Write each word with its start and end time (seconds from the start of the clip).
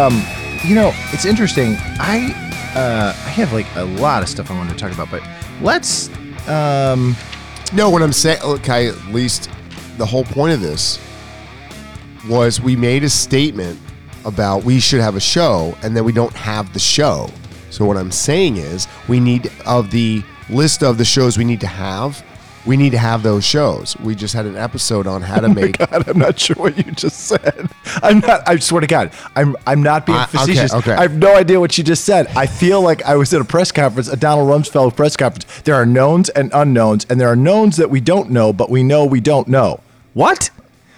Um, 0.00 0.22
you 0.64 0.74
know, 0.74 0.92
it's 1.12 1.26
interesting. 1.26 1.76
I 1.98 2.32
uh, 2.74 3.12
I 3.14 3.30
have 3.30 3.52
like 3.52 3.66
a 3.76 3.84
lot 3.84 4.22
of 4.22 4.28
stuff 4.28 4.50
I 4.50 4.54
wanted 4.54 4.72
to 4.72 4.78
talk 4.78 4.92
about, 4.92 5.10
but 5.10 5.22
let's. 5.60 6.08
Um, 6.48 7.16
No, 7.72 7.88
what 7.88 8.02
I'm 8.02 8.12
saying, 8.12 8.40
I 8.42 8.86
at 8.86 8.96
least 9.12 9.48
the 9.96 10.06
whole 10.06 10.24
point 10.24 10.54
of 10.54 10.60
this 10.60 10.98
was 12.28 12.60
we 12.60 12.74
made 12.74 13.04
a 13.04 13.08
statement 13.08 13.78
about 14.24 14.64
we 14.64 14.80
should 14.80 15.00
have 15.00 15.16
a 15.16 15.20
show, 15.20 15.76
and 15.82 15.96
then 15.96 16.04
we 16.04 16.12
don't 16.12 16.34
have 16.34 16.72
the 16.72 16.80
show. 16.80 17.28
So 17.70 17.84
what 17.84 17.96
I'm 17.96 18.10
saying 18.10 18.56
is, 18.56 18.88
we 19.06 19.20
need 19.20 19.52
of 19.66 19.90
the 19.90 20.22
list 20.48 20.82
of 20.82 20.98
the 20.98 21.04
shows 21.04 21.38
we 21.38 21.44
need 21.44 21.60
to 21.60 21.68
have. 21.68 22.24
We 22.66 22.76
need 22.76 22.90
to 22.90 22.98
have 22.98 23.22
those 23.22 23.44
shows. 23.44 23.96
We 23.98 24.14
just 24.14 24.34
had 24.34 24.46
an 24.46 24.56
episode 24.56 25.06
on 25.06 25.22
how 25.22 25.40
to 25.40 25.46
oh 25.48 25.54
make. 25.54 25.78
God, 25.78 26.08
I'm 26.08 26.18
not 26.18 26.38
sure 26.38 26.56
what 26.56 26.76
you 26.76 26.92
just 26.92 27.20
said. 27.20 27.70
I'm 28.02 28.20
not. 28.20 28.46
I 28.46 28.56
swear 28.58 28.80
to 28.80 28.86
God, 28.86 29.12
I'm. 29.34 29.56
I'm 29.66 29.82
not 29.82 30.06
being 30.06 30.18
okay, 30.18 30.38
facetious. 30.38 30.74
okay. 30.74 30.92
I 30.92 31.02
have 31.02 31.16
no 31.16 31.36
idea 31.36 31.58
what 31.58 31.76
you 31.78 31.84
just 31.84 32.04
said. 32.04 32.26
I 32.36 32.46
feel 32.46 32.82
like 32.82 33.02
I 33.04 33.16
was 33.16 33.32
at 33.32 33.40
a 33.40 33.44
press 33.44 33.72
conference, 33.72 34.08
a 34.08 34.16
Donald 34.16 34.48
Rumsfeld 34.48 34.96
press 34.96 35.16
conference. 35.16 35.62
There 35.62 35.74
are 35.74 35.86
knowns 35.86 36.28
and 36.28 36.50
unknowns, 36.52 37.06
and 37.08 37.20
there 37.20 37.28
are 37.28 37.36
knowns 37.36 37.76
that 37.78 37.90
we 37.90 38.00
don't 38.00 38.30
know, 38.30 38.52
but 38.52 38.70
we 38.70 38.82
know 38.82 39.06
we 39.06 39.20
don't 39.20 39.48
know. 39.48 39.80
What? 40.12 40.50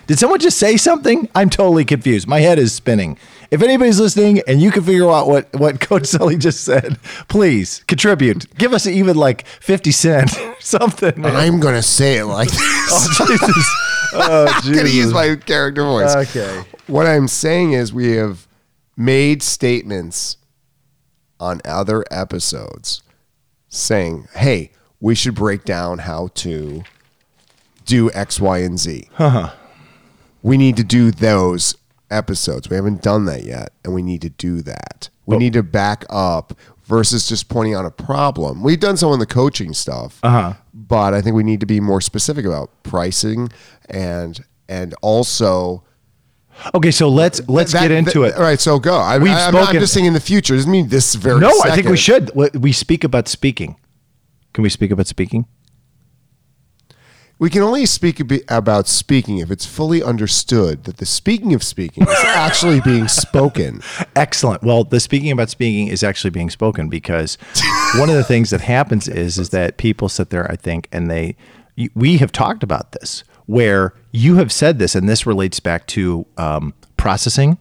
Did 0.08 0.18
someone 0.18 0.40
just 0.40 0.58
say 0.58 0.76
something? 0.76 1.28
I'm 1.34 1.48
totally 1.48 1.84
confused. 1.84 2.26
My 2.26 2.40
head 2.40 2.58
is 2.58 2.74
spinning. 2.74 3.16
If 3.52 3.62
anybody's 3.62 4.00
listening 4.00 4.40
and 4.48 4.62
you 4.62 4.70
can 4.70 4.82
figure 4.82 5.10
out 5.10 5.28
what, 5.28 5.54
what 5.54 5.78
Coach 5.88 6.06
Sully 6.06 6.38
just 6.38 6.64
said, 6.64 6.98
please 7.28 7.84
contribute. 7.86 8.52
Give 8.56 8.72
us 8.72 8.86
even 8.86 9.14
like 9.14 9.46
50 9.46 9.90
cents, 9.90 10.38
something. 10.60 11.22
I'm 11.22 11.60
gonna 11.60 11.82
say 11.82 12.16
it 12.16 12.24
like 12.24 12.48
oh, 12.52 13.26
this. 13.28 13.38
Oh, 13.44 13.46
Jesus. 13.52 14.12
Oh, 14.14 14.46
I'm 14.48 14.72
gonna 14.74 14.88
use 14.88 15.12
my 15.12 15.36
character 15.36 15.84
voice. 15.84 16.16
Okay. 16.16 16.64
What 16.86 17.06
I'm 17.06 17.28
saying 17.28 17.74
is 17.74 17.92
we 17.92 18.12
have 18.12 18.48
made 18.96 19.42
statements 19.42 20.38
on 21.38 21.60
other 21.66 22.06
episodes 22.10 23.02
saying, 23.68 24.28
"Hey, 24.34 24.70
we 24.98 25.14
should 25.14 25.34
break 25.34 25.64
down 25.64 25.98
how 25.98 26.28
to 26.36 26.84
do 27.84 28.10
X, 28.12 28.40
Y, 28.40 28.58
and 28.60 28.78
Z." 28.78 29.10
Huh. 29.12 29.52
We 30.42 30.56
need 30.56 30.76
to 30.78 30.84
do 30.84 31.10
those 31.10 31.76
episodes. 32.12 32.68
We 32.68 32.76
haven't 32.76 33.02
done 33.02 33.24
that 33.26 33.44
yet, 33.44 33.72
and 33.84 33.94
we 33.94 34.02
need 34.02 34.22
to 34.22 34.30
do 34.30 34.62
that. 34.62 35.08
We 35.26 35.36
need 35.38 35.52
to 35.54 35.62
back 35.62 36.04
up 36.10 36.52
versus 36.84 37.28
just 37.28 37.48
pointing 37.48 37.74
out 37.74 37.86
a 37.86 37.90
problem. 37.90 38.62
We've 38.62 38.80
done 38.80 38.96
some 38.96 39.12
of 39.12 39.18
the 39.18 39.26
coaching 39.26 39.72
stuff, 39.72 40.18
uh-huh. 40.22 40.54
but 40.74 41.14
I 41.14 41.22
think 41.22 41.36
we 41.36 41.42
need 41.42 41.60
to 41.60 41.66
be 41.66 41.80
more 41.80 42.00
specific 42.00 42.44
about 42.44 42.70
pricing 42.82 43.50
and 43.88 44.44
and 44.68 44.94
also 45.00 45.84
Okay, 46.74 46.90
so 46.90 47.08
let's 47.08 47.46
let's 47.48 47.72
that- 47.72 47.82
get 47.82 47.90
into 47.90 48.20
that- 48.20 48.28
it. 48.28 48.34
All 48.36 48.42
right, 48.42 48.60
so 48.60 48.78
go. 48.78 48.96
I, 48.96 49.18
We've 49.18 49.32
I, 49.32 49.46
I'm 49.46 49.54
not 49.54 49.72
just 49.72 49.92
saying 49.92 50.06
in 50.06 50.12
the 50.12 50.20
future. 50.20 50.54
It 50.54 50.58
doesn't 50.58 50.70
mean 50.70 50.88
this 50.88 51.14
very. 51.14 51.40
No, 51.40 51.52
I 51.64 51.74
think 51.74 51.88
we 51.88 51.96
should. 51.96 52.30
We 52.34 52.72
speak 52.72 53.04
about 53.04 53.28
speaking. 53.28 53.76
Can 54.52 54.62
we 54.62 54.68
speak 54.68 54.90
about 54.90 55.06
speaking? 55.06 55.46
We 57.42 57.50
can 57.50 57.62
only 57.62 57.86
speak 57.86 58.20
about 58.48 58.86
speaking 58.86 59.38
if 59.38 59.50
it's 59.50 59.66
fully 59.66 60.00
understood 60.00 60.84
that 60.84 60.98
the 60.98 61.04
speaking 61.04 61.54
of 61.54 61.64
speaking 61.64 62.04
is 62.04 62.14
actually 62.24 62.80
being 62.80 63.08
spoken. 63.08 63.82
Excellent. 64.14 64.62
Well, 64.62 64.84
the 64.84 65.00
speaking 65.00 65.32
about 65.32 65.50
speaking 65.50 65.88
is 65.88 66.04
actually 66.04 66.30
being 66.30 66.50
spoken 66.50 66.88
because 66.88 67.38
one 67.96 68.08
of 68.08 68.14
the 68.14 68.22
things 68.22 68.50
that 68.50 68.60
happens 68.60 69.08
is 69.08 69.38
is 69.38 69.48
that 69.48 69.76
people 69.76 70.08
sit 70.08 70.30
there, 70.30 70.48
I 70.52 70.54
think, 70.54 70.86
and 70.92 71.10
they 71.10 71.34
we 71.96 72.18
have 72.18 72.30
talked 72.30 72.62
about 72.62 72.92
this 72.92 73.24
where 73.46 73.92
you 74.12 74.36
have 74.36 74.52
said 74.52 74.78
this, 74.78 74.94
and 74.94 75.08
this 75.08 75.26
relates 75.26 75.58
back 75.58 75.88
to 75.88 76.24
um, 76.36 76.74
processing, 76.96 77.58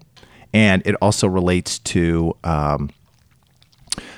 and 0.53 0.83
it 0.85 0.93
also 1.01 1.27
relates 1.27 1.79
to. 1.79 2.37
Um, 2.43 2.91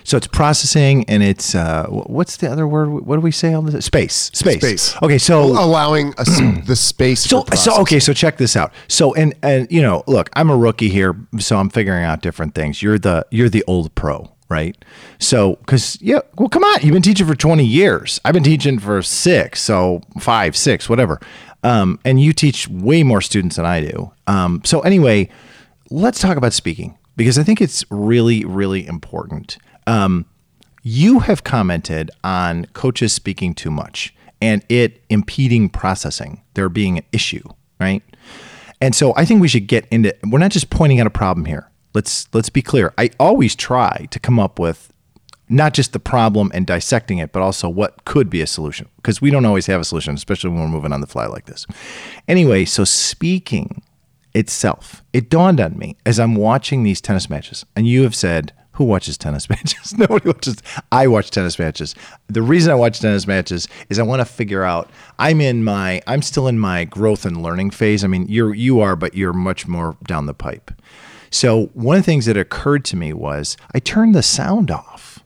so 0.04 0.18
it's 0.18 0.28
processing, 0.28 1.06
and 1.08 1.24
it's 1.24 1.56
uh, 1.56 1.88
what's 1.88 2.38
the 2.38 2.52
other 2.52 2.68
word? 2.68 2.90
What 2.90 3.16
do 3.16 3.22
we 3.22 3.32
say 3.32 3.54
on 3.54 3.66
this? 3.66 3.86
Space, 3.86 4.32
space, 4.34 4.58
Space. 4.58 5.02
Okay, 5.02 5.18
so 5.18 5.44
allowing 5.44 6.14
us 6.18 6.28
the 6.66 6.76
space. 6.76 7.22
so, 7.22 7.44
so 7.56 7.82
okay, 7.82 8.00
so 8.00 8.14
check 8.14 8.38
this 8.38 8.56
out. 8.56 8.74
So, 8.88 9.14
and 9.16 9.34
and 9.42 9.72
you 9.72 9.82
know, 9.82 10.04
look, 10.08 10.30
I'm 10.34 10.50
a 10.50 10.58
rookie 10.58 10.90
here, 10.90 11.16
so 11.40 11.58
I'm 11.58 11.70
figuring 11.70 12.04
out 12.04 12.22
different 12.22 12.54
things. 12.54 12.82
You're 12.82 13.00
the 13.00 13.26
you're 13.32 13.50
the 13.50 13.64
old 13.66 13.94
pro, 13.96 14.32
right? 14.50 14.76
So, 15.20 15.56
because 15.56 15.98
yeah, 16.02 16.20
well, 16.38 16.50
come 16.50 16.64
on, 16.64 16.82
you've 16.82 16.94
been 16.94 17.02
teaching 17.02 17.26
for 17.26 17.36
20 17.36 17.66
years. 17.66 18.20
I've 18.26 18.34
been 18.34 18.44
teaching 18.44 18.80
for 18.80 19.02
six, 19.02 19.62
so 19.62 20.02
five, 20.20 20.56
six, 20.56 20.90
whatever. 20.90 21.20
Um, 21.64 22.00
and 22.04 22.20
you 22.20 22.34
teach 22.34 22.68
way 22.68 23.04
more 23.04 23.22
students 23.22 23.56
than 23.56 23.66
I 23.66 23.80
do. 23.80 24.12
Um, 24.28 24.62
so 24.66 24.82
anyway, 24.82 25.30
let's 25.90 26.20
talk 26.20 26.36
about 26.36 26.52
speaking 26.52 26.98
because 27.16 27.38
I 27.38 27.44
think 27.44 27.62
it's 27.62 27.84
really, 27.90 28.46
really 28.46 28.86
important. 28.86 29.58
Um, 29.88 30.26
you 30.84 31.20
have 31.20 31.44
commented 31.44 32.12
on 32.24 32.66
coaches 32.74 33.14
speaking 33.14 33.54
too 33.54 33.72
much 33.72 34.14
and 34.42 34.64
it 34.68 35.02
impeding 35.10 35.70
processing, 35.70 36.42
there 36.54 36.68
being 36.68 36.98
an 36.98 37.06
issue, 37.14 37.48
right? 37.80 38.04
And 38.82 38.94
so 38.94 39.14
I 39.16 39.24
think 39.24 39.40
we 39.40 39.48
should 39.48 39.68
get 39.68 39.88
into 39.90 40.14
we're 40.30 40.40
not 40.40 40.52
just 40.52 40.70
pointing 40.70 41.00
out 41.00 41.08
a 41.08 41.12
problem 41.12 41.46
here. 41.46 41.70
Let's 41.94 42.28
let's 42.34 42.50
be 42.50 42.62
clear. 42.62 42.94
I 42.98 43.12
always 43.20 43.56
try 43.56 44.08
to 44.12 44.20
come 44.20 44.40
up 44.40 44.60
with 44.60 44.92
not 45.48 45.74
just 45.74 45.94
the 45.94 46.00
problem 46.00 46.52
and 46.54 46.68
dissecting 46.68 47.20
it, 47.20 47.32
but 47.32 47.42
also 47.42 47.70
what 47.70 48.04
could 48.04 48.30
be 48.30 48.42
a 48.42 48.48
solution 48.48 48.90
because 48.98 49.22
we 49.22 49.32
don't 49.32 49.46
always 49.46 49.68
have 49.68 49.80
a 49.80 49.86
solution, 49.86 50.16
especially 50.16 50.50
when 50.50 50.60
we're 50.60 50.68
moving 50.68 50.92
on 50.92 51.00
the 51.00 51.08
fly 51.08 51.28
like 51.28 51.46
this. 51.46 51.66
Anyway, 52.28 52.66
so 52.66 52.84
speaking 52.84 53.82
itself, 54.34 55.04
it 55.14 55.30
dawned 55.30 55.62
on 55.62 55.78
me 55.78 55.98
as 56.06 56.20
I'm 56.20 56.36
watching 56.36 56.84
these 56.84 57.02
tennis 57.02 57.30
matches, 57.30 57.66
and 57.76 57.88
you 57.88 58.04
have 58.04 58.16
said, 58.16 58.54
who 58.74 58.84
watches 58.86 59.18
tennis 59.18 59.50
matches? 59.50 59.94
Nobody 59.98 60.28
watches. 60.28 60.58
I 60.92 61.08
watch 61.08 61.32
tennis 61.32 61.58
matches. 61.58 61.96
The 62.28 62.42
reason 62.42 62.72
I 62.72 62.76
watch 62.76 63.00
tennis 63.00 63.28
matches 63.28 63.68
is 63.90 64.00
I 64.00 64.04
want 64.04 64.20
to 64.22 64.26
figure 64.26 64.64
out. 64.64 64.90
I'm 65.20 65.42
in 65.42 65.64
my. 65.64 66.02
I'm 66.08 66.22
still 66.22 66.48
in 66.48 66.60
my 66.60 66.86
growth 66.86 67.26
and 67.26 67.42
learning 67.42 67.72
phase. 67.72 68.04
I 68.04 68.08
mean, 68.08 68.28
you're 68.28 68.54
you 68.54 68.80
are, 68.80 68.96
but 68.96 69.14
you're 69.14 69.34
much 69.34 69.68
more 69.68 69.96
down 70.06 70.26
the 70.26 70.34
pipe. 70.34 70.72
So 71.30 71.68
one 71.74 71.98
of 71.98 72.04
the 72.04 72.06
things 72.06 72.26
that 72.26 72.38
occurred 72.38 72.86
to 72.86 72.96
me 72.96 73.14
was 73.14 73.58
I 73.74 73.80
turned 73.80 74.14
the 74.14 74.24
sound 74.24 74.70
off. 74.70 75.20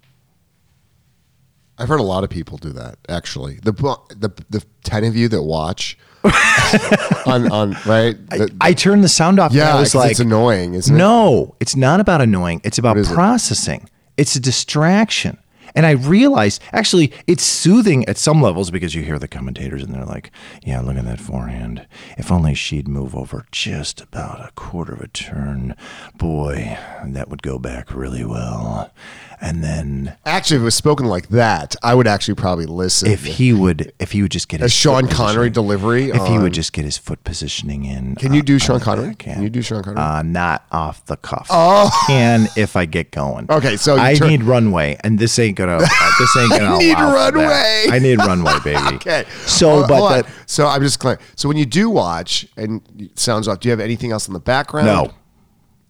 I've 1.78 1.90
heard 1.90 2.00
a 2.00 2.04
lot 2.04 2.24
of 2.24 2.30
people 2.30 2.58
do 2.58 2.72
that. 2.74 2.98
Actually, 3.08 3.56
the 3.64 3.72
the 3.72 4.32
the 4.50 4.66
ten 4.84 5.04
of 5.04 5.16
you 5.16 5.28
that 5.30 5.44
watch 5.44 5.98
on 7.26 7.52
on 7.52 7.72
right. 7.86 8.16
The- 8.30 8.54
I 8.60 8.74
turned 8.74 9.04
the 9.04 9.10
sound 9.10 9.40
off. 9.40 9.52
and 9.52 9.58
yeah, 9.58 9.76
I 9.76 9.80
was 9.80 9.96
like, 9.96 10.12
it's 10.12 10.20
annoying, 10.20 10.74
isn't 10.74 10.94
it? 10.94 10.98
No, 10.98 11.56
it's 11.60 11.76
not 11.76 12.00
about 12.00 12.22
annoying. 12.22 12.62
It's 12.64 12.78
about 12.78 12.98
is 12.98 13.10
it? 13.10 13.14
processing. 13.14 13.90
It's 14.18 14.36
a 14.36 14.40
distraction. 14.40 15.38
And 15.76 15.86
I 15.86 15.92
realized 15.92 16.62
actually 16.72 17.12
it's 17.28 17.44
soothing 17.44 18.08
at 18.08 18.18
some 18.18 18.42
levels 18.42 18.72
because 18.72 18.96
you 18.96 19.04
hear 19.04 19.20
the 19.20 19.28
commentators 19.28 19.84
and 19.84 19.94
they're 19.94 20.06
like, 20.06 20.32
yeah, 20.64 20.82
look 20.82 20.98
at 20.98 21.06
that 21.06 21.20
forehand. 21.20 21.86
If 22.18 22.32
only 22.32 22.54
she'd 22.54 22.88
move 22.88 23.16
over 23.16 23.46
just 23.52 24.02
about 24.02 24.40
a 24.40 24.52
quarter 24.56 24.94
of 24.94 25.02
a 25.02 25.08
turn, 25.08 25.76
boy, 26.16 26.78
that 27.06 27.30
would 27.30 27.42
go 27.44 27.60
back 27.60 27.94
really 27.94 28.26
well. 28.26 28.92
And 29.40 29.64
then 29.64 30.16
Actually, 30.26 30.58
if 30.58 30.62
it 30.62 30.66
was 30.66 30.76
spoken 30.76 31.06
like 31.06 31.30
that, 31.30 31.76
I 31.84 31.94
would 31.94 32.08
actually 32.08 32.34
probably 32.36 32.66
listen. 32.66 33.12
if 33.12 33.24
he 33.24 33.54
would 33.54 33.94
if 34.00 34.12
he 34.12 34.24
would 34.24 34.32
just 34.32 34.48
get 34.48 34.62
a 34.62 34.64
his 34.64 34.74
Sean 34.74 35.08
Connery 35.08 35.52
delivery. 35.52 36.10
if 36.10 36.26
he 36.26 36.40
would 36.40 36.54
just 36.54 36.74
get 36.74 36.86
his 36.86 36.98
foot 36.98 37.24
positioning 37.24 37.86
in. 37.86 38.16
Can 38.16 38.34
you 38.34 38.40
uh, 38.40 38.44
do 38.44 38.54
on 38.54 38.60
Sean 38.60 38.80
Connery? 38.80 39.10
backhand. 39.10 39.36
Can 39.36 39.44
you 39.44 39.50
do 39.50 39.62
Sean 39.62 39.84
Connery? 39.84 40.02
Uh, 40.02 40.24
not 40.24 40.66
off 40.72 41.06
the 41.06 41.18
cuff. 41.18 41.48
Oh, 41.52 41.92
can 42.08 42.48
if 42.58 42.76
I 42.76 42.86
get 42.86 43.12
going. 43.12 43.48
Okay, 43.58 43.76
so 43.76 43.98
I 43.98 44.14
turn- 44.14 44.28
need 44.30 44.44
runway, 44.44 44.98
and 45.04 45.18
this 45.18 45.40
ain't 45.40 45.57
gonna. 45.58 45.78
Uh, 45.82 46.12
this 46.20 46.38
ain't 46.38 46.52
gonna. 46.52 46.66
I 46.76 46.78
need 46.78 46.94
allow 46.94 47.26
for 47.32 47.38
that. 47.38 47.48
runway. 47.48 47.86
I 47.92 48.00
need 48.00 48.18
runway, 48.20 48.54
baby. 48.64 48.80
Okay. 48.96 49.26
So, 49.46 49.70
Hold- 49.70 49.88
but 49.90 49.98
hold 49.98 50.12
on. 50.14 50.22
that, 50.22 50.32
so 50.46 50.68
I'm 50.68 50.82
just 50.82 51.00
clear. 51.00 51.20
So 51.36 51.50
when 51.50 51.58
you 51.58 51.66
do 51.66 51.90
watch 51.90 52.48
and 52.56 52.82
it 52.98 53.20
sounds 53.20 53.48
off, 53.50 53.60
do 53.60 53.68
you 53.68 53.72
have 53.72 53.80
anything 53.82 54.12
else 54.12 54.28
in 54.28 54.34
the 54.34 54.40
background? 54.40 54.88
no, 54.88 55.12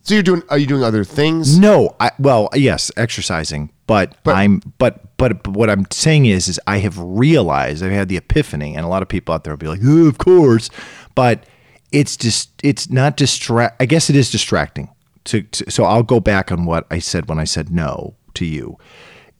So 0.01 0.13
you're 0.15 0.23
doing? 0.23 0.41
Are 0.49 0.57
you 0.57 0.65
doing 0.65 0.83
other 0.83 1.03
things? 1.03 1.59
no. 1.59 1.95
I 1.99 2.09
well, 2.17 2.49
yes, 2.55 2.91
exercising, 2.97 3.71
but, 3.85 4.15
I'm. 4.25 4.61
But, 4.79 5.17
but 5.17 5.43
but 5.43 5.47
what 5.53 5.69
I'm 5.69 5.85
saying 5.91 6.25
is, 6.27 6.47
is 6.47 6.59
I 6.67 6.77
have 6.79 6.97
realized 6.99 7.83
I've 7.83 7.91
had 7.91 8.07
the 8.09 8.17
epiphany, 8.17 8.75
and 8.75 8.85
a 8.85 8.87
lot 8.89 9.01
of 9.01 9.07
people 9.09 9.33
out 9.35 9.43
there 9.43 9.53
will 9.53 9.57
be 9.57 9.67
like, 9.67 9.81
oh, 9.83 10.07
of 10.07 10.17
course, 10.17 10.69
but 11.15 11.43
it's 11.91 12.15
just 12.17 12.49
it's 12.63 12.89
not 12.89 13.15
distract. 13.17 13.81
I 13.81 13.85
guess 13.85 14.09
it 14.09 14.15
is 14.15 14.29
distracting. 14.31 14.89
To, 15.25 15.41
to 15.41 15.69
so 15.71 15.83
I'll 15.83 16.03
go 16.03 16.19
back 16.21 16.51
on 16.53 16.65
what 16.65 16.85
I 16.91 16.99
said 16.99 17.27
when 17.27 17.37
I 17.39 17.43
said 17.45 17.69
no 17.71 18.15
to 18.35 18.45
you. 18.45 18.77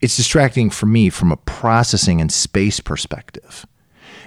It's 0.01 0.15
distracting 0.15 0.69
for 0.69 0.85
me 0.85 1.09
from 1.09 1.31
a 1.31 1.37
processing 1.37 2.21
and 2.21 2.31
space 2.31 2.79
perspective 2.79 3.65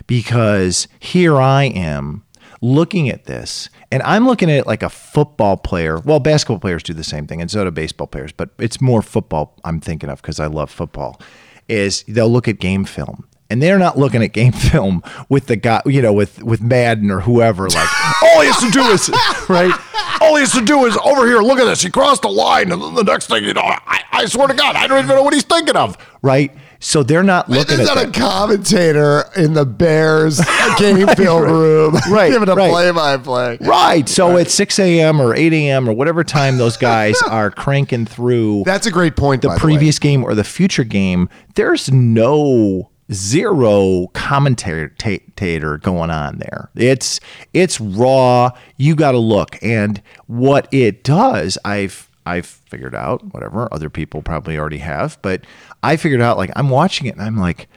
because 0.07 0.89
here 0.99 1.41
I 1.41 1.65
am 1.65 2.25
looking 2.61 3.09
at 3.09 3.25
this 3.25 3.71
and 3.93 4.03
I'm 4.03 4.27
looking 4.27 4.51
at 4.51 4.57
it 4.59 4.67
like 4.67 4.83
a 4.83 4.91
football 4.91 5.57
player. 5.57 5.99
Well, 5.99 6.19
basketball 6.19 6.59
players 6.59 6.83
do 6.83 6.93
the 6.93 7.05
same 7.05 7.27
thing 7.27 7.41
and 7.41 7.51
so 7.51 7.65
do 7.65 7.71
baseball 7.71 8.07
players, 8.07 8.33
but 8.33 8.51
it's 8.59 8.81
more 8.81 9.03
football 9.03 9.57
I'm 9.65 9.81
thinking 9.81 10.11
of 10.11 10.21
because 10.21 10.41
I 10.41 10.47
love 10.47 10.71
football. 10.71 11.21
Is 11.69 12.03
they'll 12.09 12.29
look 12.29 12.49
at 12.49 12.59
game 12.59 12.85
film 12.85 13.29
and 13.49 13.63
they're 13.63 13.79
not 13.79 13.99
looking 13.99 14.23
at 14.23 14.33
game 14.33 14.53
film 14.73 15.03
with 15.29 15.47
the 15.47 15.57
guy, 15.57 15.83
you 15.87 16.03
know, 16.03 16.13
with 16.13 16.43
with 16.43 16.61
Madden 16.61 17.11
or 17.11 17.21
whoever. 17.21 17.69
Like 17.69 17.89
oh, 17.91 18.33
all 18.35 18.41
he 18.41 18.49
has 18.49 18.59
to 18.61 18.71
do 18.71 18.83
is 18.83 19.09
right. 19.49 19.75
All 20.21 20.37
he 20.37 20.41
has 20.43 20.53
to 20.53 20.65
do 20.65 20.85
is 20.87 20.97
over 20.99 21.27
here. 21.27 21.39
Look 21.41 21.59
at 21.59 21.65
this. 21.65 21.83
He 21.83 21.91
crossed 21.91 22.23
the 22.23 22.29
line, 22.29 22.73
and 22.73 22.81
then 22.83 22.95
the 22.95 23.05
next 23.05 23.27
thing 23.29 23.45
you 23.45 23.55
know, 23.55 23.63
I, 23.63 24.03
I 24.13 24.27
swear 24.27 24.49
to 24.49 24.55
God, 24.55 24.77
I 24.77 24.87
don't 24.87 25.05
even 25.05 25.17
know 25.17 25.23
what 25.23 25.35
he's 25.35 25.45
thinking 25.45 25.77
of. 25.77 25.97
Right? 26.23 26.55
So 26.83 27.03
they're 27.03 27.23
not 27.23 27.51
looking 27.51 27.77
There's 27.77 27.91
at 27.91 27.95
not 27.95 28.09
a 28.09 28.11
commentator 28.11 29.25
in 29.37 29.53
the 29.53 29.67
Bears 29.67 30.41
game 30.79 31.07
field 31.09 31.43
room 31.43 31.95
Right, 32.11 32.33
giving 32.33 32.49
a 32.49 32.55
right. 32.55 32.71
play-by-play. 32.71 33.59
Right. 33.61 34.09
So 34.09 34.39
at 34.39 34.51
6 34.51 34.79
a.m. 34.79 35.21
or 35.21 35.35
8 35.35 35.53
a.m. 35.53 35.89
or 35.91 35.93
whatever 35.93 36.25
time 36.25 36.57
those 36.57 36.79
guys 36.79 37.21
are 37.29 37.51
cranking 37.51 38.07
through 38.07 38.63
That's 38.65 38.87
a 38.87 38.91
great 38.91 39.15
point. 39.15 39.43
the 39.43 39.49
by 39.49 39.59
previous 39.59 39.99
game 39.99 40.25
or 40.25 40.35
the 40.35 40.43
future 40.45 40.85
game, 40.85 41.29
there's 41.55 41.91
no 41.93 42.91
zero 43.13 44.09
commentator 44.13 45.79
going 45.79 46.11
on 46.11 46.39
there. 46.39 46.71
It's 46.75 47.21
it's 47.53 47.81
raw. 47.81 48.51
You 48.77 48.95
got 48.95 49.13
to 49.13 49.19
look, 49.19 49.59
and 49.63 50.03
what 50.27 50.69
it 50.73 51.05
does, 51.05 51.59
I've 51.65 52.09
I've 52.27 52.47
figured 52.47 52.95
out. 52.95 53.23
Whatever 53.33 53.73
other 53.73 53.91
people 53.91 54.23
probably 54.23 54.59
already 54.59 54.79
have, 54.79 55.19
but 55.23 55.45
I 55.83 55.97
figured 55.97 56.21
out. 56.21 56.37
Like 56.37 56.51
I'm 56.57 56.71
watching 56.71 57.07
it, 57.07 57.15
and 57.15 57.23
I'm 57.23 57.37
like, 57.37 57.69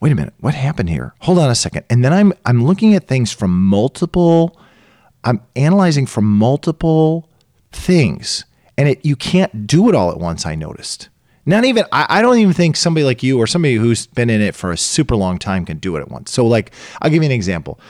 wait 0.00 0.12
a 0.12 0.14
minute, 0.14 0.34
what 0.40 0.54
happened 0.54 0.88
here? 0.88 1.14
Hold 1.20 1.38
on 1.38 1.50
a 1.50 1.54
second, 1.54 1.84
and 1.90 2.04
then 2.04 2.12
I'm 2.12 2.32
I'm 2.44 2.64
looking 2.64 2.94
at 2.94 3.06
things 3.06 3.32
from 3.32 3.66
multiple. 3.66 4.58
I'm 5.24 5.40
analyzing 5.54 6.06
from 6.06 6.24
multiple 6.24 7.28
things, 7.70 8.44
and 8.76 8.88
it 8.88 9.04
you 9.04 9.16
can't 9.16 9.66
do 9.66 9.88
it 9.88 9.94
all 9.94 10.10
at 10.10 10.18
once. 10.18 10.44
I 10.44 10.54
noticed. 10.56 11.08
Not 11.44 11.64
even 11.64 11.84
I, 11.92 12.06
I 12.08 12.22
don't 12.22 12.38
even 12.38 12.52
think 12.52 12.76
somebody 12.76 13.04
like 13.04 13.22
you 13.22 13.38
or 13.38 13.46
somebody 13.46 13.74
who's 13.74 14.06
been 14.06 14.30
in 14.30 14.40
it 14.40 14.54
for 14.54 14.70
a 14.70 14.76
super 14.76 15.16
long 15.16 15.38
time 15.38 15.64
can 15.64 15.78
do 15.78 15.96
it 15.96 16.00
at 16.00 16.10
once. 16.10 16.30
So 16.30 16.46
like 16.46 16.72
I'll 17.00 17.10
give 17.10 17.22
you 17.22 17.28
an 17.28 17.32
example. 17.32 17.80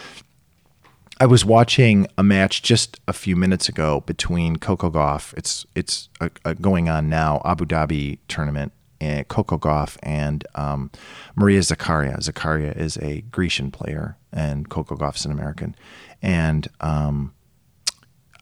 I 1.21 1.27
was 1.27 1.45
watching 1.45 2.09
a 2.19 2.23
match 2.23 2.63
just 2.63 2.99
a 3.07 3.13
few 3.13 3.37
minutes 3.37 3.69
ago 3.69 4.01
between 4.07 4.57
Coco 4.57 4.91
Gauff. 4.91 5.35
It's 5.37 5.67
it's 5.75 6.09
uh 6.21 6.31
uh 6.45 6.55
going 6.55 6.89
on 6.89 7.09
now, 7.09 7.43
Abu 7.45 7.65
Dhabi 7.65 8.19
tournament, 8.27 8.73
and 9.03 9.27
Coco 9.27 9.59
Gauff 9.59 9.99
and 10.03 10.47
um, 10.55 10.91
Maria 11.35 11.61
Zakaria. 11.61 12.19
Zakaria 12.19 12.77
is 12.77 12.97
a 12.99 13.23
Grecian 13.23 13.73
player, 13.73 14.17
and 14.33 14.69
Coco 14.69 14.95
Gauff's 14.95 15.25
an 15.25 15.33
American. 15.33 15.75
And 16.23 16.69
um, 16.81 17.35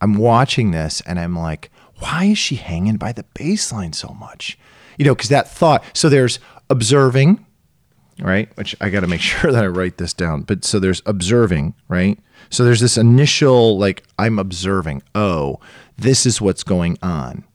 I'm 0.01 0.13
watching 0.13 0.69
this, 0.69 1.01
and 1.01 1.19
I'm 1.19 1.37
like, 1.37 1.71
why 1.97 2.25
is 2.25 2.37
she 2.37 2.55
hanging 2.55 2.97
by 2.97 3.11
the 3.11 3.25
baseline 3.35 3.95
so 3.95 4.09
much? 4.09 4.57
You 5.01 5.07
know, 5.07 5.15
because 5.15 5.29
that 5.29 5.49
thought. 5.49 5.83
So 5.97 6.09
there's 6.09 6.37
observing, 6.69 7.43
right? 8.19 8.55
Which 8.55 8.75
I 8.79 8.91
got 8.91 8.99
to 8.99 9.07
make 9.07 9.19
sure 9.31 9.51
that 9.51 9.63
I 9.63 9.67
write 9.67 9.97
this 9.97 10.13
down. 10.13 10.43
But 10.43 10.63
so 10.63 10.77
there's 10.77 11.01
observing, 11.07 11.73
right? 11.87 12.19
So 12.51 12.63
there's 12.63 12.81
this 12.81 12.99
initial, 12.99 13.79
like, 13.79 14.03
I'm 14.19 14.37
observing. 14.37 15.01
Oh, 15.15 15.59
this 15.97 16.27
is 16.27 16.39
what's 16.39 16.63
going 16.63 16.99
on. 17.01 17.45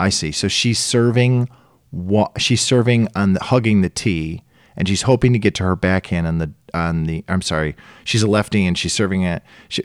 I 0.00 0.08
see. 0.08 0.32
So 0.32 0.48
she's 0.48 0.78
serving, 0.78 1.50
wa- 1.90 2.32
she's 2.38 2.62
serving 2.62 3.08
on 3.14 3.34
the, 3.34 3.42
hugging 3.44 3.82
the 3.82 3.90
tee, 3.90 4.42
and 4.74 4.88
she's 4.88 5.02
hoping 5.02 5.34
to 5.34 5.38
get 5.38 5.54
to 5.56 5.64
her 5.64 5.76
backhand 5.76 6.26
on 6.26 6.38
the 6.38 6.54
on 6.72 7.04
the. 7.04 7.22
I'm 7.28 7.42
sorry, 7.42 7.76
she's 8.04 8.22
a 8.22 8.26
lefty, 8.26 8.64
and 8.64 8.78
she's 8.78 8.94
serving 8.94 9.24
it. 9.24 9.42
She, 9.68 9.84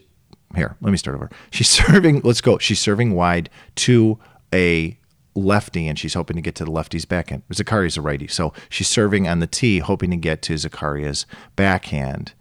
here, 0.55 0.77
let 0.79 0.91
me 0.91 0.97
start 0.97 1.17
over. 1.17 1.29
She's 1.51 1.67
serving. 1.85 2.21
Let's 2.23 2.39
go. 2.39 2.57
She's 2.59 2.79
serving 2.79 3.13
wide 3.13 3.49
to 3.75 4.17
a 4.53 4.97
lefty, 5.37 5.87
and 5.87 5.97
she's 5.97 6.15
hoping 6.15 6.35
to 6.35 6.41
get 6.41 6.55
to 6.55 6.65
the 6.65 6.71
lefty's 6.71 7.05
backhand. 7.05 7.43
Zakaria's 7.51 7.97
a 7.97 8.01
righty, 8.01 8.27
so 8.27 8.53
she's 8.69 8.87
serving 8.87 9.27
on 9.27 9.39
the 9.39 9.47
tee, 9.47 9.79
hoping 9.79 10.11
to 10.11 10.17
get 10.17 10.41
to 10.43 10.53
Zakaria's 10.53 11.25
backhand. 11.55 12.33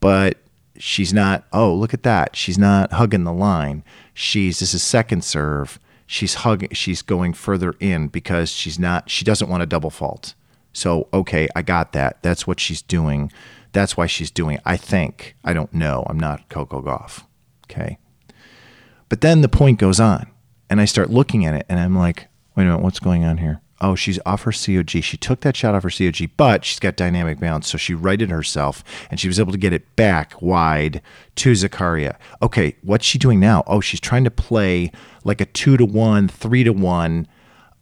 But 0.00 0.38
she's 0.76 1.12
not. 1.12 1.44
Oh, 1.52 1.74
look 1.74 1.94
at 1.94 2.02
that. 2.04 2.36
She's 2.36 2.58
not 2.58 2.92
hugging 2.92 3.24
the 3.24 3.32
line. 3.32 3.82
She's 4.14 4.60
this 4.60 4.74
is 4.74 4.82
second 4.82 5.24
serve. 5.24 5.78
She's 6.06 6.34
hugging. 6.34 6.70
She's 6.72 7.02
going 7.02 7.32
further 7.34 7.74
in 7.80 8.08
because 8.08 8.50
she's 8.50 8.78
not. 8.78 9.10
She 9.10 9.24
doesn't 9.24 9.48
want 9.48 9.62
a 9.62 9.66
double 9.66 9.90
fault. 9.90 10.34
So 10.72 11.08
okay, 11.12 11.48
I 11.56 11.62
got 11.62 11.92
that. 11.92 12.22
That's 12.22 12.46
what 12.46 12.60
she's 12.60 12.82
doing. 12.82 13.32
That's 13.72 13.96
why 13.96 14.06
she's 14.06 14.30
doing. 14.30 14.56
It. 14.56 14.62
I 14.64 14.76
think. 14.76 15.36
I 15.44 15.52
don't 15.52 15.72
know. 15.72 16.04
I'm 16.08 16.18
not 16.18 16.48
Coco 16.48 16.82
Gauff. 16.82 17.24
Okay. 17.70 17.98
But 19.08 19.20
then 19.20 19.40
the 19.40 19.48
point 19.48 19.78
goes 19.78 19.98
on, 19.98 20.29
and 20.70 20.80
I 20.80 20.86
start 20.86 21.10
looking 21.10 21.44
at 21.44 21.54
it, 21.54 21.66
and 21.68 21.78
I'm 21.78 21.96
like, 21.96 22.28
wait 22.56 22.62
a 22.62 22.66
minute, 22.66 22.82
what's 22.82 23.00
going 23.00 23.24
on 23.24 23.38
here? 23.38 23.60
Oh, 23.82 23.94
she's 23.94 24.18
off 24.26 24.42
her 24.42 24.52
COG. 24.52 24.90
She 25.02 25.16
took 25.16 25.40
that 25.40 25.56
shot 25.56 25.74
off 25.74 25.82
her 25.82 25.90
COG, 25.90 26.30
but 26.36 26.64
she's 26.64 26.78
got 26.78 26.96
dynamic 26.96 27.40
balance, 27.40 27.66
so 27.68 27.78
she 27.78 27.94
righted 27.94 28.30
herself, 28.30 28.84
and 29.10 29.18
she 29.18 29.26
was 29.26 29.40
able 29.40 29.52
to 29.52 29.58
get 29.58 29.72
it 29.72 29.96
back 29.96 30.40
wide 30.40 31.02
to 31.36 31.52
Zakaria. 31.52 32.16
Okay, 32.42 32.76
what's 32.82 33.04
she 33.04 33.18
doing 33.18 33.40
now? 33.40 33.64
Oh, 33.66 33.80
she's 33.80 34.00
trying 34.00 34.24
to 34.24 34.30
play 34.30 34.92
like 35.24 35.40
a 35.40 35.46
two 35.46 35.76
to 35.76 35.84
one, 35.84 36.28
three 36.28 36.62
to 36.62 36.72
one. 36.72 37.26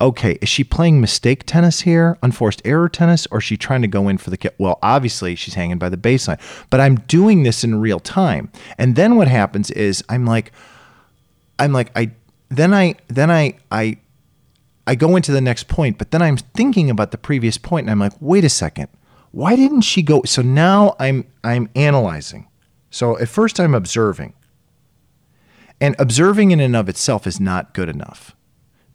Okay, 0.01 0.39
is 0.41 0.49
she 0.49 0.63
playing 0.63 1.01
mistake 1.01 1.43
tennis 1.45 1.81
here, 1.81 2.17
unforced 2.23 2.63
error 2.65 2.89
tennis, 2.89 3.27
or 3.33 3.39
is 3.39 3.45
she 3.45 3.57
trying 3.57 3.83
to 3.83 3.89
go 3.89 4.09
in 4.09 4.17
for 4.17 4.31
the 4.31 4.37
kill? 4.37 4.53
Well, 4.57 4.79
obviously 4.81 5.35
she's 5.35 5.55
hanging 5.55 5.79
by 5.79 5.89
the 5.89 5.97
baseline, 5.97 6.41
but 6.71 6.79
I'm 6.79 7.01
doing 7.01 7.43
this 7.43 7.65
in 7.65 7.81
real 7.81 7.99
time. 7.99 8.53
And 8.79 8.95
then 8.95 9.17
what 9.17 9.27
happens 9.27 9.73
is 9.73 10.05
I'm 10.09 10.25
like, 10.25 10.53
I'm 11.59 11.73
like, 11.73 11.91
I 11.97 12.13
then 12.49 12.73
I 12.73 12.95
then 13.09 13.31
I 13.31 13.59
I 13.71 13.99
I 14.87 14.95
go 14.95 15.17
into 15.17 15.33
the 15.33 15.41
next 15.41 15.69
point, 15.69 15.99
but 15.99 16.11
then 16.11 16.23
I'm 16.23 16.37
thinking 16.37 16.89
about 16.89 17.11
the 17.11 17.19
previous 17.19 17.59
point 17.59 17.85
and 17.85 17.91
I'm 17.91 17.99
like, 17.99 18.15
wait 18.21 18.45
a 18.45 18.49
second. 18.49 18.89
Why 19.33 19.55
didn't 19.55 19.83
she 19.83 20.03
go? 20.03 20.23
So 20.25 20.43
now 20.43 20.97
I'm 20.99 21.27
I'm 21.45 21.69
analyzing. 21.77 22.49
So 22.91 23.19
at 23.19 23.29
first 23.29 23.61
I'm 23.61 23.75
observing. 23.75 24.33
And 25.81 25.95
observing 25.99 26.51
in 26.51 26.61
and 26.61 26.75
of 26.75 26.89
itself 26.89 27.27
is 27.27 27.39
not 27.39 27.75
good 27.75 27.89
enough. 27.89 28.35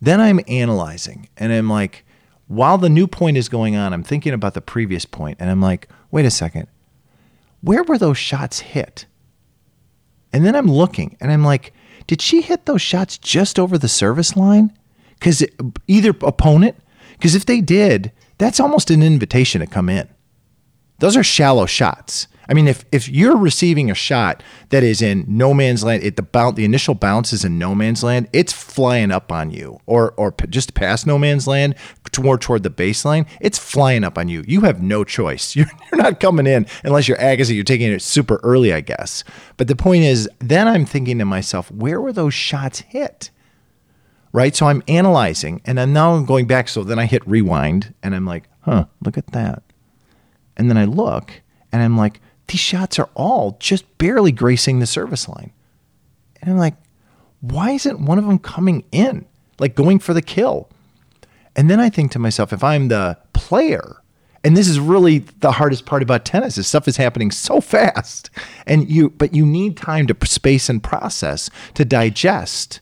Then 0.02 0.20
I'm 0.20 0.42
analyzing 0.48 1.30
and 1.38 1.54
I'm 1.54 1.70
like, 1.70 2.06
while 2.48 2.78
the 2.78 2.90
new 2.90 3.08
point 3.08 3.38
is 3.38 3.48
going 3.48 3.76
on, 3.76 3.94
I'm 3.94 4.04
thinking 4.04 4.34
about 4.34 4.54
the 4.54 4.62
previous 4.62 5.06
point 5.06 5.38
and 5.40 5.50
I'm 5.50 5.62
like, 5.62 5.88
wait 6.12 6.26
a 6.26 6.32
second. 6.32 6.68
Where 7.62 7.84
were 7.84 7.98
those 7.98 8.18
shots 8.18 8.60
hit? 8.60 9.06
And 10.34 10.46
then 10.46 10.56
I'm 10.56 10.68
looking 10.68 11.16
and 11.22 11.32
I'm 11.32 11.44
like, 11.44 11.74
did 12.08 12.22
she 12.22 12.42
hit 12.42 12.66
those 12.66 12.82
shots 12.82 13.18
just 13.18 13.60
over 13.60 13.78
the 13.78 13.88
service 13.88 14.36
line? 14.36 14.76
Because 15.20 15.46
either 15.88 16.10
opponent, 16.22 16.76
because 17.14 17.36
if 17.36 17.46
they 17.46 17.62
did, 17.62 18.12
that's 18.38 18.60
almost 18.60 18.92
an 18.92 19.02
invitation 19.02 19.62
to 19.62 19.68
come 19.68 19.90
in. 19.90 20.10
Those 21.00 21.16
are 21.16 21.24
shallow 21.24 21.66
shots. 21.66 22.28
I 22.50 22.54
mean, 22.54 22.68
if 22.68 22.86
if 22.92 23.08
you're 23.08 23.38
receiving 23.38 23.90
a 23.90 23.96
shot 23.96 24.44
that 24.70 24.84
is 24.84 25.02
in 25.02 25.26
no 25.28 25.54
man's 25.54 25.84
land, 25.84 26.04
it 26.04 26.16
the 26.16 26.24
bounce, 26.24 26.56
the 26.56 26.66
initial 26.66 26.96
bounce 26.96 27.34
is 27.34 27.46
in 27.46 27.58
no 27.58 27.74
man's 27.74 28.04
land, 28.04 28.28
it's 28.34 28.52
flying 28.52 29.12
up 29.12 29.32
on 29.32 29.52
you, 29.52 29.80
or 29.86 30.14
or 30.18 30.32
p- 30.32 30.48
just 30.48 30.74
past 30.74 31.08
no 31.08 31.18
man's 31.18 31.48
land, 31.48 31.76
more 32.20 32.38
toward 32.38 32.64
the 32.64 32.70
baseline, 32.70 33.28
it's 33.42 33.58
flying 33.58 34.04
up 34.04 34.18
on 34.18 34.28
you. 34.28 34.44
You 34.48 34.62
have 34.62 34.82
no 34.82 35.04
choice. 35.04 35.56
You're, 35.64 35.68
you're 35.92 36.02
not 36.02 36.20
coming 36.20 36.48
in 36.48 36.66
unless 36.84 37.08
you're 37.08 37.18
Agassi. 37.18 37.56
You're 37.56 37.64
taking 37.64 37.92
it 37.92 38.02
super 38.02 38.40
early, 38.44 38.74
I 38.74 38.82
guess. 38.82 39.24
But 39.58 39.68
the 39.68 39.76
point 39.76 40.04
is, 40.04 40.30
then 40.40 40.68
I'm 40.68 40.86
thinking 40.86 41.20
to 41.20 41.26
myself, 41.26 41.72
where 41.72 42.02
were 42.02 42.14
those 42.14 42.34
shots 42.34 42.80
hit? 42.80 43.30
Right. 44.32 44.56
So 44.56 44.66
I'm 44.66 44.82
analyzing, 44.88 45.62
and 45.66 45.80
I'm 45.80 45.94
now 45.94 46.22
going 46.24 46.48
back. 46.48 46.68
So 46.68 46.84
then 46.84 47.00
I 47.00 47.06
hit 47.06 47.26
rewind, 47.28 47.94
and 48.02 48.16
I'm 48.16 48.26
like, 48.26 48.50
huh, 48.62 48.86
look 49.02 49.18
at 49.18 49.28
that. 49.28 49.64
And 50.58 50.70
then 50.70 50.78
I 50.78 50.86
look, 50.86 51.42
and 51.72 51.82
I'm 51.82 51.98
like, 51.98 52.20
these 52.54 52.62
shots 52.62 53.00
are 53.00 53.10
all 53.16 53.58
just 53.60 53.98
barely 53.98 54.32
gracing 54.32 54.80
the 54.80 54.86
service 54.86 55.28
line. 55.28 55.52
And 56.40 56.52
I'm 56.52 56.58
like, 56.58 56.76
why 57.42 57.72
isn't 57.72 58.06
one 58.06 58.20
of 58.20 58.28
them 58.28 58.38
coming 58.38 58.86
in, 58.92 59.26
like 59.58 59.74
going 59.76 59.98
for 59.98 60.14
the 60.14 60.22
kill? 60.22 60.70
And 61.56 61.70
then 61.70 61.80
I 61.80 61.90
think 61.90 62.12
to 62.12 62.20
myself, 62.20 62.54
if 62.54 62.64
I'm 62.64 62.90
the 62.90 63.18
player, 63.34 63.98
and 64.44 64.56
this 64.56 64.68
is 64.68 64.80
really 64.80 65.20
the 65.40 65.54
hardest 65.54 65.86
part 65.88 66.04
about 66.04 66.26
tennis, 66.26 66.58
is 66.58 66.68
stuff 66.68 66.88
is 66.88 66.98
happening 66.98 67.32
so 67.32 67.60
fast, 67.60 68.30
and 68.68 68.88
you, 68.88 69.10
but 69.10 69.34
you 69.34 69.46
need 69.46 69.76
time 69.76 70.06
to 70.08 70.28
space 70.28 70.70
and 70.70 70.84
process 70.84 71.50
to 71.74 71.84
digest. 71.84 72.82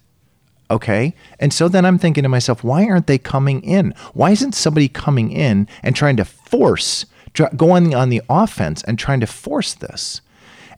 Okay. 0.70 1.14
And 1.40 1.54
so 1.54 1.70
then 1.70 1.86
I'm 1.86 1.98
thinking 1.98 2.24
to 2.24 2.30
myself, 2.30 2.64
why 2.64 2.86
aren't 2.86 3.08
they 3.08 3.18
coming 3.18 3.62
in? 3.62 3.94
Why 4.14 4.32
isn't 4.32 4.54
somebody 4.54 4.90
coming 4.90 5.32
in 5.32 5.68
and 5.82 5.96
trying 5.96 6.18
to 6.18 6.26
force, 6.26 7.06
try, 7.34 7.50
go 7.56 7.72
on 7.72 7.86
the, 7.86 7.96
on 7.96 8.10
the 8.10 8.22
offense 8.30 8.84
and 8.84 8.98
trying 8.98 9.20
to 9.22 9.28
force 9.28 9.74
this? 9.74 10.22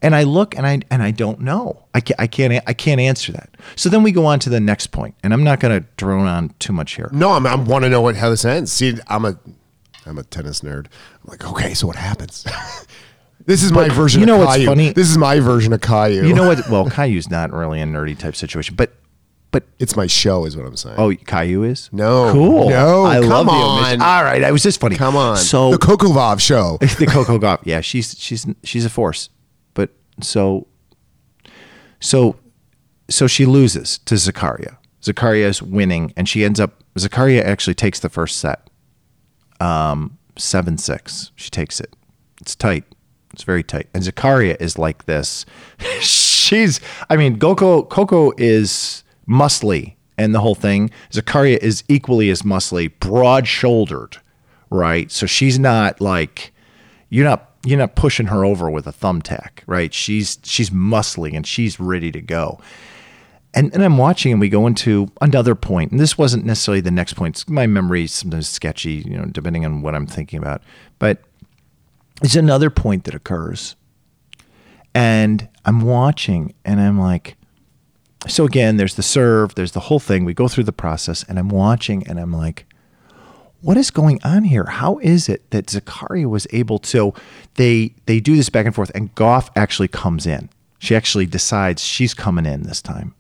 And 0.02 0.14
I 0.14 0.24
look 0.24 0.58
and 0.58 0.68
I 0.68 0.82
and 0.92 1.02
I 1.02 1.12
don't 1.12 1.40
know. 1.40 1.86
I 1.94 2.02
can't, 2.02 2.20
I 2.20 2.28
can't 2.28 2.62
I 2.68 2.74
can't 2.74 3.00
answer 3.00 3.32
that. 3.32 3.56
So 3.78 3.88
then 3.88 4.04
we 4.04 4.12
go 4.12 4.26
on 4.26 4.38
to 4.40 4.50
the 4.50 4.60
next 4.60 4.88
point, 4.88 5.16
and 5.24 5.34
I'm 5.34 5.46
not 5.46 5.62
going 5.62 5.80
to 5.82 5.88
drone 5.96 6.28
on 6.28 6.54
too 6.60 6.74
much 6.74 6.96
here. 6.96 7.10
No, 7.14 7.32
I'm, 7.32 7.48
I 7.48 7.56
want 7.56 7.86
to 7.86 7.90
know 7.90 8.02
what 8.02 8.18
how 8.18 8.30
this 8.30 8.44
ends. 8.44 8.70
See, 8.70 8.96
I'm 9.08 9.24
a 9.24 9.40
I'm 10.06 10.18
a 10.18 10.24
tennis 10.24 10.60
nerd. 10.60 10.88
I'm 10.88 11.28
like, 11.28 11.46
okay, 11.46 11.74
so 11.74 11.88
what 11.88 11.96
happens? 11.96 12.46
this 13.46 13.64
is 13.64 13.72
my 13.72 13.88
version. 13.90 14.20
you 14.20 14.26
know 14.26 14.36
of 14.36 14.42
what's 14.42 14.56
Caillou. 14.56 14.68
funny? 14.68 14.92
This 14.92 15.10
is 15.10 15.18
my 15.18 15.40
version 15.40 15.72
of 15.72 15.80
Caillou. 15.80 16.28
You 16.28 16.34
know 16.34 16.48
what? 16.48 16.68
Well, 16.70 16.90
Caillou's 16.90 17.30
not 17.30 17.54
really 17.54 17.80
a 17.80 17.86
nerdy 17.86 18.18
type 18.18 18.36
situation, 18.36 18.76
but 18.76 18.92
but 19.54 19.64
it's 19.80 19.96
my 19.96 20.08
show, 20.08 20.44
is 20.46 20.58
what 20.58 20.66
I'm 20.66 20.76
saying. 20.76 20.96
oh, 20.98 21.14
Caillou 21.16 21.64
is 21.64 21.90
No. 21.94 22.32
cool. 22.34 22.70
No, 22.70 23.06
I 23.06 23.22
come 23.22 23.30
love 23.30 23.46
the 23.46 23.52
on. 23.54 23.80
omission. 23.80 24.02
All 24.02 24.24
right, 24.26 24.44
I 24.44 24.52
was 24.52 24.62
just 24.64 24.82
funny. 24.82 24.98
come 24.98 25.16
on. 25.16 25.38
So 25.38 25.72
the 25.72 25.78
Coco 25.78 26.08
Gauff 26.08 26.42
show. 26.42 26.78
the 27.00 27.06
Coco 27.08 27.40
Gauff. 27.40 27.62
Yeah, 27.64 27.80
she's 27.80 28.18
she's 28.20 28.46
she's 28.64 28.84
a 28.84 28.90
force. 28.90 29.30
But 29.74 29.92
so 30.22 30.68
so 32.02 32.36
so 33.10 33.28
she 33.28 33.46
loses 33.46 34.00
to 34.00 34.16
Zakaria. 34.16 34.78
Zakaria 35.02 35.46
is 35.46 35.62
winning, 35.62 36.14
and 36.18 36.28
she 36.28 36.44
ends 36.44 36.60
up. 36.60 36.84
Zakaria 36.96 37.44
actually 37.44 37.74
takes 37.76 38.00
the 38.00 38.10
first 38.10 38.38
set, 38.38 38.70
um, 39.60 40.18
seven 40.38 40.78
six. 40.78 41.32
She 41.36 41.50
takes 41.50 41.80
it. 41.80 41.96
It's 42.42 42.56
tight. 42.56 42.84
It's 43.34 43.44
very 43.44 43.64
tight. 43.64 43.88
And 43.94 44.04
Zakaria 44.04 44.56
is 44.62 44.78
like 44.78 45.06
this. 45.06 45.46
She's. 46.00 46.80
I 47.10 47.16
mean, 47.18 47.40
Coco 47.40 47.84
Coco 47.84 48.32
is 48.38 49.03
muscly, 49.28 49.96
and 50.18 50.34
the 50.34 50.40
whole 50.40 50.56
thing. 50.56 50.90
Zakaria 51.12 51.58
is 51.58 51.84
equally 51.88 52.30
as 52.30 52.44
muscly, 52.44 52.92
broad 53.00 53.48
shouldered, 53.48 54.18
right? 54.70 55.12
So 55.12 55.26
she's 55.26 55.60
not 55.60 56.02
like 56.02 56.54
you're 57.10 57.26
not 57.26 57.52
you're 57.66 57.80
not 57.80 57.96
pushing 57.96 58.28
her 58.28 58.44
over 58.46 58.70
with 58.70 58.88
a 58.88 58.94
thumbtack, 58.94 59.60
right? 59.66 59.94
She's 59.94 60.40
she's 60.44 60.70
muscly 60.70 61.36
and 61.36 61.46
she's 61.48 61.80
ready 61.80 62.12
to 62.12 62.22
go. 62.22 62.60
And, 63.56 63.72
and 63.74 63.84
I'm 63.84 64.00
watching, 64.00 64.32
and 64.32 64.42
we 64.42 64.50
go 64.50 64.66
into 64.66 65.12
another 65.22 65.54
point. 65.54 65.92
And 65.92 66.00
this 66.00 66.18
wasn't 66.18 66.44
necessarily 66.44 66.82
the 66.82 66.90
next 66.90 67.14
point. 67.14 67.48
My 67.48 67.68
memory 67.68 68.08
sometimes 68.08 68.50
sketchy, 68.50 68.94
you 68.94 69.16
know, 69.16 69.26
depending 69.26 69.64
on 69.64 69.84
what 69.84 69.94
I'm 69.94 70.08
thinking 70.08 70.40
about. 70.40 70.64
But 70.98 71.20
it's 72.24 72.36
another 72.36 72.72
point 72.72 73.04
that 73.04 73.14
occurs. 73.14 73.76
And 74.96 75.48
I'm 75.66 75.82
watching, 75.82 76.56
and 76.66 76.82
I'm 76.82 77.00
like, 77.00 77.36
so 78.28 78.46
again, 78.46 78.78
there's 78.78 78.96
the 78.96 79.04
serve, 79.04 79.56
there's 79.56 79.74
the 79.74 79.82
whole 79.82 80.00
thing. 80.00 80.26
We 80.26 80.34
go 80.34 80.48
through 80.48 80.66
the 80.66 80.74
process, 80.74 81.24
and 81.24 81.38
I'm 81.38 81.50
watching, 81.50 82.08
and 82.08 82.20
I'm 82.20 82.32
like, 82.32 82.66
what 83.62 83.78
is 83.78 83.92
going 83.92 84.20
on 84.24 84.44
here? 84.44 84.66
How 84.66 84.98
is 85.00 85.30
it 85.30 85.50
that 85.52 85.68
Zakaria 85.68 86.26
was 86.26 86.48
able 86.52 86.80
to? 86.80 87.14
They 87.56 87.96
they 88.06 88.20
do 88.20 88.36
this 88.36 88.50
back 88.50 88.66
and 88.66 88.76
forth, 88.76 88.92
and 88.94 89.14
Gauff 89.16 89.50
actually 89.56 89.88
comes 89.88 90.28
in. 90.28 90.50
She 90.80 90.96
actually 90.96 91.26
decides 91.26 91.82
she's 91.84 92.14
coming 92.14 92.46
in 92.46 92.64
this 92.64 92.82
time. 92.82 93.16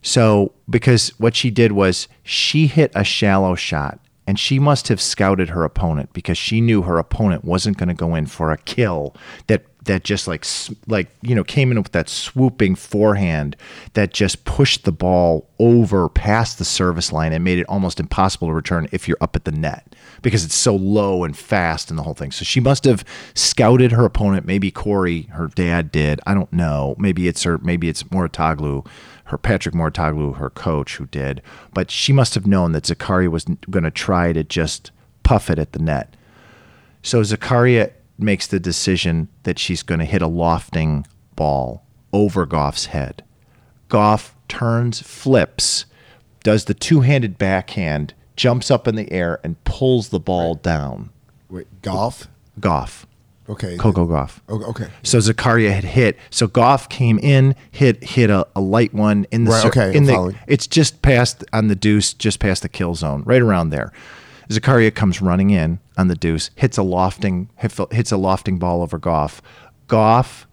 So, 0.00 0.52
because 0.70 1.08
what 1.18 1.34
she 1.34 1.50
did 1.50 1.72
was 1.72 2.08
she 2.22 2.66
hit 2.66 2.92
a 2.94 3.04
shallow 3.04 3.56
shot 3.56 3.98
and 4.26 4.38
she 4.38 4.58
must 4.58 4.88
have 4.88 5.00
scouted 5.00 5.50
her 5.50 5.64
opponent 5.64 6.12
because 6.12 6.38
she 6.38 6.60
knew 6.60 6.82
her 6.82 6.98
opponent 6.98 7.44
wasn't 7.44 7.76
going 7.76 7.88
to 7.88 7.94
go 7.94 8.14
in 8.14 8.26
for 8.26 8.50
a 8.52 8.56
kill 8.56 9.14
that 9.48 9.64
that 9.86 10.04
just 10.04 10.28
like 10.28 10.44
like 10.86 11.08
you 11.22 11.34
know 11.34 11.42
came 11.42 11.70
in 11.70 11.78
with 11.78 11.92
that 11.92 12.08
swooping 12.08 12.74
forehand 12.74 13.56
that 13.94 14.12
just 14.12 14.44
pushed 14.44 14.84
the 14.84 14.92
ball 14.92 15.48
over 15.58 16.08
past 16.08 16.58
the 16.58 16.64
service 16.64 17.12
line 17.12 17.32
and 17.32 17.42
made 17.42 17.58
it 17.58 17.66
almost 17.68 17.98
impossible 17.98 18.48
to 18.48 18.54
return 18.54 18.88
if 18.92 19.08
you're 19.08 19.16
up 19.20 19.34
at 19.34 19.44
the 19.44 19.52
net 19.52 19.94
because 20.22 20.44
it's 20.44 20.54
so 20.54 20.76
low 20.76 21.24
and 21.24 21.36
fast 21.36 21.90
and 21.90 21.98
the 21.98 22.02
whole 22.02 22.14
thing. 22.14 22.30
So 22.30 22.44
she 22.44 22.60
must 22.60 22.84
have 22.84 23.04
scouted 23.34 23.92
her 23.92 24.04
opponent. 24.04 24.46
Maybe 24.46 24.70
Corey, 24.70 25.22
her 25.32 25.48
dad, 25.48 25.90
did. 25.90 26.20
I 26.26 26.34
don't 26.34 26.52
know. 26.52 26.94
Maybe 26.98 27.28
it's 27.28 27.42
her. 27.44 27.58
Maybe 27.58 27.88
it's 27.88 28.02
Mouratoglou 28.04 28.86
her 29.26 29.38
Patrick 29.38 29.74
Mouratoglou, 29.74 30.36
her 30.36 30.50
coach, 30.50 30.96
who 30.96 31.06
did. 31.06 31.42
But 31.74 31.90
she 31.90 32.12
must 32.12 32.34
have 32.34 32.46
known 32.46 32.72
that 32.72 32.84
Zakaria 32.84 33.28
was 33.28 33.44
going 33.68 33.84
to 33.84 33.90
try 33.90 34.32
to 34.32 34.44
just 34.44 34.92
puff 35.24 35.50
it 35.50 35.58
at 35.58 35.72
the 35.72 35.80
net. 35.80 36.14
So 37.02 37.22
Zakaria 37.22 37.92
makes 38.18 38.46
the 38.46 38.60
decision 38.60 39.28
that 39.42 39.58
she's 39.58 39.82
going 39.82 39.98
to 40.00 40.04
hit 40.06 40.22
a 40.22 40.26
lofting 40.26 41.06
ball 41.34 41.84
over 42.12 42.46
Gauff's 42.46 42.86
head. 42.86 43.22
Gauff 43.88 44.32
turns, 44.48 45.00
flips, 45.00 45.86
does 46.42 46.64
the 46.64 46.74
two-handed 46.74 47.38
backhand, 47.38 48.14
jumps 48.36 48.70
up 48.70 48.88
in 48.88 48.96
the 48.96 49.10
air, 49.12 49.40
and 49.44 49.62
pulls 49.64 50.08
the 50.08 50.20
ball 50.20 50.54
down. 50.54 51.10
Wait, 51.50 51.66
Gauff? 51.82 52.26
Gauff. 52.60 53.04
Okay. 53.48 53.76
Coco. 53.76 54.28
Oh, 54.48 54.62
okay. 54.70 54.88
So 55.04 55.18
Zakaria 55.18 55.72
had 55.72 55.84
hit. 55.84 56.18
So 56.30 56.48
Gauff 56.48 56.88
came 56.88 57.18
in, 57.20 57.54
hit 57.70 58.02
hit 58.02 58.28
a, 58.28 58.46
a 58.56 58.60
light 58.60 58.92
one 58.92 59.24
in 59.30 59.44
the 59.44 59.52
Right, 59.52 59.64
okay, 59.66 59.90
in 59.90 59.98
I'm 59.98 60.04
the 60.06 60.12
following. 60.12 60.38
it's 60.48 60.66
just 60.66 61.00
past 61.02 61.44
on 61.52 61.68
the 61.68 61.76
deuce, 61.76 62.12
just 62.12 62.40
past 62.40 62.62
the 62.62 62.68
kill 62.68 62.94
zone, 62.96 63.22
right 63.24 63.40
around 63.40 63.70
there. 63.70 63.92
Zakaria 64.48 64.94
comes 64.94 65.20
running 65.20 65.50
in 65.50 65.80
on 65.96 66.08
the 66.08 66.14
deuce, 66.14 66.50
hits 66.54 66.78
a 66.78 66.82
lofting 66.82 67.50
hits 67.58 68.12
a 68.12 68.16
lofting 68.16 68.58
ball 68.58 68.82
over 68.82 68.98
Gauff. 68.98 69.40
Gauff 69.88 70.46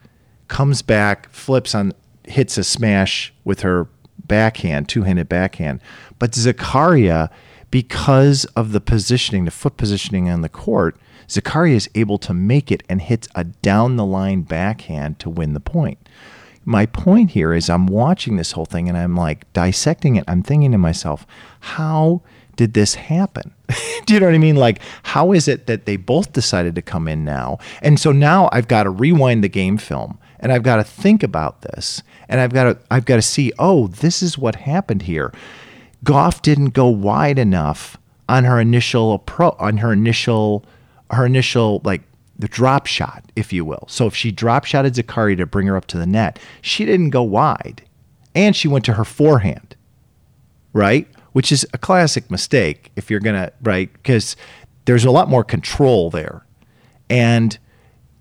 comes 0.47 0.81
back, 0.81 1.29
flips 1.29 1.73
on, 1.75 1.93
hits 2.25 2.57
a 2.57 2.63
smash 2.63 3.33
with 3.43 3.61
her 3.61 3.87
backhand, 4.25 4.89
two-handed 4.89 5.29
backhand. 5.29 5.79
But 6.19 6.31
Zakaria, 6.31 7.29
because 7.71 8.45
of 8.55 8.71
the 8.71 8.81
positioning, 8.81 9.45
the 9.45 9.51
foot 9.51 9.77
positioning 9.77 10.29
on 10.29 10.41
the 10.41 10.49
court, 10.49 10.97
Zakaria 11.27 11.73
is 11.75 11.89
able 11.95 12.17
to 12.19 12.33
make 12.33 12.71
it 12.71 12.83
and 12.89 13.01
hits 13.01 13.27
a 13.35 13.43
down 13.43 13.95
the 13.95 14.05
line 14.05 14.41
backhand 14.41 15.19
to 15.19 15.29
win 15.29 15.53
the 15.53 15.59
point. 15.59 15.97
My 16.65 16.85
point 16.85 17.31
here 17.31 17.53
is 17.53 17.69
I'm 17.69 17.87
watching 17.87 18.37
this 18.37 18.53
whole 18.53 18.65
thing 18.65 18.87
and 18.87 18.97
I'm 18.97 19.15
like 19.15 19.51
dissecting 19.53 20.15
it. 20.15 20.23
I'm 20.27 20.43
thinking 20.43 20.71
to 20.71 20.77
myself, 20.77 21.25
how 21.59 22.21
did 22.55 22.73
this 22.73 22.95
happen? 22.95 23.53
Do 24.05 24.13
you 24.13 24.19
know 24.19 24.27
what 24.27 24.35
I 24.35 24.39
mean? 24.39 24.55
Like, 24.55 24.79
how 25.03 25.31
is 25.31 25.47
it 25.47 25.67
that 25.67 25.85
they 25.85 25.95
both 25.95 26.33
decided 26.33 26.75
to 26.75 26.81
come 26.81 27.07
in 27.07 27.23
now? 27.23 27.59
And 27.81 27.99
so 27.99 28.11
now 28.11 28.49
I've 28.51 28.67
got 28.67 28.83
to 28.83 28.89
rewind 28.89 29.43
the 29.43 29.49
game 29.49 29.77
film 29.77 30.19
and 30.39 30.51
I've 30.51 30.63
got 30.63 30.77
to 30.77 30.83
think 30.83 31.23
about 31.23 31.61
this 31.61 32.03
and 32.29 32.41
I've 32.41 32.53
got 32.53 32.63
to 32.63 32.77
I've 32.91 33.05
got 33.05 33.15
to 33.17 33.21
see, 33.21 33.51
oh, 33.59 33.87
this 33.87 34.21
is 34.21 34.37
what 34.37 34.55
happened 34.55 35.03
here. 35.03 35.33
Gauff 36.03 36.41
didn't 36.41 36.71
go 36.71 36.87
wide 36.87 37.39
enough 37.39 37.97
on 38.29 38.43
her 38.43 38.59
initial 38.59 39.17
appro- 39.19 39.59
on 39.59 39.77
her 39.77 39.93
initial 39.93 40.65
her 41.11 41.25
initial 41.25 41.81
like 41.83 42.01
the 42.37 42.47
drop 42.47 42.87
shot, 42.87 43.23
if 43.35 43.53
you 43.53 43.63
will. 43.63 43.85
So 43.87 44.07
if 44.07 44.15
she 44.15 44.31
drop 44.31 44.65
shotted 44.65 44.93
Zakari 44.93 45.37
to 45.37 45.45
bring 45.45 45.67
her 45.67 45.77
up 45.77 45.85
to 45.87 45.97
the 45.97 46.05
net, 46.05 46.39
she 46.61 46.85
didn't 46.85 47.11
go 47.11 47.23
wide. 47.23 47.83
And 48.35 48.55
she 48.55 48.67
went 48.67 48.83
to 48.85 48.93
her 48.93 49.05
forehand. 49.05 49.75
Right? 50.73 51.07
Which 51.33 51.51
is 51.51 51.67
a 51.73 51.77
classic 51.77 52.31
mistake 52.31 52.91
if 52.95 53.11
you're 53.11 53.19
gonna 53.19 53.51
right, 53.61 53.91
because 53.91 54.35
there's 54.85 55.05
a 55.05 55.11
lot 55.11 55.29
more 55.29 55.43
control 55.43 56.09
there. 56.09 56.45
And 57.09 57.57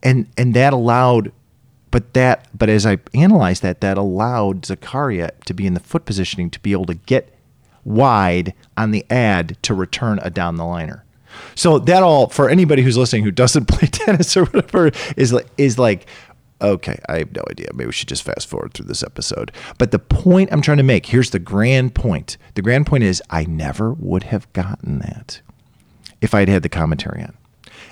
and 0.03 0.27
and 0.37 0.55
that 0.55 0.73
allowed 0.73 1.33
but 1.91 2.15
that 2.15 2.49
but 2.57 2.69
as 2.69 2.87
I 2.87 2.99
analyzed 3.15 3.63
that, 3.63 3.81
that 3.83 3.97
allowed 3.97 4.63
Zakaria 4.63 5.31
to 5.45 5.55
be 5.55 5.67
in 5.67 5.75
the 5.75 5.81
foot 5.81 6.05
positioning 6.05 6.51
to 6.51 6.61
be 6.61 6.73
able 6.73 6.87
to 6.87 6.95
get 6.95 7.33
wide 7.85 8.55
on 8.77 8.91
the 8.91 9.05
ad 9.11 9.57
to 9.63 9.75
return 9.75 10.19
a 10.23 10.31
down 10.31 10.57
the 10.57 10.65
liner. 10.65 11.05
So 11.55 11.79
that 11.79 12.03
all 12.03 12.29
for 12.29 12.49
anybody 12.49 12.83
who's 12.83 12.97
listening 12.97 13.25
who 13.25 13.31
doesn't 13.31 13.67
play 13.69 13.89
tennis 13.89 14.37
or 14.37 14.47
whatever 14.47 14.91
is 15.17 15.33
like 15.33 15.47
is 15.57 15.79
like 15.79 16.07
okay, 16.63 16.99
I 17.09 17.19
have 17.19 17.33
no 17.33 17.43
idea. 17.51 17.69
Maybe 17.75 17.87
we 17.87 17.93
should 17.93 18.09
just 18.09 18.23
fast 18.23 18.47
forward 18.47 18.73
through 18.73 18.87
this 18.87 19.03
episode. 19.03 19.53
But 19.79 19.91
the 19.91 19.99
point 19.99 20.51
I'm 20.53 20.63
trying 20.63 20.79
to 20.79 20.83
make, 20.83 21.07
here's 21.07 21.31
the 21.31 21.39
grand 21.39 21.95
point. 21.95 22.37
The 22.55 22.63
grand 22.63 22.87
point 22.87 23.05
is 23.05 23.23
I 23.31 23.45
never 23.45 23.93
would 23.93 24.25
have 24.25 24.53
gotten 24.53 25.01
that 25.01 25.41
if 26.21 26.35
I'd 26.35 26.49
had 26.49 26.63
the 26.63 26.69
commentary 26.69 27.23
on. 27.23 27.37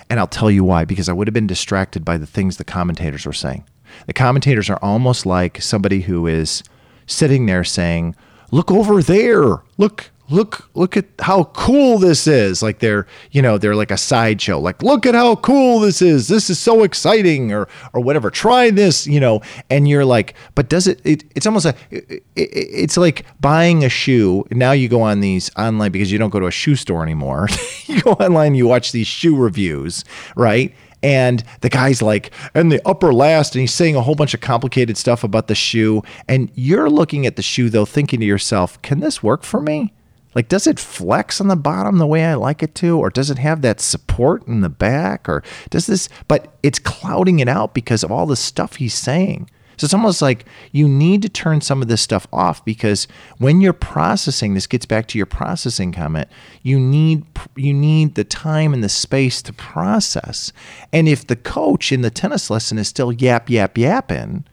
And 0.09 0.19
I'll 0.19 0.27
tell 0.27 0.51
you 0.51 0.63
why, 0.63 0.85
because 0.85 1.09
I 1.09 1.13
would 1.13 1.27
have 1.27 1.33
been 1.33 1.47
distracted 1.47 2.03
by 2.03 2.17
the 2.17 2.25
things 2.25 2.57
the 2.57 2.63
commentators 2.63 3.25
were 3.25 3.33
saying. 3.33 3.65
The 4.07 4.13
commentators 4.13 4.69
are 4.69 4.79
almost 4.81 5.25
like 5.25 5.61
somebody 5.61 6.01
who 6.01 6.27
is 6.27 6.63
sitting 7.05 7.45
there 7.45 7.63
saying, 7.63 8.15
Look 8.51 8.69
over 8.69 9.01
there. 9.01 9.61
Look, 9.77 10.10
look, 10.31 10.69
look 10.73 10.97
at 10.97 11.05
how 11.19 11.45
cool 11.45 11.97
this 11.97 12.25
is. 12.25 12.63
Like 12.63 12.79
they're, 12.79 13.05
you 13.31 13.41
know, 13.41 13.57
they're 13.57 13.75
like 13.75 13.91
a 13.91 13.97
sideshow. 13.97 14.59
Like, 14.59 14.81
look 14.81 15.05
at 15.05 15.13
how 15.13 15.35
cool 15.35 15.79
this 15.79 16.01
is. 16.01 16.27
This 16.27 16.49
is 16.49 16.57
so 16.57 16.83
exciting, 16.83 17.51
or 17.51 17.67
or 17.93 18.01
whatever. 18.01 18.29
Try 18.29 18.71
this, 18.71 19.05
you 19.05 19.19
know. 19.19 19.41
And 19.69 19.87
you're 19.87 20.05
like, 20.05 20.35
but 20.55 20.69
does 20.69 20.87
it? 20.87 21.01
it 21.03 21.23
it's 21.35 21.45
almost 21.45 21.65
like 21.65 21.77
it, 21.91 22.03
it, 22.09 22.23
it's 22.35 22.97
like 22.97 23.25
buying 23.39 23.83
a 23.83 23.89
shoe. 23.89 24.45
Now 24.51 24.71
you 24.71 24.87
go 24.87 25.01
on 25.01 25.19
these 25.19 25.51
online 25.57 25.91
because 25.91 26.11
you 26.11 26.17
don't 26.17 26.29
go 26.29 26.39
to 26.39 26.47
a 26.47 26.51
shoe 26.51 26.75
store 26.75 27.03
anymore. 27.03 27.47
you 27.85 28.01
go 28.01 28.13
online, 28.13 28.55
you 28.55 28.67
watch 28.67 28.91
these 28.91 29.07
shoe 29.07 29.35
reviews, 29.35 30.03
right? 30.35 30.73
And 31.03 31.43
the 31.61 31.69
guy's 31.69 32.01
like, 32.01 32.31
and 32.53 32.71
the 32.71 32.79
upper 32.87 33.11
last, 33.11 33.55
and 33.55 33.61
he's 33.61 33.73
saying 33.73 33.95
a 33.95 34.01
whole 34.01 34.13
bunch 34.13 34.35
of 34.35 34.41
complicated 34.41 34.97
stuff 34.97 35.23
about 35.23 35.47
the 35.47 35.55
shoe. 35.55 36.03
And 36.27 36.51
you're 36.53 36.89
looking 36.89 37.25
at 37.25 37.37
the 37.37 37.41
shoe, 37.41 37.69
though, 37.69 37.85
thinking 37.85 38.19
to 38.19 38.25
yourself, 38.25 38.79
can 38.83 38.99
this 38.99 39.23
work 39.23 39.43
for 39.43 39.59
me? 39.59 39.93
Like, 40.33 40.47
does 40.47 40.67
it 40.67 40.79
flex 40.79 41.41
on 41.41 41.47
the 41.47 41.55
bottom 41.55 41.97
the 41.97 42.07
way 42.07 42.25
I 42.25 42.35
like 42.35 42.63
it 42.63 42.75
to? 42.75 42.97
Or 42.97 43.09
does 43.09 43.29
it 43.29 43.37
have 43.37 43.61
that 43.61 43.79
support 43.79 44.47
in 44.47 44.61
the 44.61 44.69
back? 44.69 45.27
Or 45.27 45.43
does 45.69 45.87
this, 45.87 46.09
but 46.27 46.53
it's 46.63 46.79
clouding 46.79 47.39
it 47.39 47.49
out 47.49 47.73
because 47.73 48.03
of 48.03 48.11
all 48.11 48.25
the 48.25 48.35
stuff 48.35 48.77
he's 48.77 48.93
saying. 48.93 49.49
So 49.81 49.85
it's 49.85 49.95
almost 49.95 50.21
like 50.21 50.45
you 50.71 50.87
need 50.87 51.23
to 51.23 51.29
turn 51.29 51.59
some 51.59 51.81
of 51.81 51.87
this 51.87 52.01
stuff 52.01 52.27
off 52.31 52.63
because 52.63 53.07
when 53.39 53.61
you're 53.61 53.73
processing, 53.73 54.53
this 54.53 54.67
gets 54.67 54.85
back 54.85 55.07
to 55.07 55.17
your 55.17 55.25
processing 55.25 55.91
comment. 55.91 56.29
You 56.61 56.79
need 56.79 57.25
you 57.55 57.73
need 57.73 58.13
the 58.13 58.23
time 58.23 58.75
and 58.75 58.83
the 58.83 58.89
space 58.89 59.41
to 59.41 59.53
process. 59.53 60.53
And 60.93 61.07
if 61.07 61.25
the 61.25 61.35
coach 61.35 61.91
in 61.91 62.01
the 62.01 62.11
tennis 62.11 62.51
lesson 62.51 62.77
is 62.77 62.89
still 62.89 63.11
yap 63.11 63.49
yap 63.49 63.75
yapping, 63.75 64.45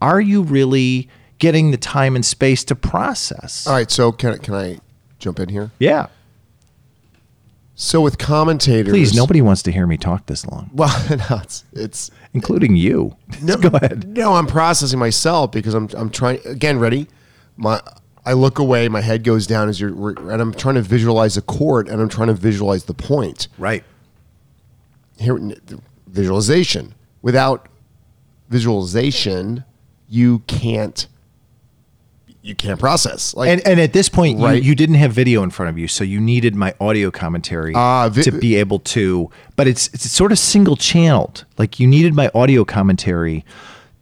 are 0.00 0.20
you 0.20 0.42
really 0.42 1.08
getting 1.38 1.72
the 1.72 1.76
time 1.76 2.14
and 2.14 2.24
space 2.24 2.62
to 2.62 2.76
process? 2.76 3.66
All 3.66 3.72
right. 3.72 3.90
So 3.90 4.12
can, 4.12 4.38
can 4.38 4.54
I 4.54 4.78
jump 5.18 5.40
in 5.40 5.48
here? 5.48 5.70
Yeah. 5.78 6.06
So 7.80 8.00
with 8.00 8.18
commentators, 8.18 8.92
Please, 8.92 9.14
nobody 9.14 9.40
wants 9.40 9.62
to 9.62 9.72
hear 9.72 9.86
me 9.86 9.96
talk 9.96 10.26
this 10.26 10.44
long, 10.44 10.68
Well, 10.74 10.92
no, 11.10 11.38
it's 11.42 11.64
it's 11.72 12.10
including 12.34 12.74
you. 12.74 13.16
no, 13.42 13.56
Go 13.56 13.68
ahead. 13.72 14.08
No, 14.08 14.32
I'm 14.34 14.46
processing 14.48 14.98
myself 14.98 15.52
because 15.52 15.74
I'm 15.74 15.88
I'm 15.96 16.10
trying 16.10 16.40
again. 16.44 16.78
Ready? 16.80 17.06
My 17.56 17.80
I 18.26 18.32
look 18.32 18.58
away. 18.58 18.88
My 18.88 19.00
head 19.00 19.22
goes 19.22 19.46
down 19.46 19.68
as 19.68 19.80
you're, 19.80 20.10
and 20.30 20.42
I'm 20.42 20.52
trying 20.52 20.74
to 20.74 20.82
visualize 20.82 21.36
the 21.36 21.42
court, 21.42 21.88
and 21.88 22.02
I'm 22.02 22.08
trying 22.08 22.28
to 22.28 22.34
visualize 22.34 22.84
the 22.84 22.94
point. 22.94 23.46
Right. 23.58 23.84
Here, 25.18 25.38
visualization. 26.08 26.94
Without 27.22 27.68
visualization, 28.48 29.64
you 30.08 30.40
can't 30.40 31.06
you 32.48 32.54
can't 32.54 32.80
process. 32.80 33.34
Like 33.34 33.50
And 33.50 33.66
and 33.66 33.78
at 33.78 33.92
this 33.92 34.08
point, 34.08 34.40
Right. 34.40 34.60
you, 34.62 34.70
you 34.70 34.74
didn't 34.74 34.94
have 34.96 35.12
video 35.12 35.42
in 35.42 35.50
front 35.50 35.68
of 35.68 35.78
you, 35.78 35.86
so 35.86 36.02
you 36.02 36.18
needed 36.20 36.54
my 36.54 36.74
audio 36.80 37.10
commentary 37.10 37.74
Ah, 37.76 38.08
vi- 38.08 38.22
to 38.22 38.32
be 38.32 38.56
able 38.56 38.78
to. 38.80 39.30
But 39.54 39.68
it's 39.68 39.88
it's 39.92 40.10
sort 40.10 40.32
of 40.32 40.38
single 40.38 40.74
channeled. 40.76 41.44
Like 41.58 41.78
you 41.78 41.86
needed 41.86 42.14
my 42.14 42.30
audio 42.34 42.64
commentary 42.64 43.44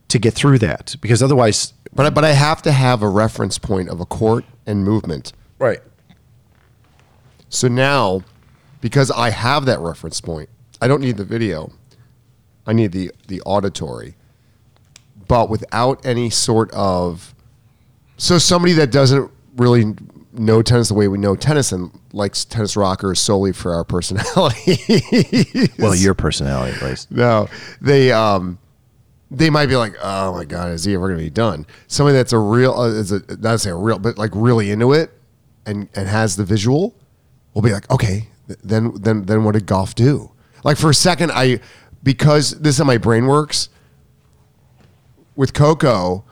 to 0.08 0.18
get 0.18 0.32
through 0.34 0.58
that 0.60 0.94
because 1.00 1.22
otherwise, 1.22 1.72
But 1.92 2.06
I, 2.06 2.10
but 2.10 2.24
I 2.24 2.32
have 2.32 2.62
to 2.62 2.72
have 2.72 3.02
a 3.02 3.08
reference 3.08 3.58
point 3.58 3.88
of 3.88 4.00
a 4.00 4.06
court 4.06 4.44
and 4.66 4.84
movement. 4.84 5.32
right. 5.58 5.80
So 7.48 7.68
now, 7.68 8.22
because 8.80 9.10
I 9.10 9.30
have 9.30 9.66
that 9.66 9.78
reference 9.80 10.20
point, 10.20 10.48
I 10.80 10.88
don't 10.88 11.00
need 11.00 11.16
the 11.16 11.24
video. 11.24 11.72
I 12.66 12.72
need 12.72 12.92
the 12.92 13.10
the 13.26 13.40
auditory. 13.42 14.14
But 15.28 15.50
without 15.50 16.04
any 16.06 16.30
sort 16.30 16.70
of 16.72 17.34
so 18.16 18.38
somebody 18.38 18.73
that 18.75 18.90
doesn't 18.90 19.30
really 19.56 19.94
know 20.32 20.62
tennis 20.62 20.88
the 20.88 20.94
way 20.94 21.08
we 21.08 21.18
know 21.18 21.35
tennis 21.35 21.73
and 21.73 21.90
likes 22.12 22.44
tennis 22.44 22.76
rockers 22.76 23.20
solely 23.20 23.52
for 23.52 23.75
our 23.75 23.85
personality. 23.85 24.78
Well, 25.78 25.94
your 25.94 26.14
personality, 26.14 26.76
at 26.76 26.82
least. 26.82 27.11
No, 27.11 27.49
they 27.80 28.12
um, 28.12 28.58
they 29.30 29.50
might 29.50 29.66
be 29.66 29.76
like, 29.76 29.94
oh 30.02 30.32
my 30.32 30.44
god, 30.44 30.70
is 30.70 30.85
he 30.85 30.94
ever 30.94 31.08
going 31.08 31.18
to 31.18 31.25
be 31.25 31.30
done? 31.30 31.66
Somebody 31.87 32.16
that's 32.16 32.32
a 32.32 32.38
real, 32.38 32.73
uh, 32.73 32.88
is 32.88 33.12
a 33.12 33.20
not 33.38 33.52
to 33.52 33.58
say 33.58 33.70
a 33.70 33.75
real, 33.75 33.99
but 33.99 34.18
like 34.18 34.30
really 34.35 34.70
into 34.70 34.92
it, 34.92 35.11
and 35.64 35.88
and 35.94 36.08
has 36.08 36.37
the 36.37 36.44
visual, 36.44 36.94
will 37.54 37.62
be 37.62 37.73
like, 37.73 37.90
okay, 37.90 38.28
th- 38.46 38.58
then 38.62 38.92
then 38.94 39.25
then 39.25 39.44
what 39.44 39.52
did 39.52 39.66
golf 39.66 39.94
do? 39.94 40.32
Like 40.64 40.76
for 40.76 40.90
a 40.90 40.94
second, 40.94 41.32
I 41.32 41.61
because 42.02 42.52
this 42.52 42.75
is 42.75 42.78
how 42.78 42.85
my 42.85 42.99
brain 42.99 43.26
works. 43.26 43.68
With 45.35 45.52
Coco, 45.52 46.25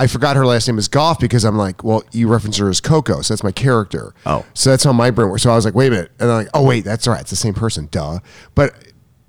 I 0.00 0.06
forgot 0.06 0.34
her 0.36 0.46
last 0.46 0.66
name 0.66 0.78
is 0.78 0.88
Golf 0.88 1.18
because 1.20 1.44
I'm 1.44 1.58
like, 1.58 1.84
well, 1.84 2.02
you 2.10 2.26
reference 2.26 2.56
her 2.56 2.70
as 2.70 2.80
Coco, 2.80 3.20
so 3.20 3.34
that's 3.34 3.44
my 3.44 3.52
character. 3.52 4.14
Oh. 4.24 4.46
so 4.54 4.70
that's 4.70 4.82
how 4.82 4.94
my 4.94 5.10
brain 5.10 5.28
works. 5.28 5.42
So 5.42 5.50
I 5.50 5.54
was 5.56 5.66
like, 5.66 5.74
wait 5.74 5.88
a 5.88 5.90
minute, 5.90 6.10
and 6.18 6.30
I'm 6.30 6.36
like, 6.44 6.48
oh 6.54 6.64
wait, 6.64 6.84
that's 6.86 7.06
right, 7.06 7.20
it's 7.20 7.28
the 7.28 7.36
same 7.36 7.52
person, 7.52 7.86
duh. 7.90 8.20
But 8.54 8.72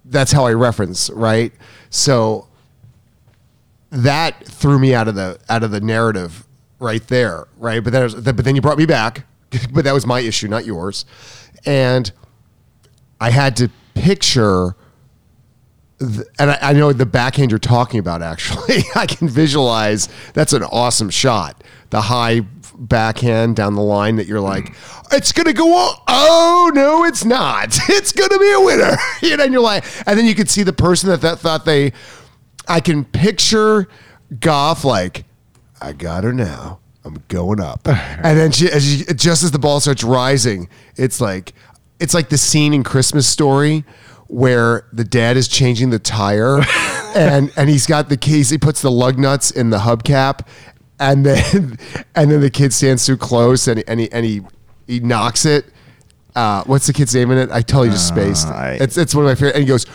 that's 0.05 0.31
how 0.31 0.45
I 0.45 0.53
reference, 0.53 1.09
right? 1.09 1.51
So 1.89 2.47
that 3.89 4.45
threw 4.45 4.79
me 4.79 4.93
out 4.95 5.09
of 5.09 5.15
the 5.15 5.37
out 5.49 5.63
of 5.63 5.71
the 5.71 5.81
narrative 5.81 6.47
right 6.79 7.05
there, 7.07 7.47
right? 7.57 7.83
But 7.83 7.91
then, 7.91 8.03
was- 8.03 8.15
but 8.15 8.37
then 8.45 8.55
you 8.55 8.61
brought 8.61 8.77
me 8.77 8.85
back, 8.85 9.25
but 9.73 9.83
that 9.83 9.93
was 9.93 10.05
my 10.05 10.21
issue, 10.21 10.47
not 10.47 10.65
yours, 10.65 11.03
and 11.65 12.09
I 13.19 13.29
had 13.31 13.57
to 13.57 13.69
picture. 13.93 14.75
And 16.39 16.51
I, 16.51 16.57
I 16.61 16.73
know 16.73 16.91
the 16.93 17.05
backhand 17.05 17.51
you're 17.51 17.59
talking 17.59 17.99
about. 17.99 18.21
Actually, 18.21 18.83
I 18.95 19.05
can 19.05 19.29
visualize. 19.29 20.09
That's 20.33 20.53
an 20.53 20.63
awesome 20.63 21.09
shot. 21.09 21.63
The 21.89 22.01
high 22.01 22.41
backhand 22.77 23.55
down 23.55 23.75
the 23.75 23.81
line 23.81 24.15
that 24.15 24.25
you're 24.25 24.41
like, 24.41 24.65
mm. 24.65 25.17
it's 25.17 25.31
gonna 25.31 25.53
go 25.53 25.73
on. 25.73 25.95
Oh 26.07 26.71
no, 26.73 27.05
it's 27.05 27.23
not. 27.23 27.77
It's 27.89 28.11
gonna 28.11 28.39
be 28.39 28.51
a 28.51 28.59
winner. 28.59 28.97
you 29.21 29.37
know, 29.37 29.43
and 29.43 29.53
you're 29.53 29.61
like, 29.61 29.85
and 30.07 30.17
then 30.17 30.25
you 30.25 30.35
could 30.35 30.49
see 30.49 30.63
the 30.63 30.73
person 30.73 31.09
that, 31.09 31.21
that 31.21 31.39
thought 31.39 31.65
they. 31.65 31.93
I 32.67 32.79
can 32.79 33.03
picture 33.05 33.87
Gauff 34.33 34.83
like, 34.83 35.25
I 35.81 35.93
got 35.93 36.23
her 36.23 36.33
now. 36.33 36.79
I'm 37.03 37.23
going 37.27 37.59
up, 37.59 37.87
and 37.87 38.37
then 38.37 38.51
she, 38.51 38.69
as 38.69 38.85
she, 38.85 39.05
just 39.15 39.41
as 39.41 39.49
the 39.49 39.57
ball 39.57 39.79
starts 39.79 40.03
rising, 40.03 40.69
it's 40.95 41.19
like 41.19 41.53
it's 41.99 42.13
like 42.13 42.29
the 42.29 42.37
scene 42.37 42.73
in 42.73 42.83
Christmas 42.83 43.27
Story 43.27 43.83
where 44.31 44.87
the 44.93 45.03
dad 45.03 45.35
is 45.35 45.49
changing 45.49 45.89
the 45.89 45.99
tire, 45.99 46.61
and 47.15 47.51
and 47.57 47.69
he's 47.69 47.85
got 47.85 48.07
the 48.07 48.15
keys. 48.15 48.49
He 48.49 48.57
puts 48.57 48.81
the 48.81 48.89
lug 48.89 49.19
nuts 49.19 49.51
in 49.51 49.69
the 49.71 49.79
hubcap, 49.79 50.47
and 50.99 51.25
then 51.25 51.77
and 52.15 52.31
then 52.31 52.39
the 52.39 52.49
kid 52.49 52.73
stands 52.73 53.05
too 53.05 53.17
close, 53.17 53.67
and 53.67 53.83
and 53.87 53.99
he 53.99 54.11
and 54.11 54.25
he, 54.25 54.41
he 54.87 54.99
knocks 55.01 55.45
it. 55.45 55.65
Uh, 56.33 56.63
what's 56.63 56.87
the 56.87 56.93
kid's 56.93 57.13
name 57.13 57.29
in 57.31 57.37
it? 57.39 57.51
I 57.51 57.61
totally 57.61 57.89
just 57.89 58.07
spaced. 58.07 58.47
I- 58.47 58.77
it's 58.79 58.97
it's 58.97 59.13
one 59.13 59.25
of 59.25 59.29
my 59.29 59.35
favorite. 59.35 59.55
And 59.55 59.63
he 59.63 59.67
goes, 59.67 59.85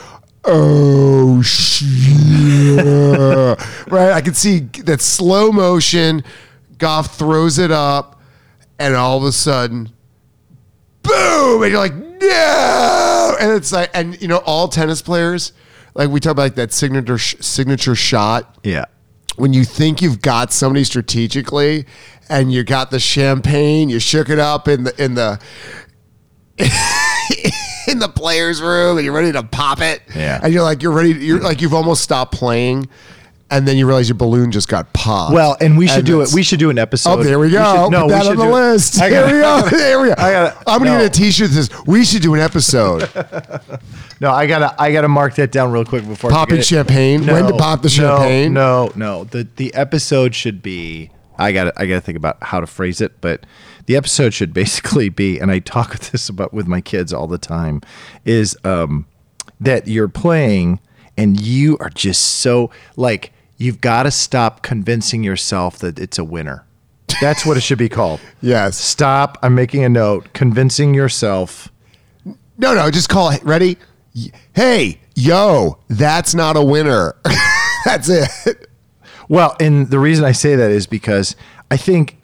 "Oh 0.44 1.40
shit!" 1.40 1.87
right? 3.90 4.12
I 4.12 4.20
can 4.20 4.35
see 4.35 4.61
that 4.85 5.01
slow 5.01 5.51
motion. 5.51 6.22
Gauff 6.77 7.16
throws 7.16 7.59
it 7.59 7.70
up, 7.70 8.20
and 8.79 8.94
all 8.94 9.16
of 9.16 9.25
a 9.25 9.33
sudden, 9.33 9.88
boom! 11.03 11.62
And 11.62 11.70
you're 11.72 11.81
like, 11.81 11.94
"No!" 11.94 13.15
And 13.40 13.53
it's 13.53 13.72
like, 13.72 13.90
and 13.94 14.20
you 14.20 14.29
know, 14.29 14.38
all 14.38 14.68
tennis 14.68 15.03
players, 15.03 15.53
like 15.94 16.11
we 16.11 16.20
talk 16.20 16.33
about, 16.33 16.42
like 16.42 16.55
that 16.57 16.72
signature 16.72 17.18
sh- 17.18 17.37
signature 17.40 17.94
shot 17.94 18.59
Yeah. 18.62 18.85
when 19.37 19.53
you 19.53 19.64
think 19.64 20.03
you've 20.03 20.20
got 20.22 20.53
somebody 20.53 20.85
strategically 20.85 21.87
and 22.29 22.53
you 22.53 22.64
got 22.64 22.90
the 22.90 23.01
champagne, 23.01 23.88
you 23.88 23.99
shook 23.99 24.29
it 24.29 24.38
up 24.38 24.68
in 24.68 24.85
the 24.85 25.03
in 25.05 25.14
the 25.14 25.40
in 27.88 27.99
the 27.99 28.09
players 28.09 28.61
room 28.61 28.96
and 28.99 29.05
you're 29.05 29.14
ready 29.14 29.33
to 29.33 29.42
pop 29.42 29.81
it. 29.81 30.03
Yeah. 30.14 30.40
And 30.42 30.53
you're 30.53 30.62
like 30.62 30.83
you're 30.83 30.92
ready 30.92 31.11
you're 31.12 31.40
like 31.40 31.61
you've 31.61 31.75
almost 31.75 32.03
stopped 32.03 32.33
playing 32.35 32.88
and 33.51 33.67
then 33.67 33.77
you 33.77 33.87
realize 33.87 34.09
your 34.09 34.17
balloon 34.17 34.51
just 34.51 34.69
got 34.69 34.93
popped. 34.93 35.33
Well, 35.33 35.57
and 35.61 35.79
we 35.79 35.87
should 35.87 36.05
do 36.05 36.21
it. 36.23 36.31
We 36.35 36.43
should 36.43 36.59
do 36.59 36.71
an 36.71 36.79
episode. 36.79 37.21
Oh, 37.21 37.23
there 37.23 37.39
we 37.39 37.51
go. 37.51 37.85
should- 37.85 37.91
no, 37.91 38.03
Put 38.03 38.09
that 38.11 38.27
on 38.27 38.37
the 38.37 38.45
list. 38.47 38.99
Gotta- 38.99 39.27
we 39.27 39.41
go. 39.41 39.69
There 39.71 40.01
we 40.01 40.09
go. 40.09 40.15
I 40.19 40.33
gotta- 40.33 40.57
I'm 40.67 40.79
gonna 40.79 40.93
no. 40.93 40.99
get 40.99 41.17
a 41.17 41.21
T-shirt 41.21 41.51
that 41.51 41.55
says 41.55 41.87
"We 41.87 42.05
should 42.05 42.23
do 42.23 42.35
an 42.35 42.41
episode." 42.41 43.09
No, 44.19 44.31
I 44.31 44.47
gotta 44.47 44.75
I 44.81 44.93
gotta 44.93 45.09
mark 45.09 45.35
that 45.35 45.53
down 45.53 45.73
real 45.73 45.85
quick 45.85 46.07
before 46.07 46.31
Popping 46.31 46.63
champagne. 46.63 47.27
When 47.27 47.47
to 47.47 47.53
pop 47.53 47.83
the 47.83 47.89
no, 47.89 47.93
champagne? 47.93 48.55
No, 48.55 48.91
no. 48.97 49.25
The 49.25 49.47
the 49.57 49.75
episode 49.75 50.35
should 50.35 50.63
be. 50.63 51.11
I 51.39 51.53
got 51.53 51.65
to 51.65 51.73
I 51.77 51.85
got 51.85 51.97
to 51.97 52.01
think 52.01 52.17
about 52.17 52.43
how 52.43 52.61
to 52.61 52.67
phrase 52.67 53.03
it, 53.03 53.21
but 53.21 53.45
the 53.85 53.95
episode 53.95 54.33
should 54.33 54.55
basically 54.55 55.11
be, 55.11 55.39
and 55.39 55.51
I 55.51 55.59
talk 55.59 55.91
with 55.91 56.13
this 56.13 56.31
about 56.31 56.55
with 56.55 56.67
my 56.67 56.81
kids 56.81 57.13
all 57.13 57.27
the 57.27 57.37
time, 57.37 57.83
is 58.25 58.57
um, 58.65 59.05
that 59.61 59.87
you're 59.87 60.09
playing 60.09 60.81
and 61.19 61.39
you 61.39 61.77
are 61.79 61.91
just 61.91 62.23
so 62.23 62.71
like 62.97 63.33
you've 63.57 63.81
got 63.81 64.05
to 64.05 64.11
stop 64.11 64.62
convincing 64.62 65.23
yourself 65.23 65.79
that 65.79 65.99
it's 65.99 66.19
a 66.19 66.25
winner. 66.25 66.64
That's 67.21 67.47
what 67.47 67.57
it 67.57 67.62
should 67.62 67.79
be 67.79 67.88
called. 67.88 68.21
Yes. 68.42 68.77
Stop. 68.77 69.38
I'm 69.42 69.55
making 69.55 69.83
a 69.83 69.88
note. 69.88 70.33
Convincing 70.33 70.95
yourself. 70.95 71.73
No, 72.59 72.75
no, 72.75 72.90
just 72.90 73.09
call 73.09 73.31
it. 73.31 73.42
Ready? 73.42 73.77
Hey, 74.55 75.01
yo, 75.14 75.79
that's 75.88 76.35
not 76.35 76.57
a 76.57 76.62
winner. 76.62 77.16
that's 77.85 78.09
it. 78.09 78.69
Well, 79.29 79.57
and 79.59 79.90
the 79.90 79.99
reason 79.99 80.25
I 80.25 80.33
say 80.33 80.55
that 80.55 80.71
is 80.71 80.87
because 80.87 81.35
I 81.71 81.77
think, 81.77 82.23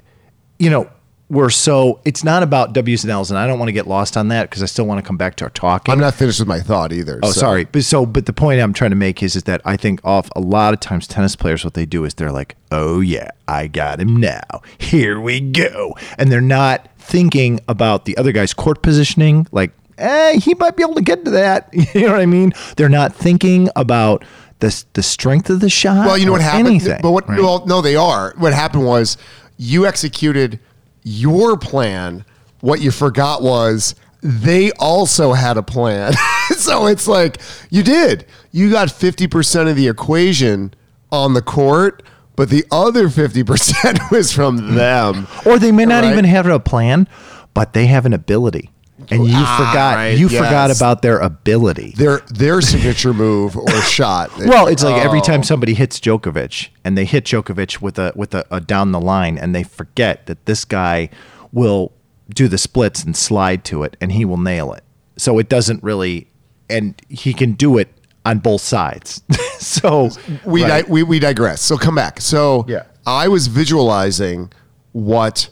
you 0.58 0.70
know, 0.70 0.88
we're 1.32 1.48
so 1.48 1.98
it's 2.04 2.22
not 2.22 2.42
about 2.42 2.74
W's 2.74 3.04
and 3.04 3.10
L's, 3.10 3.30
and 3.30 3.38
I 3.38 3.46
don't 3.46 3.58
want 3.58 3.70
to 3.70 3.72
get 3.72 3.86
lost 3.86 4.18
on 4.18 4.28
that 4.28 4.50
because 4.50 4.62
I 4.62 4.66
still 4.66 4.84
want 4.84 5.02
to 5.02 5.06
come 5.06 5.16
back 5.16 5.34
to 5.36 5.44
our 5.44 5.50
talking. 5.50 5.90
I'm 5.90 5.98
not 5.98 6.14
finished 6.14 6.38
with 6.38 6.46
my 6.46 6.60
thought 6.60 6.92
either. 6.92 7.20
Oh, 7.22 7.30
so- 7.30 7.40
sorry. 7.40 7.64
But 7.64 7.84
so, 7.84 8.04
but 8.04 8.26
the 8.26 8.34
point 8.34 8.60
I'm 8.60 8.74
trying 8.74 8.90
to 8.90 8.96
make 8.96 9.22
is, 9.22 9.34
is 9.34 9.44
that 9.44 9.62
I 9.64 9.78
think 9.78 10.00
off 10.04 10.28
a 10.36 10.40
lot 10.40 10.74
of 10.74 10.80
times 10.80 11.06
tennis 11.06 11.34
players, 11.34 11.64
what 11.64 11.72
they 11.72 11.86
do 11.86 12.04
is 12.04 12.12
they're 12.14 12.30
like, 12.30 12.54
"Oh 12.70 13.00
yeah, 13.00 13.30
I 13.48 13.66
got 13.66 13.98
him 13.98 14.18
now. 14.18 14.42
Here 14.76 15.18
we 15.18 15.40
go," 15.40 15.96
and 16.18 16.30
they're 16.30 16.42
not 16.42 16.90
thinking 16.98 17.60
about 17.66 18.04
the 18.04 18.14
other 18.18 18.32
guy's 18.32 18.52
court 18.52 18.82
positioning. 18.82 19.46
Like, 19.52 19.72
eh, 19.96 20.38
he 20.38 20.52
might 20.54 20.76
be 20.76 20.82
able 20.82 20.96
to 20.96 21.02
get 21.02 21.24
to 21.24 21.30
that. 21.30 21.72
You 21.94 22.02
know 22.02 22.12
what 22.12 22.20
I 22.20 22.26
mean? 22.26 22.52
They're 22.76 22.90
not 22.90 23.14
thinking 23.14 23.70
about 23.74 24.22
the 24.58 24.84
the 24.92 25.02
strength 25.02 25.48
of 25.48 25.60
the 25.60 25.70
shot. 25.70 26.04
Well, 26.06 26.18
you 26.18 26.26
know 26.26 26.32
what 26.32 26.42
happened? 26.42 26.68
Anything, 26.68 27.00
but 27.00 27.12
what? 27.12 27.26
right? 27.26 27.40
Well, 27.40 27.64
no, 27.64 27.80
they 27.80 27.96
are. 27.96 28.34
What 28.36 28.52
happened 28.52 28.84
was 28.84 29.16
you 29.56 29.86
executed 29.86 30.60
your 31.02 31.56
plan. 31.56 32.24
What 32.60 32.80
you 32.80 32.90
forgot 32.90 33.42
was 33.42 33.94
they 34.22 34.70
also 34.72 35.32
had 35.32 35.56
a 35.56 35.62
plan. 35.62 36.12
so 36.56 36.86
it's 36.86 37.08
like 37.08 37.40
you 37.70 37.82
did. 37.82 38.24
You 38.52 38.70
got 38.70 38.88
50% 38.88 39.68
of 39.70 39.76
the 39.76 39.88
equation 39.88 40.74
on 41.10 41.34
the 41.34 41.42
court, 41.42 42.02
but 42.36 42.48
the 42.50 42.64
other 42.70 43.08
50% 43.08 44.10
was 44.10 44.32
from 44.32 44.74
them. 44.76 45.26
Or 45.44 45.58
they 45.58 45.72
may 45.72 45.84
not 45.86 46.04
Right? 46.04 46.12
even 46.12 46.24
have 46.24 46.46
a 46.46 46.60
plan, 46.60 47.08
but 47.54 47.72
they 47.72 47.86
have 47.86 48.06
an 48.06 48.12
ability. 48.12 48.70
And 49.10 49.26
you 49.26 49.32
Ah, 49.36 49.56
forgot 49.70 49.96
right, 49.96 50.18
you 50.18 50.28
forgot 50.28 50.74
about 50.74 51.02
their 51.02 51.18
ability. 51.18 51.94
Their 51.96 52.18
their 52.28 52.60
signature 52.60 53.12
move 53.12 53.56
or 53.56 53.70
shot. 53.82 54.30
Well, 54.38 54.66
it's 54.68 54.82
like 54.84 55.02
every 55.04 55.18
Oh. 55.20 55.22
time 55.22 55.42
somebody 55.42 55.74
hits 55.74 55.98
Djokovic 56.00 56.68
and 56.84 56.96
they 56.96 57.04
hit 57.04 57.24
Djokovic 57.24 57.80
with 57.80 57.98
a 57.98 58.12
with 58.14 58.34
a, 58.34 58.44
a 58.50 58.60
down 58.60 58.92
the 58.92 59.00
line 59.00 59.38
and 59.38 59.54
they 59.54 59.62
forget 59.62 60.26
that 60.26 60.46
this 60.46 60.64
guy 60.64 61.08
will 61.52 61.92
do 62.32 62.48
the 62.48 62.58
splits 62.58 63.02
and 63.04 63.16
slide 63.16 63.64
to 63.66 63.82
it 63.82 63.96
and 64.00 64.12
he 64.12 64.24
will 64.24 64.38
nail 64.38 64.72
it. 64.72 64.84
So 65.16 65.38
it 65.38 65.48
doesn't 65.48 65.82
really, 65.82 66.28
and 66.70 66.94
he 67.08 67.34
can 67.34 67.52
do 67.52 67.76
it 67.78 67.88
on 68.24 68.38
both 68.38 68.62
sides. 68.62 69.22
so 69.58 70.10
we, 70.44 70.64
right. 70.64 70.84
di- 70.86 70.90
we 70.90 71.02
we 71.02 71.18
digress. 71.18 71.60
So 71.60 71.76
come 71.76 71.94
back. 71.94 72.20
So 72.20 72.64
Yeah. 72.68 72.84
I 73.06 73.28
was 73.28 73.48
visualizing 73.48 74.52
what 74.92 75.48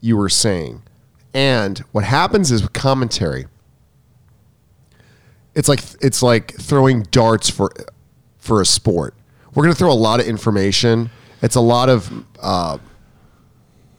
you 0.00 0.16
were 0.16 0.28
saying, 0.28 0.82
and 1.34 1.78
what 1.90 2.04
happens 2.04 2.50
is 2.50 2.62
with 2.62 2.72
commentary. 2.72 3.46
It's 5.54 5.68
like 5.68 5.80
it's 6.00 6.22
like 6.22 6.54
throwing 6.54 7.02
darts 7.02 7.50
for 7.50 7.70
for 8.38 8.60
a 8.60 8.66
sport. 8.66 9.14
We're 9.54 9.64
going 9.64 9.74
to 9.74 9.78
throw 9.78 9.92
a 9.92 9.94
lot 9.94 10.20
of 10.20 10.26
information. 10.26 11.10
It's 11.42 11.56
a 11.56 11.60
lot 11.60 11.88
of 11.88 12.24
uh, 12.40 12.78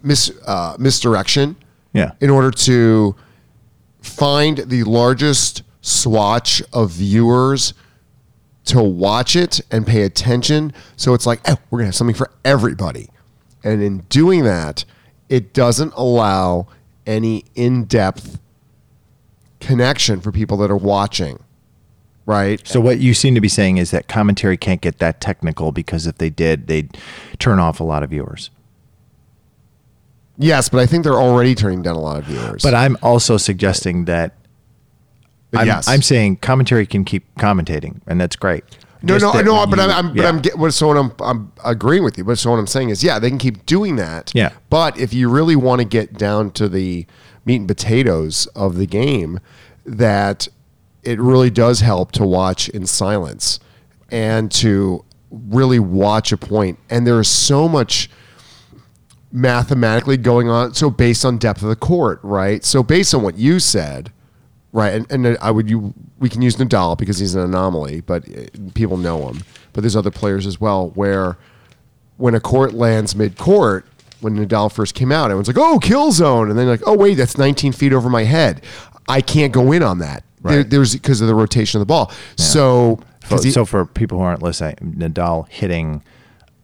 mis 0.02 0.32
uh, 0.46 0.76
misdirection. 0.80 1.58
Yeah. 1.94 2.12
In 2.20 2.30
order 2.30 2.52
to 2.52 3.16
find 4.02 4.58
the 4.58 4.84
largest 4.84 5.64
swatch 5.82 6.62
of 6.74 6.92
viewers 6.92 7.74
to 8.66 8.82
watch 8.82 9.36
it 9.36 9.62
and 9.72 9.86
pay 9.86 10.02
attention. 10.02 10.74
So 10.98 11.14
it's 11.14 11.26
like, 11.26 11.40
oh, 11.48 11.56
we're 11.70 11.80
going 11.80 11.86
to 11.86 11.88
have 11.88 11.96
something 11.96 12.16
for 12.16 12.32
everybody. 12.44 13.10
And 13.64 13.82
in 13.82 14.00
doing 14.10 14.44
that, 14.44 14.84
it 15.30 15.54
doesn't 15.54 15.94
allow 15.96 16.68
any 17.06 17.46
in 17.56 17.86
depth 17.86 18.40
connection 19.60 20.22
for 20.22 20.32
people 20.32 20.58
that 20.58 20.72
are 20.72 20.78
watching. 20.78 21.40
Right? 22.26 22.66
So 22.68 22.82
what 22.82 23.00
you 23.00 23.14
seem 23.14 23.36
to 23.36 23.42
be 23.42 23.48
saying 23.48 23.78
is 23.78 23.92
that 23.92 24.08
commentary 24.08 24.58
can't 24.58 24.82
get 24.82 24.98
that 24.98 25.22
technical 25.22 25.72
because 25.72 26.08
if 26.08 26.18
they 26.18 26.32
did, 26.32 26.66
they'd 26.66 26.98
turn 27.38 27.60
off 27.60 27.80
a 27.80 27.84
lot 27.84 28.02
of 28.02 28.10
viewers. 28.10 28.50
Yes, 30.38 30.68
but 30.68 30.80
I 30.80 30.86
think 30.86 31.04
they're 31.04 31.14
already 31.14 31.56
turning 31.56 31.82
down 31.82 31.96
a 31.96 32.02
lot 32.02 32.18
of 32.18 32.26
viewers. 32.26 32.64
But 32.64 32.74
I'm 32.74 32.98
also 33.02 33.38
suggesting 33.38 34.06
that 34.06 34.34
I'm, 35.54 35.68
yes. 35.68 35.88
I'm 35.88 36.02
saying 36.02 36.38
commentary 36.38 36.86
can 36.86 37.06
keep 37.06 37.24
commentating, 37.36 38.02
and 38.08 38.20
that's 38.20 38.36
great. 38.36 38.64
No, 39.06 39.18
no, 39.18 39.32
no. 39.42 39.66
But 39.68 39.78
you- 39.80 39.86
I'm, 39.86 39.92
I'm 39.92 40.14
but 40.14 40.22
yeah. 40.24 40.30
I'm 40.30 40.40
get, 40.42 40.58
what 40.58 40.74
so 40.74 40.88
what 40.88 40.98
I'm 40.98 41.12
I'm 41.20 41.52
agreeing 41.64 42.04
with 42.04 42.18
you. 42.18 42.24
But 42.24 42.38
so 42.38 42.52
what 42.52 42.58
I'm 42.58 42.68
saying 42.68 42.90
is, 42.90 43.04
yeah, 43.04 43.20
they 43.20 43.30
can 43.30 43.38
keep 43.38 43.66
doing 43.66 43.96
that. 43.98 44.32
Yeah. 44.36 44.52
But 44.70 44.98
if 45.00 45.14
you 45.14 45.30
really 45.30 45.56
want 45.56 45.80
to 45.82 45.86
get 45.86 46.14
down 46.18 46.52
to 46.52 46.68
the 46.68 47.06
meat 47.46 47.58
and 47.58 47.68
potatoes 47.68 48.48
of 48.56 48.76
the 48.78 48.86
game, 48.88 49.40
that 49.86 50.48
it 51.04 51.20
really 51.20 51.50
does 51.52 51.82
help 51.82 52.12
to 52.14 52.26
watch 52.26 52.68
in 52.70 52.86
silence 52.88 53.60
and 54.10 54.52
to 54.52 55.06
really 55.30 55.80
watch 55.80 56.32
a 56.32 56.38
point. 56.38 56.80
And 56.90 57.06
there 57.06 57.20
is 57.20 57.28
so 57.30 57.68
much 57.68 58.10
mathematically 59.32 60.18
going 60.18 60.50
on. 60.50 60.74
So 60.74 60.90
based 60.90 61.26
on 61.26 61.38
depth 61.38 61.62
of 61.62 61.70
the 61.70 61.76
court, 61.76 62.20
right? 62.24 62.64
So 62.64 62.84
based 62.84 63.14
on 63.14 63.22
what 63.22 63.38
you 63.38 63.60
said, 63.60 64.12
right? 64.76 64.94
And, 64.94 65.26
and 65.26 65.38
I 65.42 65.50
would 65.50 65.70
you 65.70 65.94
we 66.20 66.30
can 66.30 66.42
use 66.42 66.58
Nadal 66.58 66.98
because 66.98 67.18
he's 67.18 67.34
an 67.36 67.42
anomaly, 67.42 68.02
but 68.02 68.28
uh, 68.30 68.44
people 68.76 68.98
know 68.98 69.28
him. 69.30 69.42
But 69.74 69.82
there's 69.82 69.96
other 69.96 70.12
players 70.12 70.46
as 70.46 70.62
well 70.62 70.90
where 70.92 71.38
when 72.18 72.36
a 72.36 72.40
court 72.40 72.74
lands 72.74 73.16
mid 73.16 73.38
court, 73.38 73.86
when 74.22 74.38
Nadal 74.38 74.72
first 74.72 74.94
came 74.96 75.12
out, 75.12 75.26
everyone's 75.26 75.48
like, 75.48 75.58
"Oh, 75.58 75.80
kill 75.80 76.12
zone," 76.12 76.50
and 76.50 76.58
then 76.60 76.68
like, 76.68 76.82
"Oh, 76.86 76.96
wait, 76.96 77.16
that's 77.16 77.38
19 77.38 77.72
feet 77.72 77.92
over 77.94 78.10
my 78.10 78.24
head. 78.24 78.62
I 79.10 79.22
can't 79.22 79.52
go 79.54 79.72
in 79.72 79.82
on 79.84 80.00
that." 80.00 80.24
There, 80.42 80.58
Right. 80.58 80.70
there's 80.70 80.94
because 80.94 81.22
of 81.22 81.28
the 81.28 81.36
rotation 81.36 81.80
of 81.80 81.88
the 81.88 81.92
ball. 81.92 82.12
So, 82.38 83.00
So, 83.28 83.42
he- 83.42 83.50
so 83.52 83.66
for 83.66 83.84
people 83.86 84.20
who 84.20 84.24
aren't 84.24 84.44
listening, 84.44 84.76
Nadal 84.98 85.48
hitting 85.50 86.04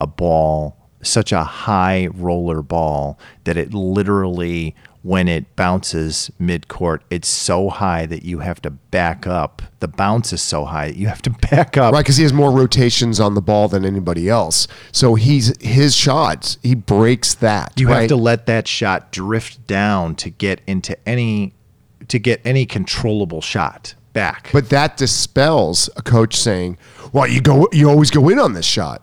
a 0.00 0.06
ball, 0.06 0.76
such 1.02 1.32
a 1.32 1.42
high 1.42 2.06
roller 2.14 2.62
ball 2.62 3.18
that 3.44 3.56
it 3.56 3.74
literally, 3.74 4.74
when 5.02 5.26
it 5.26 5.56
bounces 5.56 6.30
mid 6.38 6.68
court, 6.68 7.02
it's 7.10 7.28
so 7.28 7.68
high 7.68 8.06
that 8.06 8.24
you 8.24 8.38
have 8.38 8.62
to 8.62 8.70
back 8.70 9.26
up. 9.26 9.60
The 9.80 9.88
bounce 9.88 10.32
is 10.32 10.40
so 10.40 10.64
high 10.64 10.88
that 10.88 10.96
you 10.96 11.08
have 11.08 11.22
to 11.22 11.30
back 11.50 11.76
up. 11.76 11.92
Right, 11.92 12.00
because 12.00 12.16
he 12.16 12.22
has 12.22 12.32
more 12.32 12.52
rotations 12.52 13.18
on 13.18 13.34
the 13.34 13.42
ball 13.42 13.68
than 13.68 13.84
anybody 13.84 14.28
else. 14.28 14.68
So 14.92 15.16
he's 15.16 15.56
his 15.60 15.94
shots, 15.94 16.58
he 16.62 16.74
breaks 16.74 17.34
that. 17.34 17.72
You 17.76 17.88
right? 17.88 18.00
have 18.00 18.08
to 18.08 18.16
let 18.16 18.46
that 18.46 18.68
shot 18.68 19.10
drift 19.10 19.66
down 19.66 20.14
to 20.16 20.30
get 20.30 20.60
into 20.66 20.96
any 21.08 21.54
to 22.08 22.18
get 22.18 22.40
any 22.44 22.66
controllable 22.66 23.40
shot 23.40 23.94
back. 24.12 24.50
But 24.52 24.68
that 24.70 24.96
dispels 24.96 25.90
a 25.96 26.02
coach 26.02 26.36
saying, 26.36 26.78
"Well, 27.12 27.26
you 27.26 27.40
go, 27.40 27.68
you 27.72 27.88
always 27.88 28.10
go 28.10 28.28
in 28.28 28.38
on 28.38 28.52
this 28.52 28.66
shot." 28.66 29.02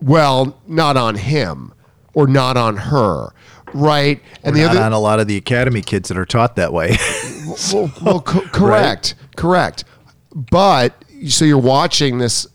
Well, 0.00 0.60
not 0.66 0.96
on 0.96 1.14
him 1.14 1.72
or 2.12 2.26
not 2.26 2.56
on 2.56 2.76
her, 2.76 3.32
right? 3.74 4.20
And 4.42 4.56
the 4.56 4.62
not 4.62 4.76
on 4.76 4.92
a 4.92 4.98
lot 4.98 5.20
of 5.20 5.26
the 5.26 5.36
academy 5.36 5.82
kids 5.82 6.08
that 6.08 6.18
are 6.18 6.26
taught 6.26 6.56
that 6.56 6.72
way. 6.72 6.96
well, 7.72 7.92
well 8.02 8.20
co- 8.20 8.40
correct, 8.52 9.14
correct. 9.36 9.84
But 10.34 11.04
so 11.28 11.44
you're 11.44 11.58
watching 11.58 12.18
this 12.18 12.46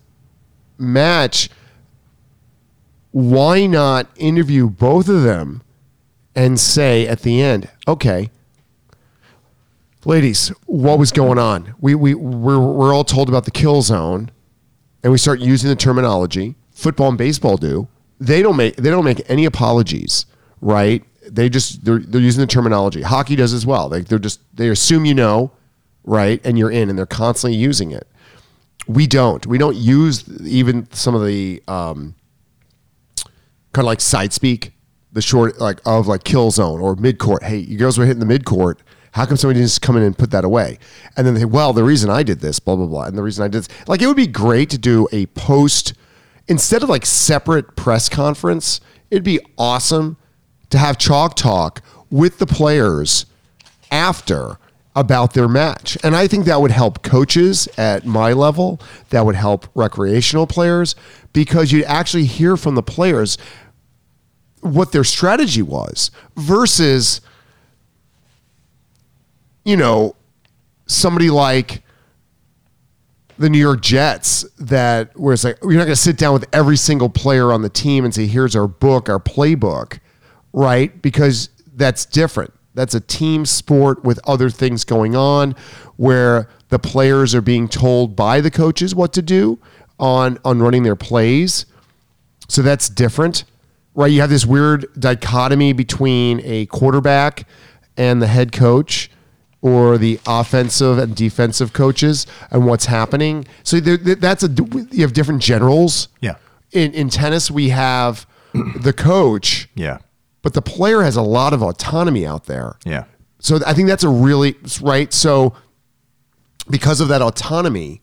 match. 0.78 1.50
Why 3.12 3.66
not 3.66 4.10
interview 4.16 4.70
both 4.70 5.10
of 5.10 5.24
them 5.24 5.64
and 6.36 6.60
say 6.60 7.08
at 7.08 7.22
the 7.22 7.42
end, 7.42 7.70
okay, 7.88 8.30
ladies, 10.06 10.50
what 10.66 11.00
was 11.00 11.12
going 11.12 11.40
on? 11.40 11.74
We, 11.80 11.96
we, 11.96 12.14
we're, 12.14 12.60
we're 12.60 12.94
all 12.94 13.04
told 13.04 13.28
about 13.28 13.46
the 13.46 13.52
kill 13.52 13.82
zone 13.82 14.30
and 15.04 15.12
we 15.12 15.18
start 15.18 15.40
using 15.40 15.70
the 15.70 15.76
terminology. 15.76 16.56
Football 16.72 17.10
and 17.10 17.18
baseball 17.18 17.58
do. 17.58 17.88
They 18.20 18.42
don't 18.42 18.56
make 18.56 18.76
they 18.78 18.90
don't 18.90 19.06
make 19.06 19.22
any 19.30 19.46
apologies, 19.46 20.26
right? 20.60 21.04
They 21.30 21.50
just 21.50 21.84
they're, 21.84 22.00
they're 22.00 22.22
using 22.22 22.42
the 22.42 22.48
terminology. 22.48 23.02
Hockey 23.02 23.36
does 23.36 23.54
as 23.54 23.66
well. 23.66 23.90
They, 23.90 24.02
they're 24.02 24.20
just 24.20 24.40
they 24.56 24.70
assume 24.70 25.06
you 25.06 25.14
know, 25.14 25.52
right, 26.04 26.42
and 26.44 26.58
you're 26.58 26.72
in, 26.72 26.90
and 26.90 26.98
they're 26.98 27.06
constantly 27.06 27.58
using 27.58 27.92
it. 27.92 28.08
We 28.88 29.08
don't. 29.08 29.46
We 29.46 29.58
don't 29.58 29.76
use 29.76 30.24
even 30.46 30.90
some 30.92 31.16
of 31.16 31.26
the 31.26 31.62
um, 31.68 32.16
kind 33.74 33.84
of 33.84 33.86
like 33.86 34.02
side 34.02 34.34
speak, 34.34 34.72
the 35.12 35.22
short 35.22 35.60
like 35.60 35.80
of 35.86 36.08
like 36.08 36.24
kill 36.24 36.52
zone 36.52 36.80
or 36.80 36.96
mid 36.96 37.20
court. 37.20 37.44
Hey, 37.44 37.58
you 37.58 37.78
girls 37.78 37.98
were 37.98 38.06
hitting 38.06 38.20
the 38.20 38.26
mid 38.26 38.46
court. 38.46 38.82
How 39.12 39.26
come 39.26 39.36
somebody 39.36 39.60
didn't 39.60 39.70
just 39.70 39.82
come 39.82 39.98
in 39.98 40.04
and 40.04 40.18
put 40.18 40.32
that 40.32 40.46
away? 40.46 40.78
And 41.16 41.26
then 41.26 41.34
they, 41.34 41.46
well, 41.46 41.74
the 41.74 41.84
reason 41.84 42.10
I 42.10 42.24
did 42.24 42.40
this, 42.40 42.60
blah 42.60 42.76
blah 42.76 42.86
blah, 42.86 43.06
and 43.06 43.18
the 43.18 43.24
reason 43.24 43.44
I 43.44 43.48
did 43.48 43.64
this, 43.64 43.88
like 43.88 44.02
it 44.02 44.08
would 44.08 44.16
be 44.16 44.28
great 44.28 44.70
to 44.70 44.78
do 44.78 45.08
a 45.12 45.26
post 45.28 45.94
instead 46.48 46.84
of 46.84 46.90
like 46.90 47.06
separate 47.06 47.76
press 47.76 48.10
conference. 48.10 48.80
It'd 49.10 49.24
be 49.24 49.40
awesome 49.58 50.18
to 50.70 50.78
have 50.78 50.98
chalk 50.98 51.36
talk 51.36 51.82
with 52.10 52.40
the 52.40 52.46
players 52.46 53.26
after 53.92 54.58
about 54.96 55.34
their 55.34 55.48
match. 55.48 55.98
And 56.04 56.16
I 56.16 56.28
think 56.28 56.46
that 56.46 56.60
would 56.60 56.72
help 56.72 57.04
coaches 57.04 57.70
at 57.78 58.06
my 58.06 58.34
level, 58.34 58.82
that 59.12 59.26
would 59.26 59.36
help 59.36 59.68
recreational 59.76 60.48
players 60.48 60.96
because 61.34 61.72
you'd 61.72 61.86
actually 61.86 62.26
hear 62.26 62.58
from 62.58 62.74
the 62.74 62.82
players 62.82 63.38
what 64.62 64.92
their 64.92 65.04
strategy 65.04 65.62
was 65.62 66.10
versus 66.36 67.22
you 69.64 69.78
know 69.78 70.16
somebody 70.88 71.30
like 71.30 71.84
the 73.38 73.50
New 73.50 73.60
York 73.60 73.82
Jets 73.82 74.44
that 74.58 75.18
where 75.18 75.34
it's 75.34 75.44
like 75.44 75.58
you're 75.62 75.74
not 75.74 75.86
going 75.86 75.90
to 75.90 75.96
sit 75.96 76.18
down 76.18 76.34
with 76.34 76.46
every 76.52 76.76
single 76.78 77.10
player 77.10 77.52
on 77.52 77.62
the 77.62 77.70
team 77.70 78.04
and 78.04 78.14
say 78.14 78.26
here's 78.26 78.56
our 78.56 78.68
book, 78.68 79.10
our 79.10 79.20
playbook, 79.20 80.00
right? 80.54 81.02
Because 81.02 81.50
that's 81.74 82.06
different. 82.06 82.54
That's 82.74 82.94
a 82.94 83.00
team 83.00 83.46
sport 83.46 84.04
with 84.04 84.20
other 84.28 84.50
things 84.50 84.84
going 84.84 85.16
on 85.16 85.56
where 85.96 86.48
the 86.70 86.78
players 86.78 87.34
are 87.34 87.42
being 87.42 87.68
told 87.68 88.16
by 88.16 88.40
the 88.40 88.52
coaches 88.52 88.94
what 88.94 89.14
to 89.14 89.22
do 89.22 89.60
on 90.00 90.38
on 90.46 90.60
running 90.60 90.84
their 90.84 90.96
plays. 90.96 91.66
So 92.48 92.62
that's 92.62 92.88
different. 92.88 93.46
Right? 93.96 94.12
You 94.12 94.22
have 94.22 94.30
this 94.30 94.46
weird 94.46 94.88
dichotomy 95.00 95.74
between 95.74 96.40
a 96.44 96.68
quarterback 96.68 97.48
and 97.98 98.22
the 98.22 98.28
head 98.28 98.52
coach 98.52 99.10
or 99.62 99.98
the 99.98 100.20
offensive 100.28 101.00
and 101.00 101.16
defensive 101.16 101.74
coaches 101.74 102.28
and 102.52 102.68
what's 102.68 102.86
happening. 102.86 103.48
So 103.64 103.80
there, 103.80 103.98
that's 103.98 104.44
a 104.44 104.50
you 104.92 105.02
have 105.02 105.14
different 105.14 105.42
generals. 105.42 106.10
Yeah. 106.22 106.36
In 106.72 106.94
in 106.94 107.10
tennis 107.10 107.50
we 107.50 107.70
have 107.70 108.28
the 108.54 108.94
coach, 108.94 109.68
yeah. 109.76 109.98
But 110.48 110.54
the 110.54 110.62
player 110.62 111.02
has 111.02 111.18
a 111.18 111.22
lot 111.22 111.52
of 111.52 111.62
autonomy 111.62 112.26
out 112.26 112.46
there. 112.46 112.78
Yeah. 112.86 113.04
So 113.40 113.60
I 113.68 113.74
think 113.74 113.90
that's 113.90 114.06
a 114.06 114.10
really 114.10 114.56
right. 114.82 115.12
So 115.12 115.54
because 116.70 117.02
of 117.02 117.10
that 117.10 117.22
autonomy, 117.22 118.02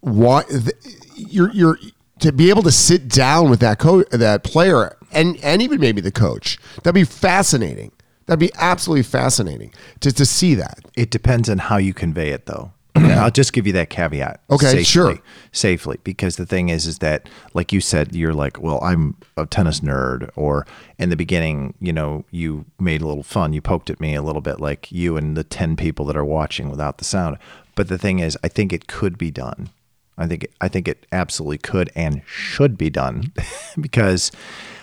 why 0.00 0.44
you're 1.14 1.52
you're 1.52 1.78
to 2.20 2.32
be 2.32 2.48
able 2.48 2.62
to 2.62 2.72
sit 2.72 3.06
down 3.06 3.50
with 3.50 3.60
that 3.60 3.78
coach, 3.78 4.08
that 4.12 4.44
player, 4.44 4.96
and 5.12 5.36
and 5.42 5.60
even 5.60 5.78
maybe 5.78 6.00
the 6.00 6.10
coach, 6.10 6.56
that'd 6.76 6.94
be 6.94 7.04
fascinating. 7.04 7.92
That'd 8.24 8.40
be 8.40 8.52
absolutely 8.54 9.02
fascinating 9.02 9.74
to 10.00 10.10
to 10.10 10.24
see 10.24 10.54
that. 10.54 10.78
It 10.96 11.10
depends 11.10 11.50
on 11.50 11.58
how 11.58 11.76
you 11.76 11.92
convey 11.92 12.30
it, 12.30 12.46
though. 12.46 12.72
I'll 12.94 13.30
just 13.30 13.52
give 13.52 13.66
you 13.66 13.72
that 13.74 13.90
caveat. 13.90 14.40
Okay, 14.50 14.66
safely, 14.66 14.84
sure. 14.84 15.18
Safely, 15.52 15.98
because 16.04 16.36
the 16.36 16.46
thing 16.46 16.68
is, 16.68 16.86
is 16.86 16.98
that 16.98 17.28
like 17.54 17.72
you 17.72 17.80
said, 17.80 18.14
you're 18.14 18.34
like, 18.34 18.60
well, 18.60 18.82
I'm 18.82 19.16
a 19.36 19.46
tennis 19.46 19.80
nerd, 19.80 20.30
or 20.36 20.66
in 20.98 21.08
the 21.08 21.16
beginning, 21.16 21.74
you 21.80 21.92
know, 21.92 22.24
you 22.30 22.66
made 22.78 23.00
a 23.00 23.06
little 23.06 23.22
fun. 23.22 23.52
You 23.52 23.62
poked 23.62 23.90
at 23.90 24.00
me 24.00 24.14
a 24.14 24.22
little 24.22 24.42
bit, 24.42 24.60
like 24.60 24.92
you 24.92 25.16
and 25.16 25.36
the 25.36 25.44
ten 25.44 25.76
people 25.76 26.04
that 26.06 26.16
are 26.16 26.24
watching 26.24 26.68
without 26.68 26.98
the 26.98 27.04
sound. 27.04 27.38
But 27.74 27.88
the 27.88 27.98
thing 27.98 28.18
is, 28.18 28.36
I 28.44 28.48
think 28.48 28.72
it 28.72 28.86
could 28.86 29.16
be 29.16 29.30
done. 29.30 29.70
I 30.18 30.26
think 30.26 30.46
I 30.60 30.68
think 30.68 30.88
it 30.88 31.06
absolutely 31.10 31.58
could 31.58 31.90
and 31.94 32.22
should 32.26 32.76
be 32.76 32.90
done 32.90 33.32
because 33.80 34.30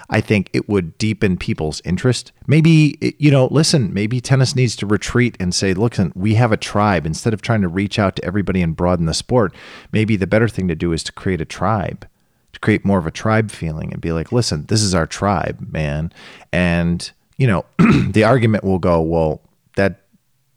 I 0.10 0.22
think 0.22 0.50
it 0.54 0.67
would 0.67 0.98
deepen 0.98 1.38
people's 1.38 1.82
interest. 1.86 2.32
Maybe 2.48 3.15
you 3.19 3.32
know, 3.32 3.48
listen, 3.52 3.93
maybe 3.93 4.19
tennis 4.19 4.56
needs 4.56 4.76
to 4.78 4.86
retreat 4.86 5.38
and 5.39 5.54
say, 5.54 5.74
look, 5.74 5.95
we 6.15 6.36
have 6.36 6.52
a 6.52 6.58
tribe 6.58 7.06
instead 7.06 7.34
of 7.34 7.41
trying 7.41 7.62
to 7.62 7.67
reach 7.67 8.00
out 8.00 8.15
to 8.15 8.26
everybody 8.26 8.62
and 8.62 8.76
broaden 8.76 9.06
the 9.06 9.13
sport. 9.13 9.54
Maybe 9.91 10.15
the 10.15 10.28
better 10.28 10.48
thing 10.48 10.67
to 10.67 10.76
do 10.76 10.91
is 10.93 11.04
to 11.04 11.12
create 11.12 11.41
a 11.41 11.45
tribe." 11.45 12.08
To 12.54 12.60
create 12.60 12.84
more 12.84 12.98
of 12.98 13.06
a 13.06 13.12
tribe 13.12 13.52
feeling 13.52 13.93
and 13.93 14.02
be 14.02 14.12
like, 14.12 14.32
listen, 14.32 14.65
this 14.65 14.82
is 14.82 14.95
our 14.95 15.06
tribe, 15.06 15.72
man. 15.72 16.12
And, 16.52 17.12
you 17.38 17.45
know, 17.45 17.63
the 18.10 18.24
argument 18.24 18.63
will 18.63 18.80
go, 18.80 19.00
well, 19.02 19.41
that 19.76 20.02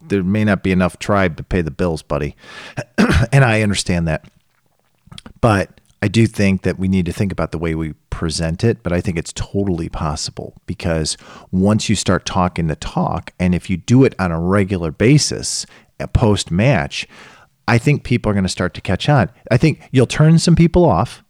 there 0.01 0.23
may 0.23 0.45
not 0.45 0.63
be 0.63 0.73
enough 0.73 0.99
tribe 0.99 1.37
to 1.37 1.43
pay 1.43 1.61
the 1.61 1.71
bills, 1.71 2.03
buddy. 2.03 2.35
and 3.31 3.45
I 3.45 3.61
understand 3.61 4.09
that. 4.09 4.25
But 5.43 5.82
I 6.03 6.09
do 6.09 6.27
think 6.27 6.63
that 6.63 6.81
we 6.81 6.89
need 6.89 7.07
to 7.07 7.13
think 7.13 7.31
about 7.31 7.53
the 7.53 7.59
way 7.59 7.77
we 7.77 7.93
present 8.11 8.65
it, 8.65 8.83
but 8.83 8.93
I 8.93 9.01
think 9.01 9.17
it's 9.17 9.33
totally 9.33 9.89
possible 9.89 10.61
because 10.67 11.17
once 11.53 11.89
you 11.89 11.95
start 11.95 12.27
talking 12.27 12.67
the 12.67 12.75
talk, 12.75 13.33
and 13.39 13.55
if 13.55 13.71
you 13.71 13.77
do 13.77 14.03
it 14.03 14.17
on 14.19 14.33
a 14.33 14.41
regular 14.41 14.91
basis, 14.91 15.65
a 16.01 16.09
post 16.09 16.51
match, 16.51 17.07
I 17.69 17.79
think 17.79 18.03
people 18.03 18.31
are 18.31 18.35
going 18.35 18.45
to 18.45 18.49
start 18.49 18.75
to 18.75 18.81
catch 18.81 19.09
on. 19.09 19.31
I 19.53 19.57
think 19.57 19.81
you'll 19.93 20.09
turn 20.09 20.41
some 20.41 20.57
people 20.57 20.85
off, 20.85 21.23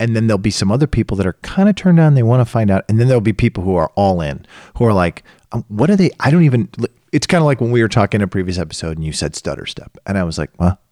and 0.00 0.16
then 0.16 0.26
there'll 0.26 0.38
be 0.38 0.50
some 0.50 0.72
other 0.72 0.88
people 0.88 1.16
that 1.18 1.26
are 1.26 1.38
kind 1.42 1.68
of 1.68 1.76
turned 1.76 2.00
on. 2.00 2.14
They 2.14 2.24
want 2.24 2.40
to 2.40 2.50
find 2.50 2.68
out, 2.68 2.84
and 2.88 2.98
then 2.98 3.06
there'll 3.06 3.20
be 3.20 3.32
people 3.32 3.62
who 3.62 3.76
are 3.76 3.92
all 3.94 4.20
in, 4.20 4.44
who 4.76 4.84
are 4.84 4.92
like, 4.92 5.22
um, 5.52 5.64
"What 5.68 5.88
are 5.88 5.96
they? 5.96 6.10
I 6.18 6.32
don't 6.32 6.42
even." 6.42 6.68
It's 7.12 7.28
kind 7.28 7.40
of 7.40 7.46
like 7.46 7.60
when 7.60 7.70
we 7.70 7.80
were 7.80 7.88
talking 7.88 8.20
in 8.20 8.24
a 8.24 8.28
previous 8.28 8.58
episode, 8.58 8.96
and 8.96 9.06
you 9.06 9.12
said 9.12 9.36
stutter 9.36 9.66
step, 9.66 9.96
and 10.04 10.18
I 10.18 10.24
was 10.24 10.36
like, 10.36 10.50
"What? 10.56 10.82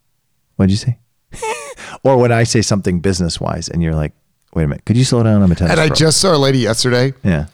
What'd 0.55 0.71
you 0.71 0.77
say?" 0.77 0.99
or 2.05 2.17
when 2.17 2.31
I 2.31 2.43
say 2.43 2.61
something 2.61 2.99
business 3.01 3.41
wise, 3.41 3.67
and 3.67 3.83
you're 3.83 3.95
like, 3.95 4.13
"Wait 4.53 4.63
a 4.63 4.67
minute, 4.67 4.85
could 4.85 4.95
you 4.95 5.03
slow 5.03 5.23
down? 5.23 5.41
I'm 5.43 5.51
a 5.51 5.55
tennis 5.55 5.71
And 5.71 5.81
I 5.81 5.87
pro." 5.87 5.95
just 5.95 6.21
saw 6.21 6.33
a 6.35 6.37
lady 6.37 6.59
yesterday. 6.59 7.13
yeah, 7.23 7.47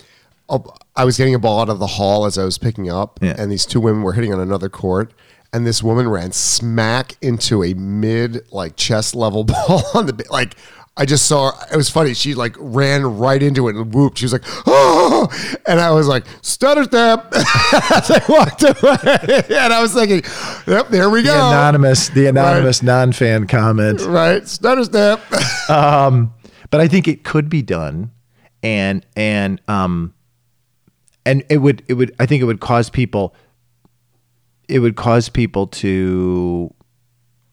Oh, 0.50 0.64
I 0.96 1.06
was 1.06 1.18
getting 1.18 1.34
a 1.34 1.40
ball 1.40 1.62
out 1.62 1.70
of 1.70 1.80
the 1.80 1.88
hall 1.88 2.26
as 2.26 2.38
I 2.38 2.44
was 2.44 2.58
picking 2.58 2.92
up, 2.92 3.18
Yeah. 3.22 3.36
and 3.38 3.50
these 3.52 3.66
two 3.66 3.80
women 3.80 4.04
were 4.04 4.14
hitting 4.14 4.34
on 4.34 4.40
another 4.40 4.70
court. 4.70 5.14
And 5.54 5.68
this 5.68 5.84
woman 5.84 6.08
ran 6.08 6.32
smack 6.32 7.18
into 7.22 7.62
a 7.64 7.74
mid, 7.74 8.46
like 8.54 8.78
chest 8.78 9.16
level 9.16 9.44
ball 9.52 9.84
on 9.94 10.06
the 10.06 10.26
like. 10.30 10.56
I 10.98 11.06
just 11.06 11.26
saw 11.26 11.52
her. 11.52 11.68
It 11.74 11.78
was 11.78 11.90
funny. 11.90 12.14
She 12.14 12.34
like 12.34 12.56
ran 12.60 13.04
right 13.06 13.42
into 13.42 13.70
it 13.70 13.76
and 13.76 13.94
whooped. 13.94 14.18
She 14.18 14.26
was 14.26 14.34
like, 14.34 14.44
"Oh!" 14.68 15.30
And 15.66 15.80
I 15.80 15.92
was 15.92 16.08
like, 16.08 16.26
"Stutter 16.42 16.84
step!" 16.84 17.28
As 17.34 18.12
I 18.12 18.22
walked 18.28 18.64
away, 18.64 19.44
and 19.50 19.74
I 19.74 19.82
was 19.82 19.94
thinking, 19.94 20.22
"Yep, 20.68 20.90
there 20.90 21.10
we 21.10 21.22
the 21.22 21.30
go." 21.30 21.48
anonymous, 21.48 22.10
the 22.10 22.28
anonymous 22.28 22.84
non-fan 22.84 23.48
comment. 23.48 24.02
right, 24.02 24.46
stutter 24.48 24.84
step. 24.84 25.22
but 25.70 26.82
I 26.82 26.88
think 26.88 27.08
it 27.08 27.24
could 27.24 27.50
be 27.50 27.62
done, 27.62 28.12
and 28.62 29.06
and 29.16 29.62
um, 29.70 30.14
and 31.26 31.44
it 31.50 31.60
would 31.60 31.84
it 31.88 31.94
would 31.94 32.14
I 32.20 32.26
think 32.26 32.42
it 32.42 32.46
would 32.46 32.60
cause 32.60 32.90
people. 32.90 33.34
It 34.68 34.80
would 34.80 34.96
cause 34.98 35.30
people 35.30 35.68
to 35.68 36.74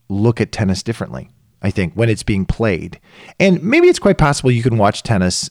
look 0.09 0.41
at 0.41 0.51
tennis 0.51 0.83
differently. 0.83 1.31
I 1.63 1.71
think 1.71 1.95
when 1.95 2.09
it's 2.09 2.23
being 2.23 2.47
played, 2.47 3.01
and 3.41 3.63
maybe 3.63 3.89
it's 3.89 3.99
quite 3.99 4.19
possible 4.19 4.51
you 4.51 4.63
can 4.63 4.79
watch 4.79 5.03
tennis 5.03 5.51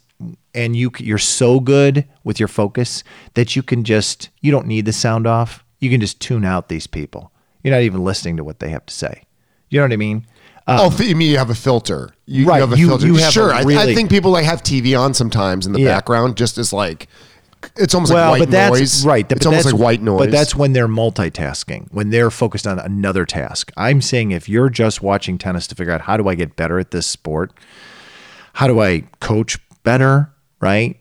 and 0.56 0.76
you 0.76 0.92
you're 1.00 1.18
so 1.18 1.60
good 1.60 2.06
with 2.24 2.40
your 2.40 2.48
focus 2.48 3.04
that 3.36 3.56
you 3.56 3.62
can 3.64 3.84
just 3.84 4.30
you 4.42 4.52
don't 4.52 4.68
need 4.68 4.86
the 4.86 4.94
sound 4.94 5.28
off. 5.28 5.64
You 5.80 5.90
can 5.90 6.00
just 6.02 6.20
tune 6.20 6.46
out 6.46 6.70
these 6.70 6.88
people. 6.88 7.32
You're 7.64 7.74
not 7.76 7.84
even 7.84 8.04
listening 8.04 8.38
to 8.38 8.44
what 8.44 8.60
they 8.60 8.70
have 8.70 8.86
to 8.86 8.94
say. 8.94 9.24
You 9.70 9.80
know 9.80 9.86
what 9.86 9.94
I 9.94 9.98
mean? 9.98 10.26
Um, 10.66 10.80
oh, 10.82 10.98
you 11.04 11.16
mean 11.16 11.30
you 11.32 11.38
have 11.38 11.50
a 11.50 11.56
filter? 11.56 12.14
You, 12.26 12.44
you 12.46 12.52
have 12.52 12.74
a 12.74 12.78
you- 12.78 12.88
filter. 12.88 13.08
you 13.08 13.16
have 13.16 13.32
sure, 13.32 13.54
I- 13.54 13.62
I, 13.62 13.94
think 13.94 14.10
people 14.10 14.32
like 14.32 14.44
have 14.46 14.62
TV 14.64 15.00
on 15.00 15.14
sometimes 15.14 15.66
in 15.66 15.72
the 15.74 15.80
Yeah. 15.80 15.96
background, 15.96 16.36
just 16.36 16.58
as 16.58 16.74
like 16.74 17.08
it's 17.76 17.94
almost 17.94 18.14
well, 18.14 18.32
like 18.32 18.40
white 18.40 18.46
but 18.48 18.52
that's 18.52 18.80
noise. 18.80 19.06
right. 19.06 19.32
It's 19.32 19.46
almost 19.46 19.66
that's- 19.66 19.74
like 19.74 19.82
white 19.84 20.02
noise. 20.02 20.20
But 20.20 20.32
that's 20.32 20.56
when 20.56 20.74
they're 20.74 20.88
multitasking, 20.88 21.88
when 21.92 22.10
they're 22.10 22.32
focused 22.32 22.68
on 22.68 22.80
another 22.80 23.26
task. 23.26 23.72
I'm 23.78 24.02
saying 24.02 24.32
if 24.32 24.48
you're 24.50 24.70
just 24.70 25.02
watching 25.02 25.38
tennis 25.38 25.68
to 25.68 25.76
figure 25.76 25.94
out 25.94 26.02
how 26.02 26.18
do 26.18 26.28
I 26.28 26.36
get 26.36 26.56
better 26.56 26.80
at 26.80 26.92
this 26.92 27.08
sport, 27.08 27.52
how 28.54 28.68
do 28.68 28.82
I 28.82 29.02
coach 29.20 29.58
better, 29.84 30.32
right? 30.62 31.00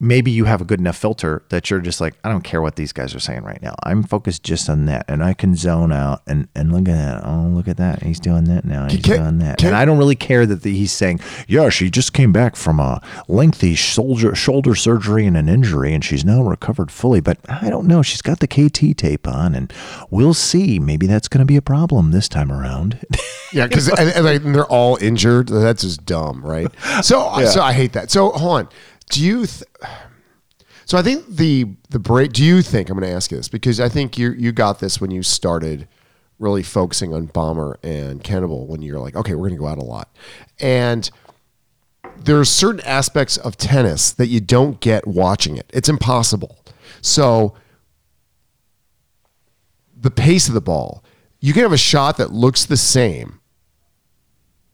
Maybe 0.00 0.30
you 0.30 0.44
have 0.44 0.60
a 0.60 0.64
good 0.64 0.80
enough 0.80 0.96
filter 0.96 1.42
that 1.48 1.70
you're 1.70 1.80
just 1.80 2.00
like, 2.00 2.14
I 2.22 2.28
don't 2.28 2.42
care 2.44 2.62
what 2.62 2.76
these 2.76 2.92
guys 2.92 3.14
are 3.14 3.20
saying 3.20 3.42
right 3.42 3.60
now. 3.60 3.74
I'm 3.82 4.02
focused 4.02 4.42
just 4.42 4.68
on 4.70 4.86
that, 4.86 5.04
and 5.08 5.22
I 5.24 5.34
can 5.34 5.56
zone 5.56 5.92
out 5.92 6.22
and 6.26 6.48
and 6.54 6.72
look 6.72 6.88
at 6.88 6.96
that. 6.96 7.24
Oh, 7.26 7.48
look 7.48 7.68
at 7.68 7.76
that. 7.78 8.02
He's 8.02 8.20
doing 8.20 8.44
that 8.44 8.64
now. 8.64 8.88
He's 8.88 9.02
Can- 9.02 9.16
doing 9.18 9.38
that, 9.38 9.58
can- 9.58 9.68
and 9.68 9.76
I 9.76 9.84
don't 9.84 9.98
really 9.98 10.16
care 10.16 10.46
that 10.46 10.62
the, 10.62 10.72
he's 10.76 10.92
saying, 10.92 11.20
yeah, 11.46 11.68
she 11.68 11.90
just 11.90 12.12
came 12.12 12.32
back 12.32 12.54
from 12.56 12.78
a 12.80 13.00
lengthy 13.26 13.74
shoulder 13.74 14.34
shoulder 14.34 14.74
surgery 14.74 15.26
and 15.26 15.36
an 15.36 15.48
injury, 15.48 15.92
and 15.94 16.04
she's 16.04 16.24
now 16.24 16.42
recovered 16.42 16.90
fully. 16.90 17.20
But 17.20 17.38
I 17.48 17.68
don't 17.70 17.86
know. 17.86 18.02
She's 18.02 18.22
got 18.22 18.40
the 18.40 18.46
KT 18.46 18.96
tape 18.96 19.26
on, 19.26 19.54
and 19.54 19.72
we'll 20.10 20.34
see. 20.34 20.78
Maybe 20.78 21.06
that's 21.06 21.28
going 21.28 21.40
to 21.40 21.44
be 21.46 21.56
a 21.56 21.62
problem 21.62 22.10
this 22.12 22.28
time 22.28 22.52
around. 22.52 23.00
yeah, 23.52 23.66
because 23.66 23.88
and, 23.88 24.10
and, 24.10 24.24
like, 24.24 24.42
they're 24.42 24.64
all 24.66 24.96
injured. 25.00 25.48
That's 25.48 25.82
just 25.82 26.04
dumb, 26.06 26.44
right? 26.44 26.68
So, 27.02 27.44
so 27.46 27.62
I 27.62 27.72
hate 27.72 27.92
that. 27.92 28.10
So, 28.10 28.30
hold 28.30 28.58
on. 28.60 28.68
Do 29.10 29.24
you? 29.24 29.46
Th- 29.46 29.64
so, 30.84 30.96
I 30.98 31.02
think 31.02 31.26
the 31.28 31.66
the 31.90 31.98
break. 31.98 32.32
Do 32.32 32.44
you 32.44 32.62
think 32.62 32.88
I'm 32.88 32.98
going 32.98 33.08
to 33.08 33.14
ask 33.14 33.30
you 33.30 33.36
this 33.36 33.48
because 33.48 33.80
I 33.80 33.88
think 33.88 34.18
you 34.18 34.32
you 34.32 34.52
got 34.52 34.80
this 34.80 35.00
when 35.00 35.10
you 35.10 35.22
started 35.22 35.88
really 36.38 36.62
focusing 36.62 37.12
on 37.12 37.26
bomber 37.26 37.78
and 37.82 38.22
cannibal 38.22 38.66
when 38.66 38.80
you're 38.80 39.00
like, 39.00 39.16
okay, 39.16 39.34
we're 39.34 39.48
going 39.48 39.58
to 39.58 39.64
go 39.64 39.66
out 39.66 39.78
a 39.78 39.84
lot, 39.84 40.14
and 40.60 41.10
there 42.16 42.38
are 42.38 42.44
certain 42.44 42.80
aspects 42.82 43.36
of 43.36 43.56
tennis 43.56 44.12
that 44.12 44.26
you 44.26 44.40
don't 44.40 44.80
get 44.80 45.06
watching 45.06 45.56
it. 45.56 45.70
It's 45.72 45.88
impossible. 45.88 46.58
So 47.00 47.54
the 50.00 50.10
pace 50.10 50.48
of 50.48 50.54
the 50.54 50.60
ball, 50.60 51.04
you 51.40 51.52
can 51.52 51.62
have 51.62 51.72
a 51.72 51.78
shot 51.78 52.16
that 52.16 52.32
looks 52.32 52.64
the 52.64 52.76
same, 52.76 53.40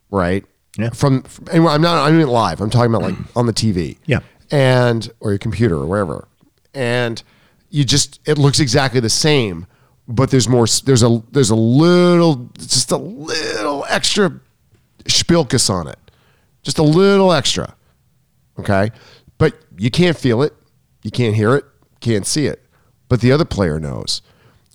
right? 0.09 0.45
Yeah. 0.77 0.89
From, 0.89 1.23
from 1.23 1.47
and 1.51 1.67
I'm 1.67 1.81
not. 1.81 2.07
I'm 2.07 2.19
not 2.19 2.27
live. 2.27 2.61
I'm 2.61 2.69
talking 2.69 2.93
about 2.93 3.03
like 3.03 3.15
on 3.35 3.45
the 3.45 3.53
TV. 3.53 3.97
Yeah. 4.05 4.19
And 4.51 5.09
or 5.19 5.31
your 5.31 5.39
computer 5.39 5.75
or 5.75 5.85
wherever, 5.85 6.27
and 6.73 7.21
you 7.69 7.83
just 7.83 8.19
it 8.25 8.37
looks 8.37 8.59
exactly 8.59 8.99
the 8.99 9.09
same, 9.09 9.65
but 10.07 10.29
there's 10.31 10.47
more. 10.47 10.67
There's 10.85 11.03
a 11.03 11.23
there's 11.31 11.49
a 11.49 11.55
little 11.55 12.49
just 12.57 12.91
a 12.91 12.97
little 12.97 13.85
extra 13.89 14.39
spilkus 15.05 15.69
on 15.69 15.87
it, 15.87 15.99
just 16.61 16.77
a 16.77 16.83
little 16.83 17.31
extra. 17.31 17.75
Okay. 18.59 18.91
But 19.37 19.55
you 19.77 19.89
can't 19.91 20.17
feel 20.17 20.41
it. 20.41 20.53
You 21.03 21.11
can't 21.11 21.35
hear 21.35 21.55
it. 21.55 21.65
Can't 21.99 22.25
see 22.25 22.45
it. 22.45 22.63
But 23.09 23.21
the 23.21 23.31
other 23.31 23.45
player 23.45 23.79
knows. 23.79 24.21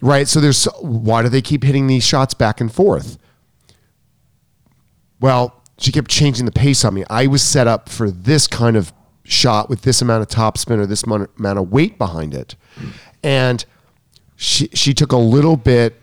Right. 0.03 0.27
So 0.29 0.41
there's 0.41 0.65
why 0.81 1.23
do 1.23 1.29
they 1.29 1.43
keep 1.43 1.63
hitting 1.63 1.87
these 1.87 2.05
shots 2.05 2.35
back 2.35 2.61
and 2.61 2.73
forth? 2.73 3.19
Well, 5.21 5.60
she 5.81 5.91
kept 5.93 6.11
changing 6.11 6.45
the 6.45 6.53
pace 6.53 6.85
on 6.85 6.95
me. 6.95 7.05
I 7.09 7.27
was 7.27 7.43
set 7.43 7.67
up 7.67 7.89
for 7.89 8.11
this 8.11 8.47
kind 8.47 8.77
of 8.77 8.93
shot 9.25 9.71
with 9.71 9.83
this 9.83 10.03
amount 10.03 10.23
of 10.23 10.29
top 10.29 10.59
spin 10.59 10.79
or 10.79 10.87
this 10.87 11.05
amount 11.05 11.31
of 11.39 11.73
weight 11.73 11.99
behind 11.99 12.35
it. 12.35 12.55
And 13.23 13.65
she 14.37 14.69
she 14.75 14.95
took 14.95 15.13
a 15.13 15.17
little 15.17 15.57
bit 15.57 16.01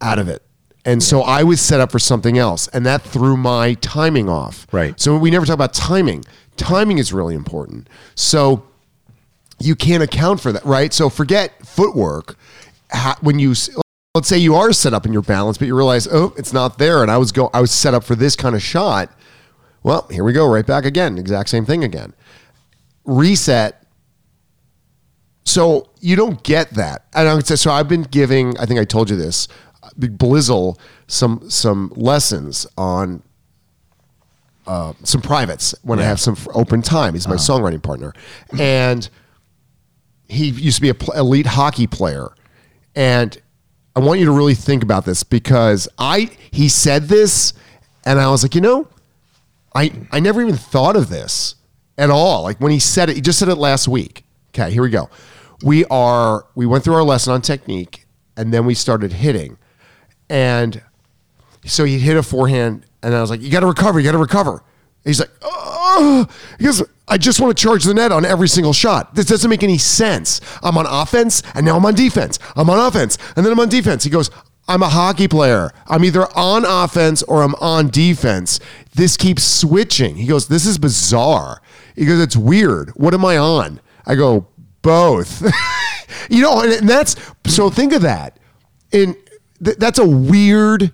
out 0.00 0.18
of 0.18 0.28
it. 0.28 0.42
And 0.84 1.02
so 1.02 1.22
I 1.22 1.44
was 1.44 1.60
set 1.60 1.80
up 1.80 1.90
for 1.90 1.98
something 1.98 2.36
else, 2.36 2.68
and 2.68 2.84
that 2.84 3.00
threw 3.02 3.38
my 3.38 3.74
timing 3.74 4.28
off. 4.28 4.66
Right. 4.70 5.00
So 5.00 5.16
we 5.16 5.30
never 5.30 5.46
talk 5.46 5.54
about 5.54 5.72
timing. 5.72 6.24
Timing 6.56 6.98
is 6.98 7.12
really 7.12 7.34
important. 7.34 7.88
So 8.14 8.64
you 9.58 9.74
can't 9.76 10.02
account 10.02 10.40
for 10.40 10.52
that, 10.52 10.64
right? 10.64 10.92
So 10.92 11.08
forget 11.08 11.66
footwork. 11.66 12.36
When 13.22 13.38
you 13.38 13.54
let's 14.14 14.28
say 14.28 14.38
you 14.38 14.54
are 14.54 14.72
set 14.72 14.94
up 14.94 15.06
in 15.06 15.12
your 15.12 15.22
balance, 15.22 15.58
but 15.58 15.66
you 15.66 15.76
realize, 15.76 16.06
oh, 16.06 16.32
it's 16.36 16.52
not 16.52 16.78
there, 16.78 17.02
and 17.02 17.10
I 17.10 17.18
was 17.18 17.32
go, 17.32 17.50
I 17.52 17.60
was 17.60 17.72
set 17.72 17.94
up 17.94 18.04
for 18.04 18.14
this 18.14 18.36
kind 18.36 18.54
of 18.54 18.62
shot. 18.62 19.10
Well, 19.82 20.06
here 20.08 20.22
we 20.22 20.32
go, 20.32 20.46
right 20.46 20.64
back 20.64 20.84
again, 20.84 21.18
exact 21.18 21.48
same 21.48 21.66
thing 21.66 21.82
again. 21.82 22.14
Reset. 23.04 23.80
So 25.44 25.90
you 26.00 26.14
don't 26.14 26.42
get 26.44 26.70
that, 26.70 27.06
and 27.12 27.28
I 27.28 27.34
would 27.34 27.46
say, 27.46 27.56
so 27.56 27.70
I've 27.72 27.88
been 27.88 28.04
giving. 28.04 28.56
I 28.58 28.66
think 28.66 28.80
I 28.80 28.84
told 28.84 29.10
you 29.10 29.16
this, 29.16 29.48
Big 29.98 30.16
Blizzle, 30.16 30.78
some 31.06 31.50
some 31.50 31.92
lessons 31.96 32.66
on 32.78 33.22
uh, 34.66 34.94
some 35.02 35.20
privates 35.20 35.74
when 35.82 35.98
I 35.98 36.04
have 36.04 36.18
some 36.18 36.36
open 36.54 36.80
time. 36.80 37.12
He's 37.14 37.28
my 37.28 37.34
songwriting 37.34 37.82
partner, 37.82 38.14
and 38.58 39.08
he 40.28 40.46
used 40.48 40.76
to 40.76 40.82
be 40.82 40.88
a 40.88 40.94
pl- 40.94 41.14
elite 41.14 41.46
hockey 41.46 41.86
player, 41.86 42.28
and 42.94 43.36
I 43.96 44.00
want 44.00 44.18
you 44.20 44.26
to 44.26 44.32
really 44.32 44.54
think 44.54 44.82
about 44.82 45.04
this 45.04 45.22
because 45.22 45.88
I 45.98 46.30
he 46.50 46.68
said 46.68 47.04
this 47.04 47.52
and 48.04 48.18
I 48.18 48.30
was 48.30 48.42
like, 48.42 48.54
you 48.54 48.60
know, 48.60 48.88
I 49.74 49.92
I 50.10 50.20
never 50.20 50.42
even 50.42 50.56
thought 50.56 50.96
of 50.96 51.08
this 51.08 51.54
at 51.96 52.10
all. 52.10 52.42
Like 52.42 52.60
when 52.60 52.72
he 52.72 52.78
said 52.78 53.08
it, 53.08 53.16
he 53.16 53.22
just 53.22 53.38
said 53.38 53.48
it 53.48 53.56
last 53.56 53.86
week. 53.86 54.24
Okay, 54.50 54.70
here 54.72 54.82
we 54.82 54.90
go. 54.90 55.10
We 55.62 55.84
are 55.86 56.46
we 56.54 56.66
went 56.66 56.84
through 56.84 56.94
our 56.94 57.04
lesson 57.04 57.32
on 57.32 57.42
technique 57.42 58.06
and 58.36 58.52
then 58.52 58.66
we 58.66 58.74
started 58.74 59.12
hitting. 59.12 59.58
And 60.28 60.82
so 61.64 61.84
he 61.84 61.98
hit 61.98 62.16
a 62.16 62.22
forehand 62.22 62.84
and 63.02 63.14
I 63.14 63.20
was 63.20 63.30
like, 63.30 63.42
you 63.42 63.50
got 63.50 63.60
to 63.60 63.66
recover, 63.66 64.00
you 64.00 64.04
got 64.04 64.12
to 64.12 64.18
recover. 64.18 64.62
He's 65.04 65.20
like, 65.20 65.30
oh, 65.42 66.26
he 66.58 66.64
goes, 66.64 66.82
I 67.06 67.18
just 67.18 67.40
want 67.40 67.56
to 67.56 67.62
charge 67.62 67.84
the 67.84 67.92
net 67.94 68.12
on 68.12 68.24
every 68.24 68.48
single 68.48 68.72
shot. 68.72 69.14
This 69.14 69.26
doesn't 69.26 69.50
make 69.50 69.62
any 69.62 69.78
sense. 69.78 70.40
I'm 70.62 70.78
on 70.78 70.86
offense 70.86 71.42
and 71.54 71.66
now 71.66 71.76
I'm 71.76 71.84
on 71.84 71.94
defense. 71.94 72.38
I'm 72.56 72.70
on 72.70 72.78
offense 72.78 73.18
and 73.36 73.44
then 73.44 73.52
I'm 73.52 73.60
on 73.60 73.68
defense. 73.68 74.04
He 74.04 74.10
goes, 74.10 74.30
I'm 74.66 74.82
a 74.82 74.88
hockey 74.88 75.28
player. 75.28 75.70
I'm 75.86 76.04
either 76.04 76.26
on 76.36 76.64
offense 76.64 77.22
or 77.24 77.42
I'm 77.42 77.54
on 77.56 77.88
defense. 77.88 78.60
This 78.94 79.16
keeps 79.16 79.44
switching. 79.44 80.16
He 80.16 80.26
goes, 80.26 80.48
This 80.48 80.64
is 80.64 80.78
bizarre. 80.78 81.60
He 81.94 82.06
goes, 82.06 82.20
It's 82.20 82.36
weird. 82.36 82.90
What 82.90 83.12
am 83.12 83.24
I 83.24 83.36
on? 83.36 83.80
I 84.06 84.14
go, 84.14 84.46
Both. 84.80 85.42
you 86.30 86.40
know, 86.42 86.62
and 86.62 86.88
that's 86.88 87.16
so 87.46 87.68
think 87.68 87.92
of 87.92 88.02
that. 88.02 88.38
And 88.92 89.14
th- 89.62 89.76
that's 89.76 89.98
a 89.98 90.06
weird 90.06 90.92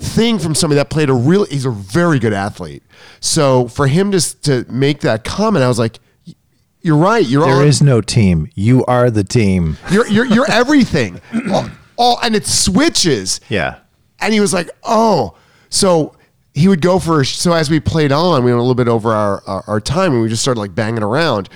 thing 0.00 0.38
from 0.38 0.54
somebody 0.54 0.76
that 0.76 0.90
played 0.90 1.10
a 1.10 1.14
real 1.14 1.44
he's 1.44 1.64
a 1.64 1.70
very 1.70 2.18
good 2.18 2.32
athlete. 2.32 2.82
So 3.20 3.68
for 3.68 3.86
him 3.86 4.10
to 4.12 4.40
to 4.42 4.64
make 4.70 5.00
that 5.00 5.24
comment, 5.24 5.64
I 5.64 5.68
was 5.68 5.78
like, 5.78 5.98
you're 6.80 6.96
right. 6.96 7.24
You're 7.24 7.44
There 7.44 7.56
on, 7.56 7.66
is 7.66 7.82
no 7.82 8.00
team. 8.00 8.48
You 8.54 8.84
are 8.86 9.10
the 9.10 9.24
team. 9.24 9.76
you're 9.90 10.06
you're 10.08 10.26
you're 10.26 10.50
everything. 10.50 11.20
all, 11.52 11.68
all 11.96 12.18
and 12.22 12.34
it 12.34 12.46
switches. 12.46 13.40
Yeah. 13.48 13.78
And 14.20 14.34
he 14.34 14.40
was 14.40 14.52
like, 14.52 14.70
oh, 14.82 15.36
so 15.68 16.14
he 16.54 16.68
would 16.68 16.80
go 16.80 16.98
for 16.98 17.24
so 17.24 17.52
as 17.52 17.70
we 17.70 17.80
played 17.80 18.12
on, 18.12 18.44
we 18.44 18.50
went 18.50 18.58
a 18.58 18.62
little 18.62 18.74
bit 18.74 18.88
over 18.88 19.12
our 19.12 19.42
our, 19.46 19.64
our 19.66 19.80
time 19.80 20.12
and 20.12 20.22
we 20.22 20.28
just 20.28 20.42
started 20.42 20.60
like 20.60 20.74
banging 20.74 21.02
around. 21.02 21.48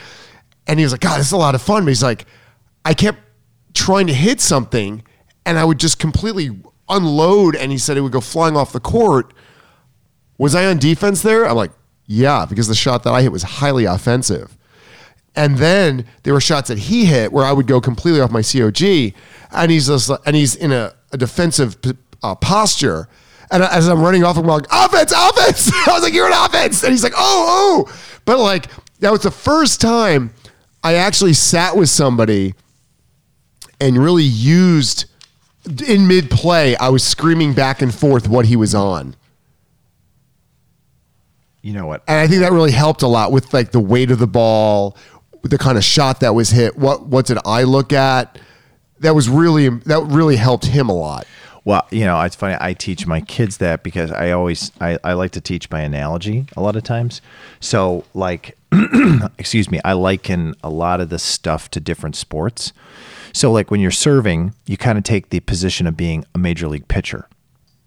And 0.67 0.79
he 0.79 0.85
was 0.85 0.93
like, 0.93 1.03
God, 1.03 1.19
this 1.19 1.27
is 1.27 1.33
a 1.33 1.37
lot 1.37 1.55
of 1.55 1.63
fun. 1.63 1.85
But 1.85 1.89
he's 1.89 2.03
like, 2.03 2.27
I 2.85 2.95
kept 2.95 3.19
trying 3.75 4.07
to 4.07 4.15
hit 4.15 4.41
something 4.41 5.03
and 5.45 5.59
I 5.59 5.65
would 5.65 5.79
just 5.79 5.99
completely 5.99 6.59
unload 6.89 7.57
and 7.57 7.73
he 7.73 7.79
said 7.79 7.97
it 7.97 8.01
would 8.01 8.13
go 8.13 8.21
flying 8.21 8.57
off 8.57 8.73
the 8.73 8.81
court. 8.81 9.33
Was 10.39 10.55
I 10.55 10.67
on 10.67 10.79
defense 10.79 11.23
there? 11.23 11.47
I'm 11.47 11.57
like, 11.57 11.71
yeah, 12.07 12.45
because 12.45 12.69
the 12.69 12.75
shot 12.75 13.03
that 13.05 13.13
I 13.13 13.23
hit 13.23 13.33
was 13.33 13.43
highly 13.43 13.85
offensive. 13.85 14.57
And 15.37 15.59
then 15.59 16.07
there 16.23 16.33
were 16.33 16.41
shots 16.41 16.69
that 16.69 16.79
he 16.79 17.07
hit 17.07 17.33
where 17.33 17.45
I 17.45 17.53
would 17.53 17.67
go 17.67 17.81
completely 17.81 18.21
off 18.21 18.31
my 18.31 18.43
COG, 18.43 19.15
and 19.51 19.71
he's 19.71 19.89
just, 19.89 20.11
and 20.27 20.37
he's 20.37 20.55
in 20.55 20.71
a, 20.71 20.95
a 21.13 21.17
defensive 21.17 21.77
uh, 22.23 22.35
posture. 22.37 23.09
And 23.51 23.63
as 23.63 23.89
I'm 23.89 24.01
running 24.01 24.25
off, 24.25 24.37
I'm 24.37 24.47
like, 24.47 24.67
offense, 24.71 25.13
offense. 25.13 25.71
I 25.89 25.93
was 25.93 26.03
like, 26.03 26.15
you're 26.15 26.27
an 26.27 26.33
offense. 26.33 26.83
And 26.83 26.93
he's 26.93 27.03
like, 27.03 27.15
oh, 27.17 27.87
oh. 27.89 28.21
But 28.25 28.39
like, 28.39 28.67
that 29.01 29.11
was 29.11 29.23
the 29.23 29.31
first 29.31 29.81
time 29.81 30.33
I 30.83 30.95
actually 30.95 31.33
sat 31.33 31.77
with 31.77 31.89
somebody 31.89 32.55
and 33.81 33.99
really 33.99 34.25
used 34.25 35.07
in 35.87 36.07
mid 36.07 36.31
play. 36.31 36.77
I 36.77 36.89
was 36.89 37.03
screaming 37.03 37.55
back 37.55 37.83
and 37.83 37.95
forth 37.95 38.29
what 38.29 38.47
he 38.47 38.57
was 38.57 38.75
on. 38.75 39.17
You 41.63 41.73
know 41.73 41.87
what? 41.87 42.03
And 42.07 42.19
I 42.19 42.27
think 42.27 42.41
that 42.43 42.53
really 42.53 42.73
helped 42.73 43.03
a 43.03 43.07
lot 43.07 43.33
with 43.33 43.55
like 43.55 43.73
the 43.73 43.81
weight 43.81 44.11
of 44.11 44.19
the 44.19 44.27
ball, 44.27 44.97
the 45.43 45.57
kind 45.57 45.79
of 45.79 45.85
shot 45.85 46.21
that 46.21 46.35
was 46.35 46.51
hit. 46.51 46.77
What 46.77 47.07
what 47.07 47.27
did 47.27 47.39
I 47.45 47.63
look 47.63 47.93
at? 47.93 48.39
That 49.01 49.15
was 49.15 49.29
really 49.29 49.71
that 49.71 50.03
really 50.05 50.37
helped 50.37 50.67
him 50.67 50.89
a 50.89 50.95
lot. 50.95 51.27
Well, 51.65 51.87
you 51.91 52.05
know, 52.05 52.21
it's 52.21 52.37
funny. 52.37 52.57
I 52.61 52.75
teach 52.75 53.07
my 53.07 53.23
kids 53.23 53.57
that 53.57 53.83
because 53.83 54.11
I 54.11 54.33
always 54.33 54.71
I, 54.81 54.99
I 55.03 55.15
like 55.15 55.31
to 55.33 55.41
teach 55.41 55.71
by 55.71 55.81
analogy 55.81 56.47
a 56.57 56.61
lot 56.61 56.77
of 56.77 56.83
times. 56.83 57.23
So 57.61 58.05
like 58.13 58.59
excuse 59.39 59.71
me, 59.71 59.81
I 59.85 59.93
liken 59.93 60.55
a 60.63 60.71
lot 60.71 61.01
of 61.01 61.09
the 61.09 61.19
stuff 61.19 61.71
to 61.71 61.81
different 61.81 62.17
sports. 62.17 62.73
So 63.33 63.51
like 63.51 63.71
when 63.71 63.81
you're 63.81 63.91
serving, 63.91 64.55
you 64.67 64.77
kind 64.77 64.99
of 64.99 65.05
take 65.05 65.31
the 65.31 65.41
position 65.41 65.87
of 65.87 65.97
being 65.97 66.25
a 66.35 66.39
major 66.39 66.69
league 66.69 66.89
pitcher 66.89 67.29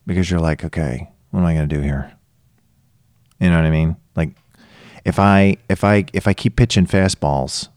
because 0.05 0.29
you're 0.29 0.39
like, 0.39 0.63
okay, 0.63 1.09
what 1.31 1.39
am 1.39 1.45
I 1.45 1.53
going 1.53 1.67
to 1.67 1.75
do 1.75 1.81
here? 1.81 2.13
You 3.39 3.49
know 3.49 3.57
what 3.57 3.65
I 3.65 3.71
mean? 3.71 3.95
Like 4.15 4.31
if 5.05 5.19
I 5.19 5.57
if 5.69 5.83
I 5.83 6.05
if 6.13 6.27
I 6.27 6.33
keep 6.33 6.55
pitching 6.55 6.87
fastballs, 6.87 7.69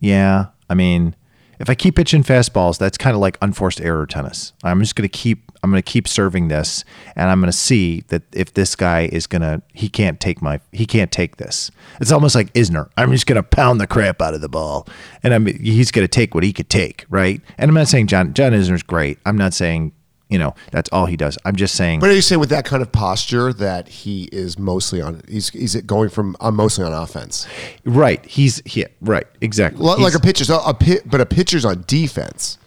yeah, 0.00 0.46
I 0.68 0.74
mean, 0.74 1.14
if 1.60 1.70
I 1.70 1.74
keep 1.74 1.96
pitching 1.96 2.22
fastballs, 2.22 2.78
that's 2.78 2.98
kind 2.98 3.14
of 3.14 3.20
like 3.20 3.38
unforced 3.40 3.80
error 3.80 4.06
tennis. 4.06 4.52
I'm 4.62 4.80
just 4.80 4.96
going 4.96 5.08
to 5.08 5.18
keep 5.18 5.43
I'm 5.64 5.70
going 5.70 5.82
to 5.82 5.90
keep 5.90 6.06
serving 6.06 6.48
this 6.48 6.84
and 7.16 7.30
I'm 7.30 7.40
going 7.40 7.50
to 7.50 7.56
see 7.56 8.02
that 8.08 8.22
if 8.34 8.52
this 8.52 8.76
guy 8.76 9.08
is 9.10 9.26
going 9.26 9.40
to 9.40 9.62
he 9.72 9.88
can't 9.88 10.20
take 10.20 10.42
my 10.42 10.60
he 10.72 10.84
can't 10.84 11.10
take 11.10 11.38
this. 11.38 11.70
It's 12.02 12.12
almost 12.12 12.34
like 12.34 12.52
Isner. 12.52 12.90
I'm 12.98 13.10
just 13.12 13.26
going 13.26 13.36
to 13.36 13.42
pound 13.42 13.80
the 13.80 13.86
crap 13.86 14.20
out 14.20 14.34
of 14.34 14.42
the 14.42 14.48
ball 14.50 14.86
and 15.22 15.32
I'm 15.32 15.46
he's 15.46 15.90
going 15.90 16.04
to 16.04 16.08
take 16.08 16.34
what 16.34 16.44
he 16.44 16.52
could 16.52 16.68
take, 16.68 17.06
right? 17.08 17.40
And 17.56 17.70
I'm 17.70 17.74
not 17.74 17.88
saying 17.88 18.08
John 18.08 18.34
John 18.34 18.52
Isner's 18.52 18.82
great. 18.82 19.18
I'm 19.24 19.38
not 19.38 19.54
saying 19.54 19.92
you 20.28 20.38
know 20.38 20.54
that's 20.70 20.90
all 20.92 21.06
he 21.06 21.16
does. 21.16 21.38
I'm 21.46 21.56
just 21.56 21.74
saying 21.76 22.00
But 22.00 22.10
are 22.10 22.14
you 22.14 22.20
saying 22.20 22.40
with 22.40 22.50
that 22.50 22.66
kind 22.66 22.82
of 22.82 22.92
posture 22.92 23.52
that 23.54 23.88
he 23.88 24.24
is 24.32 24.58
mostly 24.58 25.00
on? 25.00 25.22
He's 25.28 25.48
he's 25.48 25.76
going 25.82 26.10
from 26.10 26.36
I'm 26.40 26.56
mostly 26.56 26.84
on 26.84 26.92
offense, 26.92 27.46
right. 27.84 28.22
He's 28.26 28.60
yeah, 28.76 28.88
right. 29.00 29.26
Exactly. 29.40 29.82
Like 29.82 29.98
He's- 29.98 30.14
a 30.14 30.20
pitcher's 30.20 30.50
a, 30.50 30.56
a 30.56 30.74
pit, 30.74 31.04
but 31.06 31.22
a 31.22 31.26
pitcher's 31.26 31.64
on 31.64 31.84
defense. 31.86 32.58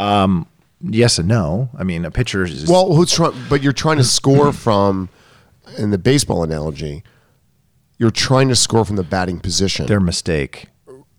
Um, 0.00 0.46
yes 0.80 1.18
and 1.18 1.28
no. 1.28 1.70
I 1.78 1.84
mean, 1.84 2.04
a 2.04 2.10
pitcher 2.10 2.44
is 2.44 2.66
Well, 2.68 2.94
who's 2.94 3.12
trying? 3.12 3.34
But 3.48 3.62
you're 3.62 3.72
trying 3.72 3.96
to 3.98 4.04
score 4.04 4.52
from, 4.64 5.08
in 5.76 5.90
the 5.90 5.98
baseball 5.98 6.42
analogy, 6.42 7.02
you're 7.98 8.10
trying 8.10 8.48
to 8.48 8.56
score 8.56 8.84
from 8.84 8.96
the 8.96 9.02
batting 9.02 9.40
position. 9.40 9.86
their 9.86 10.00
mistake. 10.00 10.66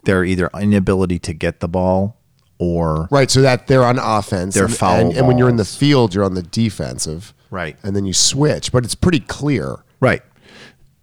Their 0.04 0.24
either 0.24 0.50
inability 0.60 1.19
to 1.19 1.34
get 1.34 1.60
the 1.60 1.67
ball 1.67 2.15
or 2.58 3.08
Right, 3.12 3.30
so 3.30 3.41
that 3.41 3.67
they're 3.67 3.84
on 3.84 4.00
offense. 4.00 4.56
They're 4.56 4.65
and, 4.65 4.76
foul 4.76 5.00
and, 5.10 5.17
and 5.17 5.28
when 5.28 5.38
you're 5.38 5.50
in 5.50 5.58
the 5.58 5.63
balls. 5.63 5.76
field, 5.76 6.15
you're 6.15 6.24
on 6.24 6.36
the 6.36 6.41
defensive. 6.43 7.34
Right. 7.52 7.78
And 7.84 7.95
then 7.95 8.06
you 8.06 8.13
switch, 8.13 8.72
but 8.72 8.86
it's 8.86 8.95
pretty 8.95 9.19
clear. 9.19 9.78
right, 10.00 10.22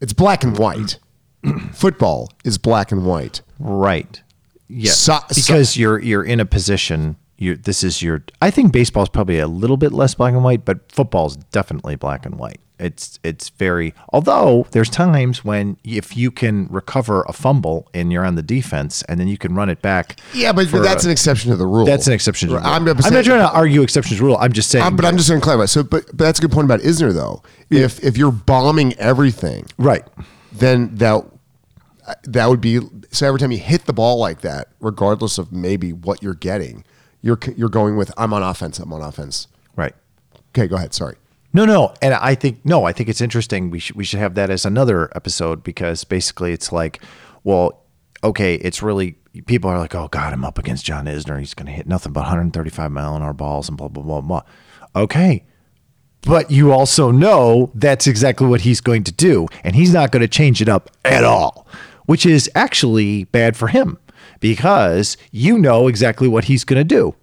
It's 0.00 0.12
black 0.14 0.44
and 0.44 0.56
white. 0.58 0.98
Football 1.72 2.30
is 2.44 2.56
black 2.58 2.90
and 2.92 3.04
white. 3.04 3.42
right. 3.58 4.22
Yes, 4.68 4.98
So- 4.98 5.18
because 5.34 5.76
you're 5.76 6.00
you're 6.00 6.24
in 6.24 6.40
a 6.40 6.46
position. 6.46 7.16
This 7.38 7.84
is 7.84 8.02
your. 8.02 8.24
I 8.40 8.50
think 8.50 8.72
baseball 8.72 9.02
is 9.02 9.08
probably 9.08 9.38
a 9.38 9.48
little 9.48 9.76
bit 9.76 9.92
less 9.92 10.14
black 10.14 10.32
and 10.32 10.42
white, 10.42 10.64
but 10.64 10.90
football 10.90 11.26
is 11.26 11.36
definitely 11.36 11.96
black 11.96 12.24
and 12.24 12.36
white. 12.38 12.60
It's 12.78 13.18
it's 13.22 13.50
very. 13.50 13.94
Although 14.10 14.66
there's 14.70 14.90
times 14.90 15.44
when 15.44 15.76
if 15.84 16.16
you 16.16 16.30
can 16.30 16.66
recover 16.68 17.24
a 17.28 17.32
fumble 17.32 17.88
and 17.94 18.12
you're 18.12 18.24
on 18.24 18.34
the 18.34 18.42
defense, 18.42 19.02
and 19.02 19.18
then 19.18 19.28
you 19.28 19.38
can 19.38 19.54
run 19.54 19.68
it 19.68 19.80
back. 19.82 20.18
Yeah, 20.34 20.52
but, 20.52 20.70
but 20.70 20.82
that's 20.82 21.04
a- 21.04 21.08
an 21.08 21.12
exception 21.12 21.50
to 21.50 21.56
the 21.56 21.66
rule. 21.66 21.86
that's 21.86 22.06
an 22.06 22.12
exception. 22.12 22.48
to 22.48 22.54
the 22.54 22.60
rule. 22.60 22.66
I'm, 22.66 22.86
I'm, 22.88 22.96
not 22.96 23.24
trying 23.24 23.40
to 23.40 23.50
argue 23.50 23.82
exceptions 23.82 24.16
to 24.16 24.22
the 24.22 24.26
rule. 24.26 24.36
I'm 24.38 24.52
just 24.52 24.70
saying. 24.70 24.82
I'm- 24.82 24.96
but 24.96 25.04
I'm 25.04 25.16
just 25.16 25.28
going 25.28 25.40
to 25.40 25.44
clarify. 25.44 25.66
So, 25.66 25.82
but, 25.82 26.06
but 26.08 26.18
that's 26.18 26.38
a 26.38 26.42
good 26.42 26.52
point 26.52 26.66
about 26.66 26.80
Isner, 26.80 27.12
though. 27.14 27.42
If 27.70 28.02
if 28.04 28.16
you're 28.16 28.32
bombing 28.32 28.94
everything, 28.94 29.66
right. 29.78 30.04
then 30.52 30.94
that 30.96 31.24
that 32.24 32.48
would 32.48 32.60
be 32.60 32.80
so. 33.10 33.26
Every 33.26 33.40
time 33.40 33.52
you 33.52 33.58
hit 33.58 33.86
the 33.86 33.92
ball 33.92 34.18
like 34.18 34.42
that, 34.42 34.68
regardless 34.80 35.38
of 35.38 35.52
maybe 35.52 35.92
what 35.92 36.22
you're 36.22 36.34
getting, 36.34 36.84
you're 37.26 37.38
you're 37.56 37.68
going 37.68 37.96
with 37.96 38.12
I'm 38.16 38.32
on 38.32 38.42
offense. 38.42 38.78
I'm 38.78 38.92
on 38.92 39.02
offense. 39.02 39.48
Right. 39.74 39.94
Okay, 40.50 40.68
go 40.68 40.76
ahead. 40.76 40.94
Sorry. 40.94 41.16
No, 41.52 41.64
no, 41.64 41.94
and 42.00 42.14
I 42.14 42.34
think 42.34 42.64
no, 42.64 42.84
I 42.84 42.92
think 42.92 43.08
it's 43.08 43.20
interesting. 43.20 43.70
We 43.70 43.78
should 43.78 43.96
we 43.96 44.04
should 44.04 44.20
have 44.20 44.34
that 44.34 44.48
as 44.48 44.64
another 44.64 45.10
episode 45.16 45.64
because 45.64 46.04
basically 46.04 46.52
it's 46.52 46.70
like, 46.70 47.02
well, 47.44 47.82
okay, 48.22 48.54
it's 48.56 48.82
really 48.82 49.16
people 49.46 49.68
are 49.70 49.78
like, 49.78 49.94
oh 49.94 50.08
God, 50.08 50.32
I'm 50.32 50.44
up 50.44 50.58
against 50.58 50.84
John 50.84 51.06
Isner. 51.06 51.38
He's 51.38 51.54
going 51.54 51.66
to 51.66 51.72
hit 51.72 51.86
nothing 51.86 52.12
but 52.12 52.20
135 52.20 52.92
mile 52.92 53.16
an 53.16 53.22
hour 53.22 53.32
balls 53.32 53.68
and 53.68 53.76
blah 53.76 53.88
blah 53.88 54.02
blah 54.02 54.20
blah. 54.20 54.42
Okay, 54.94 55.44
but 56.22 56.50
you 56.50 56.72
also 56.72 57.10
know 57.10 57.70
that's 57.74 58.06
exactly 58.06 58.46
what 58.46 58.60
he's 58.60 58.80
going 58.80 59.02
to 59.04 59.12
do, 59.12 59.48
and 59.64 59.74
he's 59.74 59.92
not 59.92 60.12
going 60.12 60.22
to 60.22 60.28
change 60.28 60.62
it 60.62 60.68
up 60.68 60.90
at 61.04 61.24
all, 61.24 61.66
which 62.04 62.24
is 62.24 62.50
actually 62.54 63.24
bad 63.24 63.56
for 63.56 63.68
him 63.68 63.98
because 64.40 65.16
you 65.30 65.58
know 65.58 65.88
exactly 65.88 66.28
what 66.28 66.44
he's 66.44 66.64
going 66.64 66.80
to 66.80 66.84
do. 66.84 67.14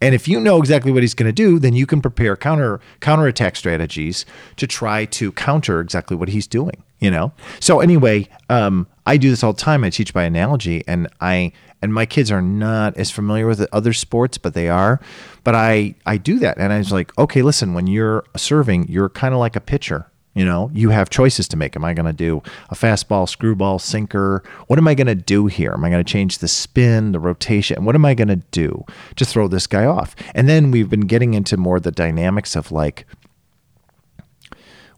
And 0.00 0.14
if 0.14 0.28
you 0.28 0.38
know 0.38 0.58
exactly 0.58 0.92
what 0.92 1.02
he's 1.02 1.14
going 1.14 1.28
to 1.28 1.32
do, 1.32 1.58
then 1.58 1.72
you 1.72 1.86
can 1.86 2.02
prepare 2.02 2.36
counter 2.36 2.80
counterattack 3.00 3.56
strategies 3.56 4.26
to 4.56 4.66
try 4.66 5.06
to 5.06 5.32
counter 5.32 5.80
exactly 5.80 6.16
what 6.16 6.28
he's 6.28 6.46
doing. 6.46 6.82
You 7.00 7.10
know. 7.10 7.32
So 7.60 7.80
anyway, 7.80 8.28
um, 8.50 8.86
I 9.06 9.16
do 9.16 9.30
this 9.30 9.42
all 9.42 9.52
the 9.52 9.60
time. 9.60 9.84
I 9.84 9.90
teach 9.90 10.12
by 10.12 10.24
analogy, 10.24 10.84
and 10.86 11.08
I 11.20 11.52
and 11.80 11.92
my 11.92 12.06
kids 12.06 12.30
are 12.30 12.42
not 12.42 12.96
as 12.96 13.10
familiar 13.10 13.46
with 13.46 13.66
other 13.72 13.92
sports, 13.92 14.38
but 14.38 14.54
they 14.54 14.68
are. 14.68 15.00
But 15.42 15.54
I 15.54 15.94
I 16.06 16.16
do 16.16 16.38
that, 16.38 16.58
and 16.58 16.72
I 16.72 16.78
was 16.78 16.92
like, 16.92 17.16
okay, 17.18 17.42
listen, 17.42 17.74
when 17.74 17.86
you're 17.86 18.24
serving, 18.36 18.88
you're 18.88 19.10
kind 19.10 19.32
of 19.32 19.40
like 19.40 19.56
a 19.56 19.60
pitcher. 19.60 20.10
You 20.34 20.44
know, 20.44 20.68
you 20.74 20.90
have 20.90 21.10
choices 21.10 21.46
to 21.48 21.56
make. 21.56 21.76
Am 21.76 21.84
I 21.84 21.94
going 21.94 22.06
to 22.06 22.12
do 22.12 22.42
a 22.68 22.74
fastball, 22.74 23.28
screwball, 23.28 23.78
sinker? 23.78 24.42
What 24.66 24.80
am 24.80 24.88
I 24.88 24.94
going 24.94 25.06
to 25.06 25.14
do 25.14 25.46
here? 25.46 25.72
Am 25.72 25.84
I 25.84 25.90
going 25.90 26.04
to 26.04 26.12
change 26.12 26.38
the 26.38 26.48
spin, 26.48 27.12
the 27.12 27.20
rotation? 27.20 27.84
What 27.84 27.94
am 27.94 28.04
I 28.04 28.14
going 28.14 28.28
to 28.28 28.42
do 28.50 28.84
to 29.14 29.24
throw 29.24 29.46
this 29.46 29.68
guy 29.68 29.84
off? 29.84 30.16
And 30.34 30.48
then 30.48 30.72
we've 30.72 30.90
been 30.90 31.06
getting 31.06 31.34
into 31.34 31.56
more 31.56 31.78
the 31.78 31.92
dynamics 31.92 32.56
of 32.56 32.72
like, 32.72 33.06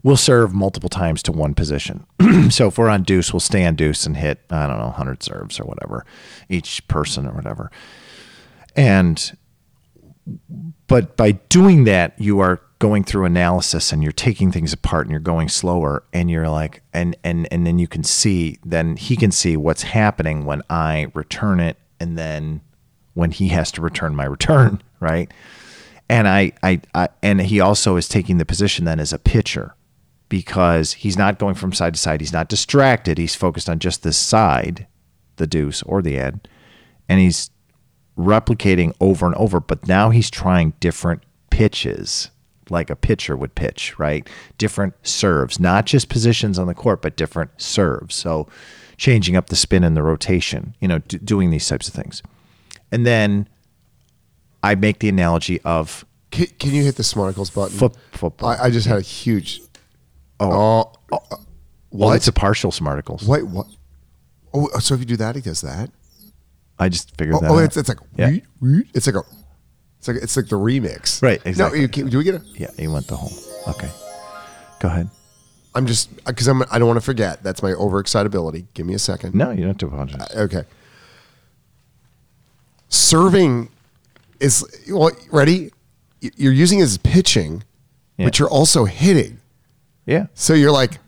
we'll 0.01 0.17
serve 0.17 0.55
multiple 0.55 0.89
times 0.89 1.21
to 1.23 1.31
one 1.31 1.53
position. 1.53 2.05
so 2.49 2.67
if 2.67 2.79
we're 2.79 2.89
on 2.89 3.03
deuce, 3.03 3.31
we'll 3.31 3.39
stay 3.39 3.63
on 3.63 3.75
deuce 3.75 4.07
and 4.07 4.17
hit, 4.17 4.41
I 4.49 4.65
don't 4.65 4.77
know, 4.77 4.85
100 4.85 5.21
serves 5.21 5.59
or 5.59 5.65
whatever, 5.65 6.03
each 6.49 6.87
person 6.87 7.27
or 7.27 7.33
whatever. 7.33 7.71
And, 8.75 9.37
but 10.87 11.17
by 11.17 11.31
doing 11.31 11.83
that, 11.83 12.13
you 12.17 12.39
are 12.39 12.61
going 12.79 13.03
through 13.03 13.25
analysis 13.25 13.91
and 13.91 14.03
you're 14.03 14.11
taking 14.11 14.51
things 14.51 14.71
apart 14.71 15.05
and 15.05 15.11
you're 15.11 15.19
going 15.19 15.49
slower 15.49 16.03
and 16.13 16.29
you're 16.29 16.49
like, 16.49 16.81
and, 16.93 17.15
and, 17.23 17.47
and 17.51 17.65
then 17.65 17.79
you 17.79 17.87
can 17.87 18.03
see, 18.03 18.59
then 18.63 18.95
he 18.95 19.15
can 19.15 19.31
see 19.31 19.57
what's 19.57 19.83
happening 19.83 20.45
when 20.45 20.61
I 20.69 21.07
return 21.13 21.59
it 21.59 21.77
and 21.99 22.17
then 22.17 22.61
when 23.15 23.31
he 23.31 23.47
has 23.49 23.71
to 23.71 23.81
return 23.81 24.15
my 24.15 24.25
return, 24.25 24.81
right? 24.99 25.31
And 26.09 26.27
I, 26.27 26.53
I, 26.63 26.81
I 26.95 27.09
and 27.21 27.41
he 27.41 27.59
also 27.59 27.97
is 27.97 28.07
taking 28.07 28.37
the 28.37 28.45
position 28.45 28.85
then 28.85 28.99
as 28.99 29.11
a 29.11 29.19
pitcher 29.19 29.75
because 30.29 30.93
he's 30.93 31.17
not 31.17 31.39
going 31.39 31.55
from 31.55 31.73
side 31.73 31.95
to 31.95 31.99
side. 31.99 32.21
He's 32.21 32.31
not 32.31 32.47
distracted. 32.47 33.17
He's 33.17 33.35
focused 33.35 33.69
on 33.69 33.79
just 33.79 34.03
this 34.03 34.17
side, 34.17 34.87
the 35.35 35.47
deuce 35.47 35.83
or 35.83 36.01
the 36.01 36.17
ad, 36.17 36.47
and 37.09 37.19
he's 37.19 37.49
replicating 38.17 38.93
over 38.99 39.25
and 39.25 39.35
over. 39.35 39.59
But 39.59 39.87
now 39.87 40.09
he's 40.09 40.29
trying 40.29 40.73
different 40.79 41.23
pitches, 41.49 42.29
like 42.69 42.89
a 42.89 42.95
pitcher 42.95 43.37
would 43.37 43.55
pitch, 43.55 43.97
right? 43.99 44.27
Different 44.57 44.93
serves, 45.05 45.59
not 45.59 45.85
just 45.85 46.09
positions 46.09 46.57
on 46.59 46.67
the 46.67 46.73
court, 46.73 47.01
but 47.01 47.15
different 47.15 47.51
serves. 47.61 48.15
So 48.15 48.47
changing 48.97 49.35
up 49.35 49.47
the 49.47 49.55
spin 49.55 49.83
and 49.83 49.95
the 49.95 50.03
rotation, 50.03 50.75
you 50.79 50.87
know, 50.87 50.99
d- 50.99 51.19
doing 51.19 51.51
these 51.51 51.67
types 51.67 51.87
of 51.87 51.93
things. 51.93 52.23
And 52.91 53.05
then 53.05 53.47
I 54.63 54.75
make 54.75 54.99
the 54.99 55.09
analogy 55.09 55.61
of 55.61 56.03
Can, 56.31 56.47
can 56.59 56.71
you 56.73 56.83
hit 56.83 56.95
the 56.95 57.03
smarticles 57.03 57.53
button? 57.53 57.77
foot, 57.77 57.95
football. 58.11 58.49
I, 58.49 58.63
I 58.65 58.69
just 58.71 58.87
had 58.87 58.97
a 58.97 59.01
huge. 59.01 59.61
Oh. 60.39 60.91
Oh, 61.11 61.17
uh, 61.31 61.35
well, 61.91 62.11
it's 62.11 62.27
a 62.27 62.33
partial 62.33 62.71
smarticles. 62.71 63.23
Wait, 63.27 63.43
what? 63.43 63.67
Oh, 64.53 64.67
so 64.79 64.93
if 64.93 64.99
you 64.99 65.05
do 65.05 65.17
that, 65.17 65.35
he 65.35 65.41
does 65.41 65.61
that. 65.61 65.89
I 66.79 66.89
just 66.89 67.15
figured 67.17 67.35
Oh, 67.35 67.39
that 67.41 67.49
oh 67.51 67.55
out. 67.57 67.63
it's, 67.63 67.77
it's 67.77 67.89
like 67.89 67.99
Yeah. 68.15 68.29
wheat, 68.29 68.45
wheat. 68.61 68.87
it's 68.93 69.07
like 69.07 69.15
a, 69.15 69.23
it's 69.99 70.07
like 70.07 70.17
it's 70.17 70.37
like 70.37 70.47
the 70.47 70.57
remix. 70.57 71.21
Right, 71.23 71.41
exactly. 71.45 71.79
No, 71.79 71.81
you, 71.81 71.87
can- 71.89 72.09
do 72.09 72.17
we 72.19 72.23
get 72.23 72.35
it? 72.35 72.41
Yeah, 72.55 72.69
you 72.77 72.91
went 72.91 73.07
the 73.07 73.15
whole. 73.15 73.31
Okay, 73.67 73.89
go 74.79 74.87
ahead. 74.87 75.09
I'm 75.75 75.85
just 75.85 76.09
uh, 76.25 76.31
because 76.31 76.47
I'm. 76.47 76.63
I 76.71 76.79
don't 76.79 76.87
want 76.87 76.97
to 76.97 77.05
forget. 77.05 77.43
That's 77.43 77.61
my 77.61 77.71
overexcitability. 77.71 78.65
Give 78.73 78.85
me 78.85 78.93
a 78.93 78.99
second. 78.99 79.35
No, 79.35 79.51
you 79.51 79.57
don't 79.57 79.67
have 79.69 79.77
to 79.79 79.87
apologize. 79.87 80.21
Uh, 80.35 80.41
okay. 80.41 80.63
Serving 82.89 83.69
is 84.39 84.63
well, 84.89 85.11
ready. 85.31 85.71
You're 86.21 86.53
using 86.53 86.79
it 86.79 86.83
as 86.83 86.97
pitching, 86.97 87.63
Yeah. 88.17 88.25
but 88.25 88.39
you're 88.39 88.49
also 88.49 88.85
hitting. 88.85 89.39
Yeah, 90.05 90.27
So 90.35 90.53
you're 90.53 90.71
like, 90.71 90.99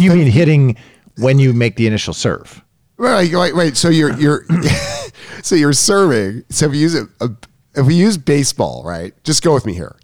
you 0.00 0.12
mean 0.12 0.26
hitting 0.26 0.76
when 1.18 1.38
you 1.38 1.52
make 1.54 1.76
the 1.76 1.86
initial 1.86 2.12
serve? 2.12 2.62
Right, 2.96 3.30
right, 3.32 3.54
right. 3.54 3.76
So 3.76 3.88
you're 3.88 4.18
you're 4.18 4.46
so 5.42 5.54
you're 5.54 5.72
serving. 5.72 6.44
So 6.48 6.66
if 6.66 6.72
we 6.72 6.78
use 6.78 6.96
uh, 6.96 7.28
if 7.74 7.86
we 7.86 7.94
use 7.94 8.16
baseball, 8.16 8.82
right? 8.84 9.12
Just 9.24 9.42
go 9.42 9.52
with 9.54 9.66
me 9.66 9.74
here. 9.74 9.96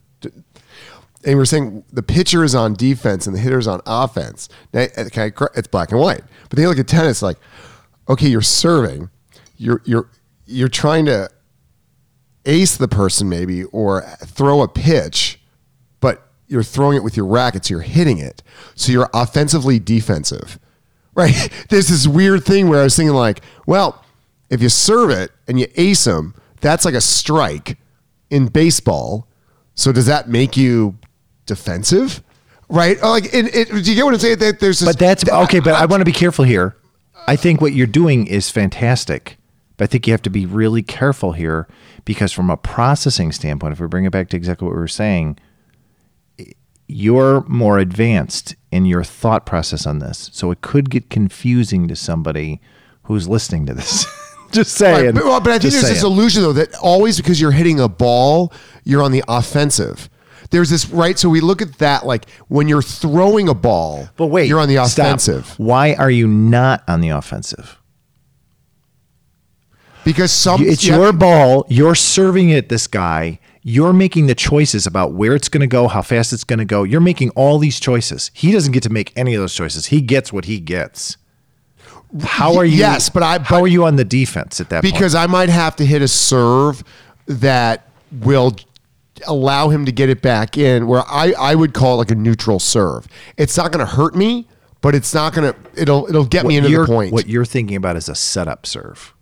And 1.25 1.39
we're 1.39 1.45
saying 1.45 1.85
the 1.93 2.03
pitcher 2.03 2.43
is 2.43 2.55
on 2.55 2.75
defense 2.75 3.29
and 3.29 3.37
the 3.37 3.41
hitter 3.41 3.59
is 3.59 3.69
on 3.69 3.81
offense. 3.87 4.49
Now, 4.73 4.87
okay, 4.99 5.31
it's 5.55 5.69
black 5.69 5.93
and 5.93 6.01
white. 6.01 6.23
But 6.49 6.57
then 6.57 6.65
you 6.65 6.69
look 6.69 6.81
at 6.81 6.89
tennis, 6.89 7.23
like, 7.23 7.39
okay, 8.09 8.27
you're 8.27 8.43
serving, 8.43 9.09
you're 9.57 9.81
you're 9.85 10.09
you're 10.47 10.69
trying 10.69 11.07
to 11.07 11.31
ace 12.45 12.77
the 12.77 12.89
person 12.89 13.29
maybe 13.29 13.65
or 13.65 14.03
throw 14.25 14.63
a 14.63 14.69
pitch, 14.69 15.41
but 16.01 16.29
you're 16.49 16.65
throwing 16.65 16.97
it 16.97 17.05
with 17.05 17.17
your 17.17 17.27
racket, 17.27 17.67
so 17.67 17.75
you're 17.75 17.83
hitting 17.83 18.19
it. 18.19 18.43
So 18.75 18.93
you're 18.93 19.09
offensively 19.15 19.79
defensive. 19.79 20.59
Right? 21.15 21.51
There's 21.69 21.89
this 21.89 22.07
weird 22.07 22.45
thing 22.45 22.69
where 22.69 22.81
I 22.81 22.85
was 22.85 22.97
thinking 22.97 23.15
like, 23.15 23.43
well, 23.67 24.05
if 24.51 24.63
you 24.63 24.69
serve 24.69 25.11
it 25.11 25.31
and 25.49 25.59
you 25.59 25.67
ace 25.77 26.05
them, 26.05 26.35
that's 26.61 26.85
like 26.85 26.95
a 26.95 27.01
strike 27.01 27.79
in 28.31 28.47
baseball. 28.47 29.29
So 29.75 29.93
does 29.93 30.07
that 30.07 30.29
make 30.29 30.57
you 30.57 30.99
defensive? 31.47 32.23
Right? 32.69 32.97
Oh, 33.03 33.11
Like, 33.11 33.27
it, 33.35 33.55
it, 33.55 33.69
do 33.69 33.79
you 33.79 33.95
get 33.95 34.05
what 34.05 34.15
I'm 34.15 34.21
saying? 34.21 34.39
That 34.39 34.61
there's 34.61 34.81
this, 34.81 34.89
But 34.89 34.99
that's 34.99 35.29
okay. 35.29 35.61
But 35.61 35.75
I 35.75 35.87
want 35.87 36.01
to 36.01 36.05
be 36.05 36.13
careful 36.13 36.45
here. 36.45 36.77
I 37.27 37.37
think 37.37 37.61
what 37.61 37.73
you're 37.73 37.87
doing 37.87 38.27
is 38.27 38.51
fantastic, 38.51 39.37
but 39.77 39.85
I 39.85 39.87
think 39.87 40.07
you 40.07 40.13
have 40.13 40.23
to 40.23 40.31
be 40.31 40.47
really 40.47 40.83
careful 40.83 41.33
here 41.33 41.69
because, 42.05 42.33
from 42.33 42.51
a 42.51 42.57
processing 42.57 43.31
standpoint, 43.31 43.73
if 43.73 43.81
we 43.81 43.87
bring 43.87 44.07
it 44.07 44.11
back 44.11 44.29
to 44.31 44.37
exactly 44.37 44.67
what 44.67 44.75
we 44.75 44.81
were 44.81 44.89
saying, 44.89 45.39
you're 46.93 47.43
more 47.49 47.79
advanced 47.79 48.55
in 48.71 48.87
your 48.87 49.05
thought 49.05 49.45
process 49.47 49.87
on 49.87 49.99
this, 49.99 50.31
so 50.33 50.51
it 50.51 50.61
could 50.61 50.91
get 50.91 51.11
confusing 51.11 51.89
to 51.89 51.97
somebody 51.97 52.61
who's 53.05 53.29
listening 53.29 53.67
to 53.67 53.75
this. 53.75 54.07
Just 54.53 54.75
saying. 54.75 55.07
Right, 55.07 55.15
but, 55.15 55.25
well, 55.25 55.41
but 55.41 55.51
I 55.51 55.53
think 55.59 55.73
Just 55.73 55.83
there's 55.83 55.95
this 55.95 56.03
illusion 56.03 56.43
though 56.43 56.53
that 56.53 56.75
always 56.77 57.17
because 57.17 57.41
you're 57.41 57.53
hitting 57.53 57.81
a 57.81 57.89
ball, 57.89 58.53
you're 58.85 59.03
on 59.03 59.11
the 59.13 59.25
offensive. 59.27 60.09
There's 60.51 60.69
this 60.69 60.91
right. 60.91 61.19
So 61.19 61.31
we 61.31 61.41
look 61.41 61.63
at 61.63 61.79
that 61.79 62.05
like 62.05 62.29
when 62.49 62.69
you're 62.69 62.83
throwing 62.83 63.49
a 63.49 63.55
ball, 63.55 64.09
But 64.19 64.27
wait, 64.27 64.49
you're 64.49 64.61
on 64.61 64.69
the 64.69 64.85
stop. 64.87 65.07
offensive 65.07 65.55
Why 65.59 65.95
are 65.95 66.11
you 66.11 66.27
not 66.29 66.85
on 66.87 67.01
the 67.01 67.09
offensive? 67.09 67.79
because 70.05 70.33
some 70.33 70.63
It's 70.63 70.85
you 70.85 70.93
have- 70.93 71.01
your 71.01 71.13
ball. 71.13 71.65
You're 71.69 71.95
serving 71.95 72.51
it 72.51 72.69
this 72.69 72.87
guy. 72.87 73.39
You're 73.63 73.93
making 73.93 74.27
the 74.27 74.35
choices 74.35 74.87
about 74.87 75.13
where 75.13 75.35
it's 75.35 75.49
going 75.49 75.61
to 75.61 75.67
go, 75.69 75.87
how 75.89 76.03
fast 76.03 76.33
it's 76.33 76.43
going 76.45 76.59
to 76.59 76.65
go. 76.65 76.83
You're 76.83 77.01
making 77.01 77.31
all 77.31 77.59
these 77.59 77.79
choices. 77.79 78.31
He 78.35 78.51
doesn't 78.51 78.73
get 78.73 78.83
to 78.85 78.91
make 78.91 79.13
any 79.17 79.35
of 79.35 79.41
those 79.41 79.55
choices. 79.55 79.87
He 79.87 80.01
gets 80.01 80.33
what 80.33 80.47
he 80.47 80.59
gets. 80.59 81.17
How 82.23 82.57
are 82.57 82.65
you? 82.65 82.77
Yes, 82.77 83.09
but 83.09 83.23
I- 83.23 83.39
How 83.39 83.61
are 83.63 83.69
you 83.69 83.85
on 83.85 83.97
the 83.97 84.05
defense 84.05 84.61
at 84.61 84.69
that 84.71 84.83
point? 84.83 84.93
because 84.95 85.15
I 85.15 85.27
might 85.27 85.49
have 85.49 85.77
to 85.77 85.87
hit 85.87 86.03
a 86.03 86.09
serve 86.09 86.83
that 87.27 87.89
will 88.21 88.57
allow 89.29 89.69
him 89.69 89.87
to 89.87 89.93
get 89.93 90.09
it 90.11 90.21
back 90.21 90.59
in 90.59 90.87
where 90.89 91.05
I, 91.09 91.33
I 91.39 91.55
would 91.55 91.73
call 91.73 91.95
it 91.95 91.99
like 91.99 92.11
a 92.11 92.15
neutral 92.17 92.59
serve. 92.59 93.07
It's 93.37 93.57
not 93.57 93.71
going 93.73 93.87
to 93.87 93.91
hurt 93.93 94.17
me, 94.17 94.49
but 94.81 94.95
it's 94.97 95.15
not 95.15 95.33
going 95.33 95.53
to 95.53 95.59
it'll 95.81 96.07
it'll 96.09 96.25
get 96.27 96.45
me 96.45 96.57
into 96.57 96.69
the 96.71 96.85
point. 96.87 97.13
What 97.13 97.29
you're 97.29 97.45
thinking 97.45 97.77
about 97.77 97.97
is 97.97 98.09
a 98.09 98.15
setup 98.17 98.67
serve. 98.67 99.15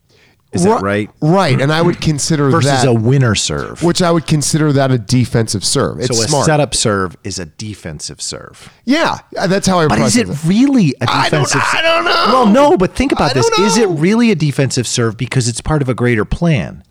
Is 0.52 0.64
that 0.64 0.82
right? 0.82 1.08
Right, 1.22 1.60
and 1.60 1.72
I 1.72 1.80
would 1.80 2.00
consider 2.00 2.50
Versus 2.50 2.70
that 2.70 2.88
a 2.88 2.92
winner 2.92 3.36
serve. 3.36 3.84
which 3.84 4.02
I 4.02 4.10
would 4.10 4.26
consider 4.26 4.72
that 4.72 4.90
a 4.90 4.98
defensive 4.98 5.64
serve. 5.64 6.00
It's 6.00 6.08
so 6.18 6.24
a 6.24 6.26
smart. 6.26 6.46
setup 6.46 6.74
serve 6.74 7.16
is 7.22 7.38
a 7.38 7.46
defensive 7.46 8.20
serve. 8.20 8.68
Yeah, 8.84 9.18
that's 9.30 9.68
how 9.68 9.78
I. 9.78 9.86
But 9.86 10.00
is 10.00 10.16
process 10.16 10.44
it 10.44 10.48
really 10.48 10.92
a 11.00 11.04
I 11.08 11.28
don't- 11.28 11.42
defensive? 11.44 11.60
I 11.72 11.82
don't 11.82 12.04
know. 12.04 12.10
Well, 12.32 12.46
no, 12.46 12.76
but 12.76 12.96
think 12.96 13.12
about 13.12 13.30
I 13.30 13.34
this: 13.34 13.48
is 13.60 13.78
it 13.78 13.88
really 13.90 14.32
a 14.32 14.34
defensive 14.34 14.88
serve 14.88 15.16
because 15.16 15.46
it's 15.46 15.60
part 15.60 15.82
of 15.82 15.88
a 15.88 15.94
greater 15.94 16.24
plan 16.24 16.82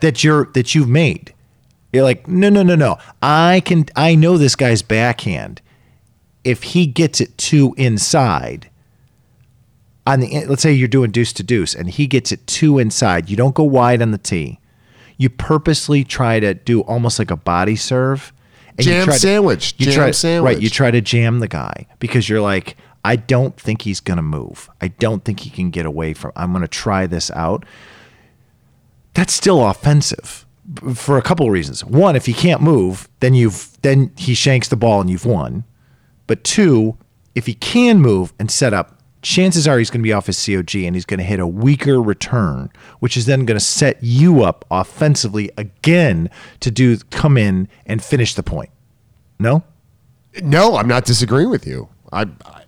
that 0.00 0.22
you're 0.22 0.44
that 0.54 0.72
you've 0.72 0.88
made? 0.88 1.34
You're 1.92 2.04
like, 2.04 2.28
no, 2.28 2.50
no, 2.50 2.62
no, 2.62 2.76
no. 2.76 2.98
I 3.20 3.62
can. 3.64 3.86
I 3.96 4.14
know 4.14 4.38
this 4.38 4.54
guy's 4.54 4.80
backhand. 4.80 5.60
If 6.44 6.62
he 6.62 6.86
gets 6.86 7.20
it 7.20 7.36
too 7.36 7.74
inside, 7.76 8.69
on 10.06 10.20
the 10.20 10.46
let's 10.46 10.62
say 10.62 10.72
you're 10.72 10.88
doing 10.88 11.10
deuce 11.10 11.32
to 11.34 11.42
deuce, 11.42 11.74
and 11.74 11.88
he 11.90 12.06
gets 12.06 12.32
it 12.32 12.46
too 12.46 12.78
inside, 12.78 13.28
you 13.30 13.36
don't 13.36 13.54
go 13.54 13.64
wide 13.64 14.00
on 14.02 14.10
the 14.10 14.18
tee. 14.18 14.58
You 15.16 15.28
purposely 15.28 16.02
try 16.04 16.40
to 16.40 16.54
do 16.54 16.80
almost 16.82 17.18
like 17.18 17.30
a 17.30 17.36
body 17.36 17.76
serve. 17.76 18.32
and 18.78 18.86
you 18.86 18.92
Jam 18.92 19.04
try 19.04 19.14
to- 19.14 19.20
sandwich, 19.20 19.74
You 19.78 19.86
jam 19.86 19.94
try, 19.94 20.10
sandwich. 20.12 20.54
Right. 20.54 20.62
You 20.62 20.70
try 20.70 20.90
to 20.90 21.00
jam 21.02 21.40
the 21.40 21.48
guy 21.48 21.86
because 21.98 22.28
you're 22.28 22.40
like, 22.40 22.76
I 23.04 23.16
don't 23.16 23.54
think 23.58 23.82
he's 23.82 24.00
going 24.00 24.16
to 24.16 24.22
move. 24.22 24.70
I 24.80 24.88
don't 24.88 25.24
think 25.24 25.40
he 25.40 25.50
can 25.50 25.70
get 25.70 25.84
away 25.86 26.14
from. 26.14 26.32
I'm 26.36 26.52
going 26.52 26.62
to 26.62 26.68
try 26.68 27.06
this 27.06 27.30
out. 27.32 27.64
That's 29.14 29.32
still 29.32 29.66
offensive 29.66 30.46
for 30.94 31.18
a 31.18 31.22
couple 31.22 31.46
of 31.46 31.52
reasons. 31.52 31.84
One, 31.84 32.16
if 32.16 32.26
he 32.26 32.32
can't 32.32 32.62
move, 32.62 33.08
then 33.20 33.34
you've 33.34 33.76
then 33.82 34.12
he 34.16 34.34
shanks 34.34 34.68
the 34.68 34.76
ball 34.76 35.00
and 35.00 35.10
you've 35.10 35.26
won. 35.26 35.64
But 36.26 36.44
two, 36.44 36.96
if 37.34 37.46
he 37.46 37.54
can 37.54 37.98
move 38.00 38.32
and 38.38 38.50
set 38.50 38.72
up, 38.72 38.99
chances 39.22 39.68
are 39.68 39.78
he's 39.78 39.90
going 39.90 40.00
to 40.00 40.04
be 40.06 40.12
off 40.12 40.26
his 40.26 40.44
COG 40.44 40.74
and 40.76 40.96
he's 40.96 41.04
going 41.04 41.18
to 41.18 41.24
hit 41.24 41.40
a 41.40 41.46
weaker 41.46 42.00
return, 42.00 42.70
which 43.00 43.16
is 43.16 43.26
then 43.26 43.44
going 43.44 43.58
to 43.58 43.64
set 43.64 43.98
you 44.02 44.42
up 44.42 44.64
offensively 44.70 45.50
again 45.56 46.30
to 46.60 46.70
do 46.70 46.96
come 47.10 47.36
in 47.36 47.68
and 47.86 48.02
finish 48.02 48.34
the 48.34 48.42
point. 48.42 48.70
No? 49.38 49.62
No, 50.42 50.76
I'm 50.76 50.88
not 50.88 51.04
disagreeing 51.04 51.50
with 51.50 51.66
you. 51.66 51.88
I 52.12 52.22
I, 52.22 52.62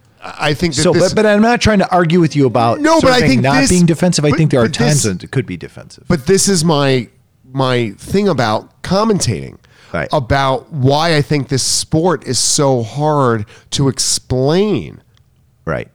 I 0.50 0.55
think 0.55 0.74
that 0.74 0.82
So, 0.82 0.92
this, 0.92 1.12
but, 1.12 1.16
but 1.22 1.26
I'm 1.26 1.42
not 1.42 1.61
trying 1.61 1.78
to 1.80 1.90
argue 1.90 2.20
with 2.20 2.36
you 2.36 2.46
about 2.46 2.80
No, 2.80 3.00
but 3.00 3.11
I 3.12 3.20
think 3.20 3.42
not 3.42 3.61
this- 3.61 3.70
being 3.70 3.86
defensive. 3.86 4.24
I 4.24 4.30
but- 4.30 4.36
think 4.38 4.50
there 4.50 4.61
are 4.61 4.68
this- 4.68 4.76
times 4.76 5.05
when 5.07 5.18
it 5.22 5.30
could 5.30 5.46
be 5.46 5.57
defensive. 5.57 6.05
But 6.09 6.26
this 6.26 6.48
is 6.48 6.64
my 6.64 7.09
my 7.53 7.90
thing 7.98 8.28
about 8.28 8.82
commentating. 8.82 9.59
Right. 9.92 10.09
about 10.11 10.72
why 10.72 11.16
I 11.16 11.20
think 11.20 11.48
this 11.48 11.62
sport 11.62 12.26
is 12.26 12.38
so 12.38 12.82
hard 12.82 13.44
to 13.72 13.88
explain. 13.90 15.03
Right. 15.66 15.88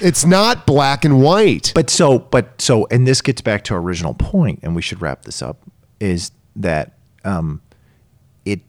It's 0.00 0.24
not 0.24 0.66
black 0.66 1.04
and 1.04 1.22
white. 1.22 1.72
But 1.74 1.90
so, 1.90 2.18
but 2.18 2.60
so, 2.60 2.86
and 2.90 3.06
this 3.06 3.20
gets 3.20 3.40
back 3.40 3.64
to 3.64 3.74
our 3.74 3.80
original 3.80 4.14
point, 4.14 4.60
and 4.62 4.74
we 4.74 4.82
should 4.82 5.00
wrap 5.00 5.22
this 5.22 5.42
up. 5.42 5.58
Is 6.00 6.32
that 6.56 6.92
um, 7.24 7.62
it 8.44 8.60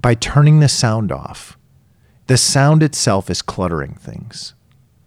by 0.00 0.14
turning 0.14 0.60
the 0.60 0.68
sound 0.68 1.12
off, 1.12 1.58
the 2.26 2.36
sound 2.36 2.82
itself 2.82 3.28
is 3.28 3.42
cluttering 3.42 3.94
things. 3.94 4.54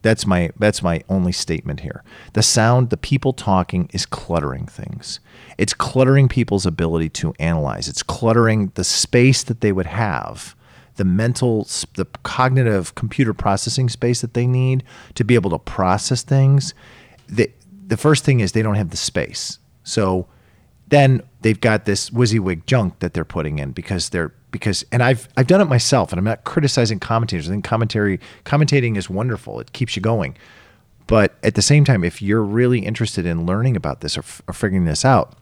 That's 0.04 0.28
my 0.28 0.52
that's 0.60 0.84
my 0.84 1.02
only 1.08 1.32
statement 1.32 1.80
here. 1.80 2.04
The 2.34 2.44
sound, 2.44 2.90
the 2.90 2.98
people 2.98 3.32
talking 3.32 3.90
is 3.94 4.06
cluttering 4.06 4.68
things. 4.68 5.22
It's 5.58 5.74
cluttering 5.74 6.28
people's 6.28 6.66
ability 6.66 7.10
to 7.10 7.34
analyze. 7.40 7.88
It's 7.88 8.04
cluttering 8.04 8.72
the 8.76 8.84
space 8.84 9.44
that 9.44 9.62
they 9.62 9.72
would 9.72 9.86
have, 9.86 10.56
the 10.96 11.06
mental, 11.06 11.68
the 11.96 12.06
cognitive 12.24 12.96
computer 12.96 13.34
processing 13.34 13.90
space 13.90 14.22
that 14.22 14.34
they 14.34 14.48
need 14.48 14.84
to 15.16 15.24
be 15.24 15.36
able 15.36 15.50
to 15.52 15.60
process 15.60 16.24
things. 16.24 16.74
The 17.28 17.52
the 17.86 17.98
first 17.98 18.24
thing 18.24 18.40
is 18.40 18.52
they 18.52 18.62
don't 18.62 18.76
have 18.76 18.90
the 18.90 18.98
space. 18.98 19.60
So 19.84 20.28
then 20.88 21.22
they've 21.42 21.60
got 21.60 21.86
this 21.86 22.10
WYSIWYG 22.12 22.66
junk 22.66 23.00
that 23.00 23.14
they're 23.14 23.26
putting 23.26 23.60
in 23.60 23.72
because 23.72 24.10
they're 24.10 24.34
because 24.52 24.86
and 24.92 25.04
I've 25.04 25.28
I've 25.36 25.48
done 25.48 25.62
it 25.62 25.66
myself 25.66 26.12
and 26.12 26.20
I'm 26.20 26.26
not 26.26 26.44
criticizing 26.44 27.00
commentators. 27.00 27.50
I 27.50 27.52
think 27.52 27.64
commentary 27.64 28.20
commentating 28.46 28.98
is 28.98 29.10
wonderful. 29.10 29.60
It 29.60 29.74
keeps 29.74 29.96
you 29.96 30.02
going. 30.02 30.38
But 31.08 31.36
at 31.44 31.56
the 31.56 31.62
same 31.62 31.84
time, 31.84 32.04
if 32.04 32.22
you're 32.22 32.44
really 32.44 32.80
interested 32.80 33.26
in 33.26 33.46
learning 33.46 33.76
about 33.76 34.02
this 34.02 34.18
or, 34.18 34.24
or 34.48 34.54
figuring 34.54 34.86
this 34.86 35.04
out, 35.04 35.34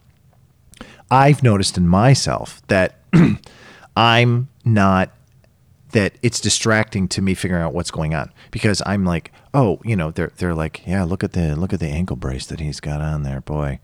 I've 1.12 1.44
noticed 1.44 1.78
in 1.78 1.88
myself 1.88 2.62
that 2.68 2.96
I'm 3.96 4.48
not 4.66 5.12
that 5.92 6.14
it's 6.22 6.40
distracting 6.40 7.08
to 7.10 7.22
me 7.22 7.34
figuring 7.34 7.64
out 7.64 7.74
what's 7.74 7.92
going 7.92 8.14
on 8.14 8.32
because 8.50 8.82
I'm 8.86 9.06
like, 9.06 9.32
oh, 9.54 9.80
you 9.84 9.96
know, 9.96 10.12
they're 10.12 10.32
they're 10.38 10.54
like, 10.54 10.86
yeah, 10.86 11.04
look 11.04 11.24
at 11.24 11.34
the 11.34 11.56
look 11.56 11.74
at 11.74 11.80
the 11.80 11.88
ankle 11.88 12.16
brace 12.16 12.46
that 12.48 12.60
he's 12.60 12.80
got 12.80 13.02
on 13.02 13.24
there, 13.24 13.42
boy. 13.42 13.80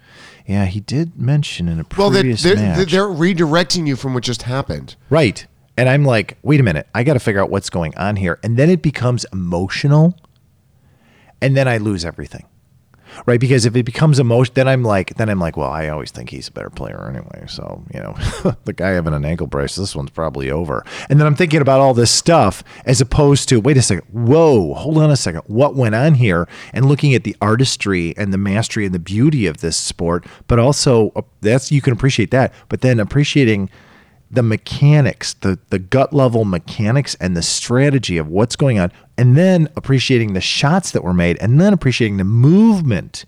Yeah, 0.46 0.66
he 0.66 0.80
did 0.80 1.20
mention 1.20 1.68
in 1.68 1.80
a 1.80 1.86
well, 1.98 2.10
they're, 2.10 2.22
previous 2.22 2.44
they're, 2.44 2.56
match, 2.56 2.92
they're 2.92 3.04
redirecting 3.04 3.88
you 3.88 3.96
from 3.96 4.14
what 4.14 4.24
just 4.24 4.44
happened. 4.44 4.96
right? 5.10 5.46
And 5.80 5.88
I'm 5.88 6.06
like, 6.06 6.38
wait 6.42 6.60
a 6.60 6.64
minute, 6.64 6.88
I 6.96 7.04
got 7.04 7.14
to 7.14 7.20
figure 7.20 7.40
out 7.40 7.52
what's 7.52 7.70
going 7.70 7.96
on 7.98 8.16
here, 8.16 8.40
and 8.42 8.58
then 8.58 8.70
it 8.70 8.82
becomes 8.82 9.26
emotional, 9.32 10.16
and 11.40 11.56
then 11.56 11.68
I 11.68 11.78
lose 11.78 12.04
everything. 12.04 12.46
Right, 13.26 13.40
because 13.40 13.66
if 13.66 13.76
it 13.76 13.84
becomes 13.84 14.20
emotion, 14.20 14.54
then 14.56 14.68
I'm 14.68 14.84
like, 14.84 15.16
then 15.16 15.30
I'm 15.30 15.40
like, 15.40 15.58
well, 15.58 15.70
I 15.70 15.90
always 15.90 16.12
think 16.12 16.30
he's 16.30 16.48
a 16.48 16.52
better 16.52 16.70
player 16.70 17.08
anyway. 17.10 17.46
So 17.48 17.84
you 17.94 18.00
know, 18.00 18.16
the 18.66 18.74
guy 18.74 18.90
having 18.90 19.14
an 19.14 19.26
ankle 19.26 19.48
brace, 19.48 19.76
this 19.76 19.96
one's 19.96 20.12
probably 20.12 20.52
over. 20.52 20.86
And 21.10 21.20
then 21.20 21.28
I'm 21.28 21.36
thinking 21.36 21.62
about 21.62 21.80
all 21.80 21.94
this 21.94 22.12
stuff 22.12 22.64
as 22.86 23.02
opposed 23.02 23.50
to, 23.50 23.60
wait 23.60 23.78
a 23.78 23.82
second, 23.82 24.06
whoa, 24.12 24.74
hold 24.74 24.98
on 24.98 25.12
a 25.12 25.16
second, 25.18 25.42
what 25.48 25.76
went 25.76 25.96
on 25.96 26.16
here? 26.16 26.48
And 26.74 26.86
looking 26.86 27.14
at 27.14 27.24
the 27.24 27.36
artistry 27.42 28.16
and 28.18 28.34
the 28.34 28.38
mastery 28.38 28.86
and 28.86 28.94
the 28.94 29.00
beauty 29.00 29.48
of 29.48 29.58
this 29.58 29.78
sport, 29.78 30.26
but 30.48 30.60
also 30.60 31.12
uh, 31.16 31.22
that's 31.42 31.72
you 31.72 31.82
can 31.82 31.94
appreciate 31.94 32.32
that, 32.32 32.54
but 32.70 32.82
then 32.82 33.00
appreciating 33.00 33.70
the 34.30 34.44
mechanics, 34.44 35.34
the 35.36 35.60
the 35.70 35.80
gut 35.80 36.14
level 36.14 36.46
mechanics 36.46 37.16
and 37.20 37.36
the 37.36 37.42
strategy 37.42 38.18
of 38.18 38.28
what's 38.28 38.56
going 38.56 38.80
on, 38.80 38.92
and 39.18 39.38
then 39.38 39.70
appreciating 39.76 40.34
the 40.34 40.42
shots 40.42 40.92
that 40.92 41.04
were 41.04 41.14
made, 41.14 41.38
and 41.40 41.60
then 41.60 41.74
appreciating 41.74 42.18
the 42.18 42.24
movement. 42.24 43.26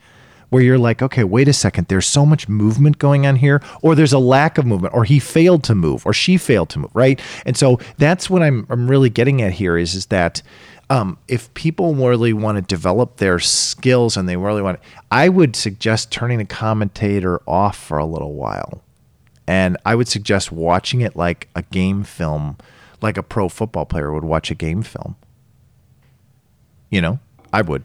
Where 0.50 0.64
you're 0.64 0.80
like, 0.80 1.04
okay, 1.04 1.24
wait 1.24 1.47
a 1.47 1.54
second, 1.54 1.89
there's 1.89 2.08
so 2.08 2.26
much 2.26 2.50
movement 2.50 2.97
going 2.97 3.28
on 3.28 3.36
here, 3.36 3.62
or 3.84 3.93
there's 3.93 4.14
a 4.14 4.18
lack 4.18 4.58
of 4.58 4.66
movement, 4.66 4.95
or 4.95 5.04
he 5.04 5.20
failed 5.20 5.64
to 5.66 5.76
move, 5.76 6.08
or 6.08 6.14
she 6.14 6.38
failed 6.38 6.70
to 6.70 6.80
move, 6.80 6.89
right? 6.95 7.22
And 7.45 7.56
so 7.56 7.80
that's 8.00 8.32
what 8.32 8.41
I'm 8.41 8.66
I'm 8.68 8.89
really 8.89 9.12
getting 9.12 9.43
at 9.43 9.52
here 9.54 9.78
is 9.78 9.93
is 9.93 10.08
that 10.08 10.41
um, 10.89 11.20
if 11.28 11.54
people 11.54 11.93
really 11.93 12.34
want 12.34 12.56
to 12.56 12.64
develop 12.64 13.18
their 13.18 13.38
skills 13.38 14.18
and 14.18 14.28
they 14.28 14.38
really 14.38 14.64
want, 14.64 14.80
I 15.12 15.30
would 15.30 15.56
suggest 15.56 16.12
turning 16.12 16.39
the 16.39 16.45
commentator 16.45 17.41
off 17.47 17.78
for 17.78 18.00
a 18.00 18.06
little 18.06 18.34
while 18.34 18.82
and 19.50 19.78
I 19.84 19.95
would 19.95 20.08
suggest 20.08 20.52
watching 20.52 21.02
it 21.02 21.16
like 21.16 21.50
a 21.56 21.64
game 21.64 22.04
film, 22.04 22.58
like 23.02 23.18
a 23.18 23.24
pro 23.24 23.50
football 23.50 23.84
player 23.84 24.14
would 24.14 24.24
watch 24.24 24.52
a 24.52 24.56
game 24.56 24.84
film. 24.84 25.16
You 26.91 27.02
know, 27.02 27.20
I 27.52 27.64
would. 27.64 27.84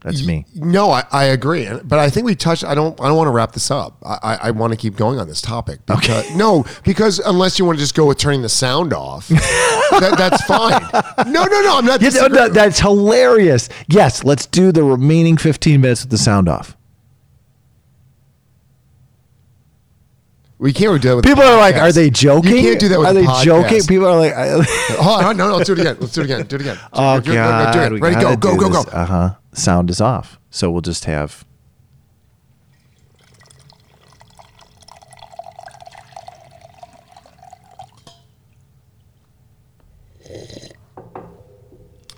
That's 0.00 0.26
me. 0.26 0.44
No, 0.56 0.90
I, 0.90 1.04
I 1.12 1.24
agree, 1.26 1.66
but 1.84 2.00
I 2.00 2.10
think 2.10 2.26
we 2.26 2.34
touched. 2.34 2.64
I 2.64 2.74
don't. 2.74 3.00
I 3.00 3.06
don't 3.06 3.16
want 3.16 3.28
to 3.28 3.30
wrap 3.30 3.52
this 3.52 3.70
up. 3.70 3.96
I, 4.04 4.18
I, 4.22 4.34
I 4.34 4.50
want 4.50 4.72
to 4.72 4.76
keep 4.76 4.96
going 4.96 5.20
on 5.20 5.28
this 5.28 5.40
topic. 5.40 5.86
Because, 5.86 6.26
okay. 6.26 6.34
No, 6.34 6.66
because 6.82 7.20
unless 7.20 7.60
you 7.60 7.64
want 7.64 7.78
to 7.78 7.82
just 7.82 7.94
go 7.94 8.06
with 8.06 8.18
turning 8.18 8.42
the 8.42 8.48
sound 8.48 8.92
off, 8.92 9.28
that, 9.28 10.16
that's 10.18 10.44
fine. 10.44 10.82
No, 11.32 11.44
no, 11.44 11.62
no. 11.62 11.78
I'm 11.78 11.86
not. 11.86 12.02
Yeah, 12.02 12.10
that, 12.28 12.50
that's 12.52 12.80
hilarious. 12.80 13.68
Yes, 13.88 14.24
let's 14.24 14.46
do 14.46 14.72
the 14.72 14.82
remaining 14.82 15.36
15 15.36 15.80
minutes 15.80 16.02
with 16.02 16.10
the 16.10 16.18
sound 16.18 16.48
off. 16.48 16.76
We 20.64 20.72
can't 20.72 21.02
do 21.02 21.10
that 21.10 21.16
with 21.16 21.26
people 21.26 21.42
are 21.42 21.58
like, 21.58 21.76
are 21.76 21.92
they 21.92 22.08
joking? 22.08 22.56
You 22.56 22.62
can't 22.62 22.80
do 22.80 22.88
that 22.88 22.98
with 22.98 23.08
Are 23.08 23.12
they 23.12 23.24
podcast. 23.24 23.44
joking? 23.44 23.82
People 23.82 24.06
are 24.06 24.16
like, 24.16 24.32
hold 24.96 25.22
on, 25.22 25.36
no, 25.36 25.48
no, 25.50 25.56
let's 25.56 25.66
do 25.66 25.74
it 25.74 25.80
again. 25.80 25.98
Let's 26.00 26.14
do 26.14 26.22
it 26.22 26.24
again. 26.24 26.46
Do 26.46 26.56
it 26.56 26.62
again. 26.62 26.78
oh 26.94 27.20
do 27.20 27.32
it, 27.32 27.34
god, 27.34 27.74
do 27.74 27.96
it. 27.96 28.00
Ready? 28.00 28.18
Go, 28.18 28.34
go, 28.34 28.56
go, 28.56 28.70
go. 28.70 28.80
Uh 28.90 29.04
huh. 29.04 29.34
Sound 29.52 29.90
is 29.90 30.00
off, 30.00 30.38
so 30.48 30.70
we'll 30.70 30.80
just 30.80 31.04
have. 31.04 31.44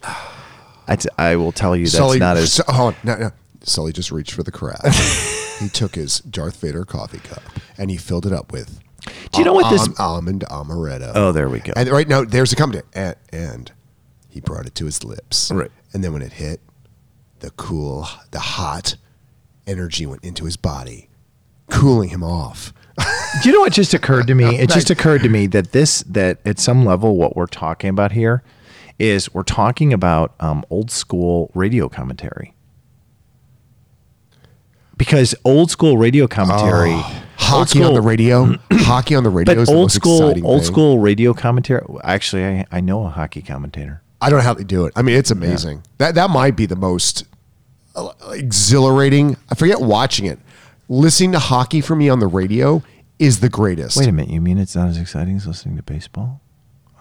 I, 0.86 0.94
t- 0.94 1.08
I 1.18 1.34
will 1.34 1.50
tell 1.50 1.74
you 1.74 1.86
that's 1.86 1.96
Sully, 1.96 2.20
not 2.20 2.36
as 2.36 2.52
Su- 2.52 2.62
hold 2.68 2.94
on, 2.94 3.00
no, 3.02 3.16
no. 3.16 3.32
Sully 3.64 3.92
just 3.92 4.12
reached 4.12 4.34
for 4.34 4.44
the 4.44 4.52
crack. 4.52 4.84
he 5.58 5.68
took 5.68 5.96
his 5.96 6.20
Darth 6.20 6.60
Vader 6.60 6.84
coffee 6.84 7.18
cup 7.18 7.42
and 7.78 7.90
he 7.90 7.96
filled 7.96 8.26
it 8.26 8.32
up 8.32 8.52
with. 8.52 8.80
Do 9.32 9.38
you 9.38 9.44
know 9.44 9.52
what 9.52 9.70
this- 9.70 9.88
al- 9.98 10.14
almond 10.14 10.44
amaretto? 10.50 11.12
Oh, 11.14 11.32
there 11.32 11.48
we 11.48 11.60
go. 11.60 11.72
And 11.76 11.88
right 11.90 12.08
now, 12.08 12.24
there's 12.24 12.52
a 12.52 12.56
comment, 12.56 12.84
and, 12.94 13.14
and 13.30 13.72
he 14.28 14.40
brought 14.40 14.66
it 14.66 14.74
to 14.76 14.84
his 14.86 15.04
lips. 15.04 15.50
Right. 15.50 15.70
And 15.92 16.02
then 16.02 16.12
when 16.12 16.22
it 16.22 16.34
hit, 16.34 16.60
the 17.40 17.50
cool, 17.52 18.08
the 18.30 18.40
hot 18.40 18.96
energy 19.66 20.06
went 20.06 20.24
into 20.24 20.44
his 20.44 20.56
body, 20.56 21.08
cooling 21.70 22.08
him 22.08 22.22
off. 22.24 22.72
Do 23.42 23.48
you 23.48 23.54
know 23.54 23.60
what 23.60 23.72
just 23.72 23.92
occurred 23.94 24.26
to 24.28 24.34
me? 24.34 24.58
It 24.58 24.70
just 24.70 24.90
occurred 24.90 25.22
to 25.22 25.28
me 25.28 25.46
that 25.48 25.72
this 25.72 26.02
that 26.04 26.38
at 26.46 26.58
some 26.58 26.84
level 26.84 27.16
what 27.16 27.36
we're 27.36 27.46
talking 27.46 27.90
about 27.90 28.12
here 28.12 28.42
is 28.98 29.32
we're 29.34 29.42
talking 29.42 29.92
about 29.92 30.34
um, 30.40 30.64
old 30.70 30.90
school 30.90 31.50
radio 31.54 31.88
commentary. 31.88 32.54
Because 34.96 35.34
old 35.44 35.70
school 35.70 35.98
radio 35.98 36.26
commentary, 36.26 36.92
old 36.94 37.04
Hockey 37.46 37.82
on 37.82 37.94
the 37.94 38.00
radio. 38.00 38.54
hockey 38.72 39.14
on 39.14 39.24
the 39.24 39.30
radio 39.30 39.54
but 39.54 39.60
is 39.60 39.68
the 39.68 39.74
old 39.74 39.84
most 39.84 39.94
school 39.94 40.28
exciting 40.28 40.44
old 40.44 40.62
thing. 40.62 40.72
school 40.72 40.98
radio 40.98 41.34
commentary. 41.34 41.84
Actually, 42.04 42.44
I, 42.44 42.66
I 42.70 42.80
know 42.80 43.04
a 43.04 43.08
hockey 43.08 43.42
commentator. 43.42 44.02
I 44.20 44.30
don't 44.30 44.38
know 44.38 44.44
how 44.44 44.54
they 44.54 44.64
do 44.64 44.86
it. 44.86 44.92
I 44.96 45.02
mean, 45.02 45.16
it's 45.16 45.30
amazing. 45.30 45.82
That 45.98 46.14
that 46.14 46.30
might 46.30 46.56
be 46.56 46.66
the 46.66 46.76
most 46.76 47.24
uh, 47.94 48.10
exhilarating. 48.30 49.36
I 49.50 49.54
forget 49.54 49.80
watching 49.80 50.26
it. 50.26 50.38
Listening 50.88 51.32
to 51.32 51.38
hockey 51.38 51.80
for 51.80 51.96
me 51.96 52.08
on 52.08 52.20
the 52.20 52.26
radio 52.26 52.82
is 53.18 53.40
the 53.40 53.48
greatest. 53.48 53.96
Wait 53.96 54.08
a 54.08 54.12
minute, 54.12 54.30
you 54.30 54.40
mean 54.40 54.58
it's 54.58 54.76
not 54.76 54.88
as 54.88 54.98
exciting 54.98 55.36
as 55.36 55.46
listening 55.46 55.76
to 55.76 55.82
baseball 55.82 56.40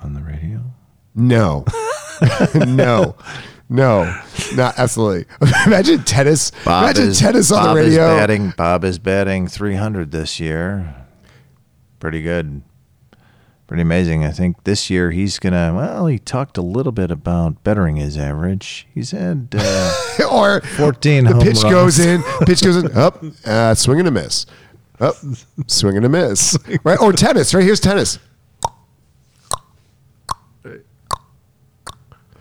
on 0.04 0.14
the 0.14 0.22
radio? 0.22 0.62
No, 1.14 1.66
no, 2.56 3.16
no, 3.70 4.04
not 4.56 4.78
absolutely. 4.78 5.26
Imagine 5.66 6.04
tennis. 6.04 6.52
Imagine 6.66 7.14
tennis 7.14 7.52
on 7.52 7.64
Bob 7.64 7.76
the 7.78 7.82
Is 7.84 7.98
batting, 7.98 8.54
Bob 8.58 8.84
is 8.84 9.00
batting 9.00 9.48
300 9.48 10.12
this 10.12 10.40
year. 10.40 10.96
Pretty 12.00 12.22
good. 12.22 12.62
Pretty 13.68 13.82
amazing. 13.82 14.24
I 14.24 14.30
think 14.30 14.64
this 14.64 14.92
year 14.92 15.10
he's 15.10 15.40
going 15.40 15.54
to, 15.54 15.74
well, 15.76 16.06
he 16.06 16.20
talked 16.20 16.56
a 16.56 16.62
little 16.62 16.92
bit 16.92 17.10
about 17.10 17.64
bettering 17.64 17.96
his 17.96 18.16
average. 18.16 18.88
He's 18.94 19.10
had 19.10 19.56
uh, 19.58 19.94
or 20.32 20.62
14 20.62 21.24
the 21.24 21.34
pitch 21.40 21.64
runs. 21.64 21.64
goes 21.64 22.00
in, 22.00 22.22
pitch 22.46 22.62
goes 22.62 22.78
in, 22.78 22.96
up, 22.96 23.24
uh, 23.44 23.74
swing 23.74 23.98
and 23.98 24.08
a 24.08 24.12
miss, 24.12 24.46
up, 25.00 25.16
swing 25.66 25.98
and 25.98 26.06
a 26.06 26.10
miss, 26.10 26.56
right? 26.84 27.00
Or 27.02 27.12
tennis, 27.12 27.56
right? 27.56 27.64
Here's 27.64 27.80
tennis. 27.80 28.20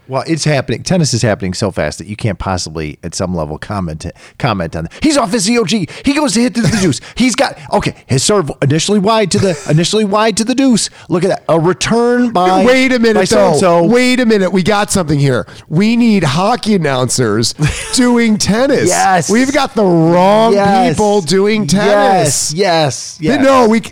Well, 0.06 0.22
it's 0.26 0.44
happening. 0.44 0.82
Tennis 0.82 1.14
is 1.14 1.22
happening 1.22 1.54
so 1.54 1.70
fast 1.70 1.98
that 1.98 2.06
you 2.06 2.16
can't 2.16 2.38
possibly, 2.38 2.98
at 3.02 3.14
some 3.14 3.34
level, 3.34 3.56
comment 3.58 4.04
comment 4.38 4.76
on 4.76 4.84
that. 4.84 4.92
He's 5.02 5.16
off 5.16 5.32
his 5.32 5.46
COG. 5.48 5.70
He 6.04 6.14
goes 6.14 6.34
to 6.34 6.40
hit 6.40 6.54
to 6.56 6.60
the 6.60 6.78
deuce. 6.82 7.00
He's 7.16 7.34
got 7.34 7.58
okay. 7.72 7.94
His 8.06 8.22
serve 8.22 8.50
initially 8.60 8.98
wide 8.98 9.30
to 9.30 9.38
the 9.38 9.66
initially 9.70 10.04
wide 10.04 10.36
to 10.36 10.44
the 10.44 10.54
deuce. 10.54 10.90
Look 11.08 11.24
at 11.24 11.28
that. 11.28 11.44
A 11.48 11.58
return 11.58 12.32
by. 12.32 12.64
Wait 12.64 12.92
a 12.92 12.98
minute, 12.98 13.28
though. 13.30 13.52
so-and-so. 13.54 13.84
Wait 13.86 14.20
a 14.20 14.26
minute. 14.26 14.50
We 14.50 14.62
got 14.62 14.90
something 14.90 15.18
here. 15.18 15.46
We 15.68 15.96
need 15.96 16.22
hockey 16.24 16.74
announcers 16.74 17.54
doing 17.94 18.36
tennis. 18.36 18.88
Yes. 18.88 19.30
We've 19.30 19.52
got 19.52 19.74
the 19.74 19.84
wrong 19.84 20.52
Yes. 20.52 20.92
people 20.94 21.22
doing 21.22 21.66
tennis. 21.66 22.52
Yes. 22.52 22.54
Yes. 22.54 23.18
yes. 23.20 23.42
No, 23.42 23.68
we. 23.68 23.82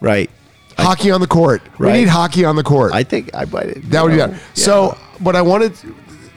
Right. 0.00 0.30
Hockey 0.78 1.10
on 1.10 1.20
the 1.20 1.26
court. 1.26 1.60
Right. 1.78 1.92
We 1.92 1.98
need 2.00 2.08
hockey 2.08 2.44
on 2.46 2.56
the 2.56 2.62
court. 2.62 2.92
I 2.94 3.02
think 3.02 3.28
I 3.34 3.44
might. 3.44 3.90
That 3.90 4.02
would 4.02 4.10
be 4.12 4.16
you 4.16 4.26
know. 4.28 4.34
So, 4.54 4.96
what 5.20 5.36
I 5.36 5.42
wanted, 5.42 5.74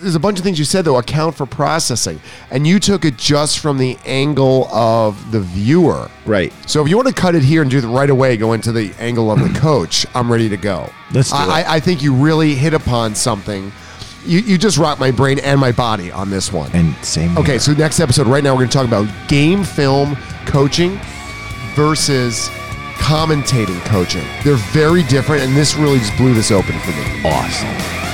there's 0.03 0.15
a 0.15 0.19
bunch 0.19 0.37
of 0.37 0.43
things 0.43 0.59
you 0.59 0.65
said 0.65 0.85
though 0.85 0.97
account 0.97 1.35
for 1.35 1.45
processing, 1.45 2.19
and 2.51 2.67
you 2.67 2.79
took 2.79 3.05
it 3.05 3.17
just 3.17 3.59
from 3.59 3.77
the 3.77 3.97
angle 4.05 4.67
of 4.67 5.31
the 5.31 5.39
viewer. 5.39 6.09
Right. 6.25 6.53
So, 6.67 6.81
if 6.83 6.89
you 6.89 6.95
want 6.95 7.07
to 7.07 7.13
cut 7.13 7.35
it 7.35 7.43
here 7.43 7.61
and 7.61 7.71
do 7.71 7.79
it 7.79 7.85
right 7.85 8.09
away, 8.09 8.37
go 8.37 8.53
into 8.53 8.71
the 8.71 8.93
angle 8.99 9.31
of 9.31 9.39
the 9.39 9.59
coach. 9.59 10.05
I'm 10.13 10.31
ready 10.31 10.49
to 10.49 10.57
go. 10.57 10.89
Let's 11.11 11.29
do 11.29 11.37
I, 11.37 11.61
it. 11.61 11.69
I, 11.69 11.79
think 11.79 12.03
you 12.03 12.13
really 12.13 12.53
hit 12.53 12.73
upon 12.73 13.15
something. 13.15 13.71
You, 14.25 14.39
you 14.39 14.57
just 14.57 14.77
rocked 14.77 14.99
my 14.99 15.11
brain 15.11 15.39
and 15.39 15.59
my 15.59 15.71
body 15.71 16.11
on 16.11 16.29
this 16.29 16.51
one. 16.51 16.71
And 16.73 16.95
same. 17.03 17.37
Okay, 17.37 17.57
so 17.57 17.73
next 17.73 17.99
episode, 17.99 18.27
right 18.27 18.43
now, 18.43 18.53
we're 18.53 18.59
going 18.59 18.69
to 18.69 18.77
talk 18.77 18.87
about 18.87 19.09
game 19.27 19.63
film 19.63 20.15
coaching 20.45 20.99
versus 21.75 22.49
commentating 22.95 23.79
coaching. 23.85 24.25
They're 24.43 24.55
very 24.71 25.03
different, 25.03 25.43
and 25.43 25.55
this 25.55 25.75
really 25.75 25.99
just 25.99 26.15
blew 26.15 26.33
this 26.33 26.51
open 26.51 26.79
for 26.79 26.91
me. 26.91 27.29
awesome. 27.29 28.12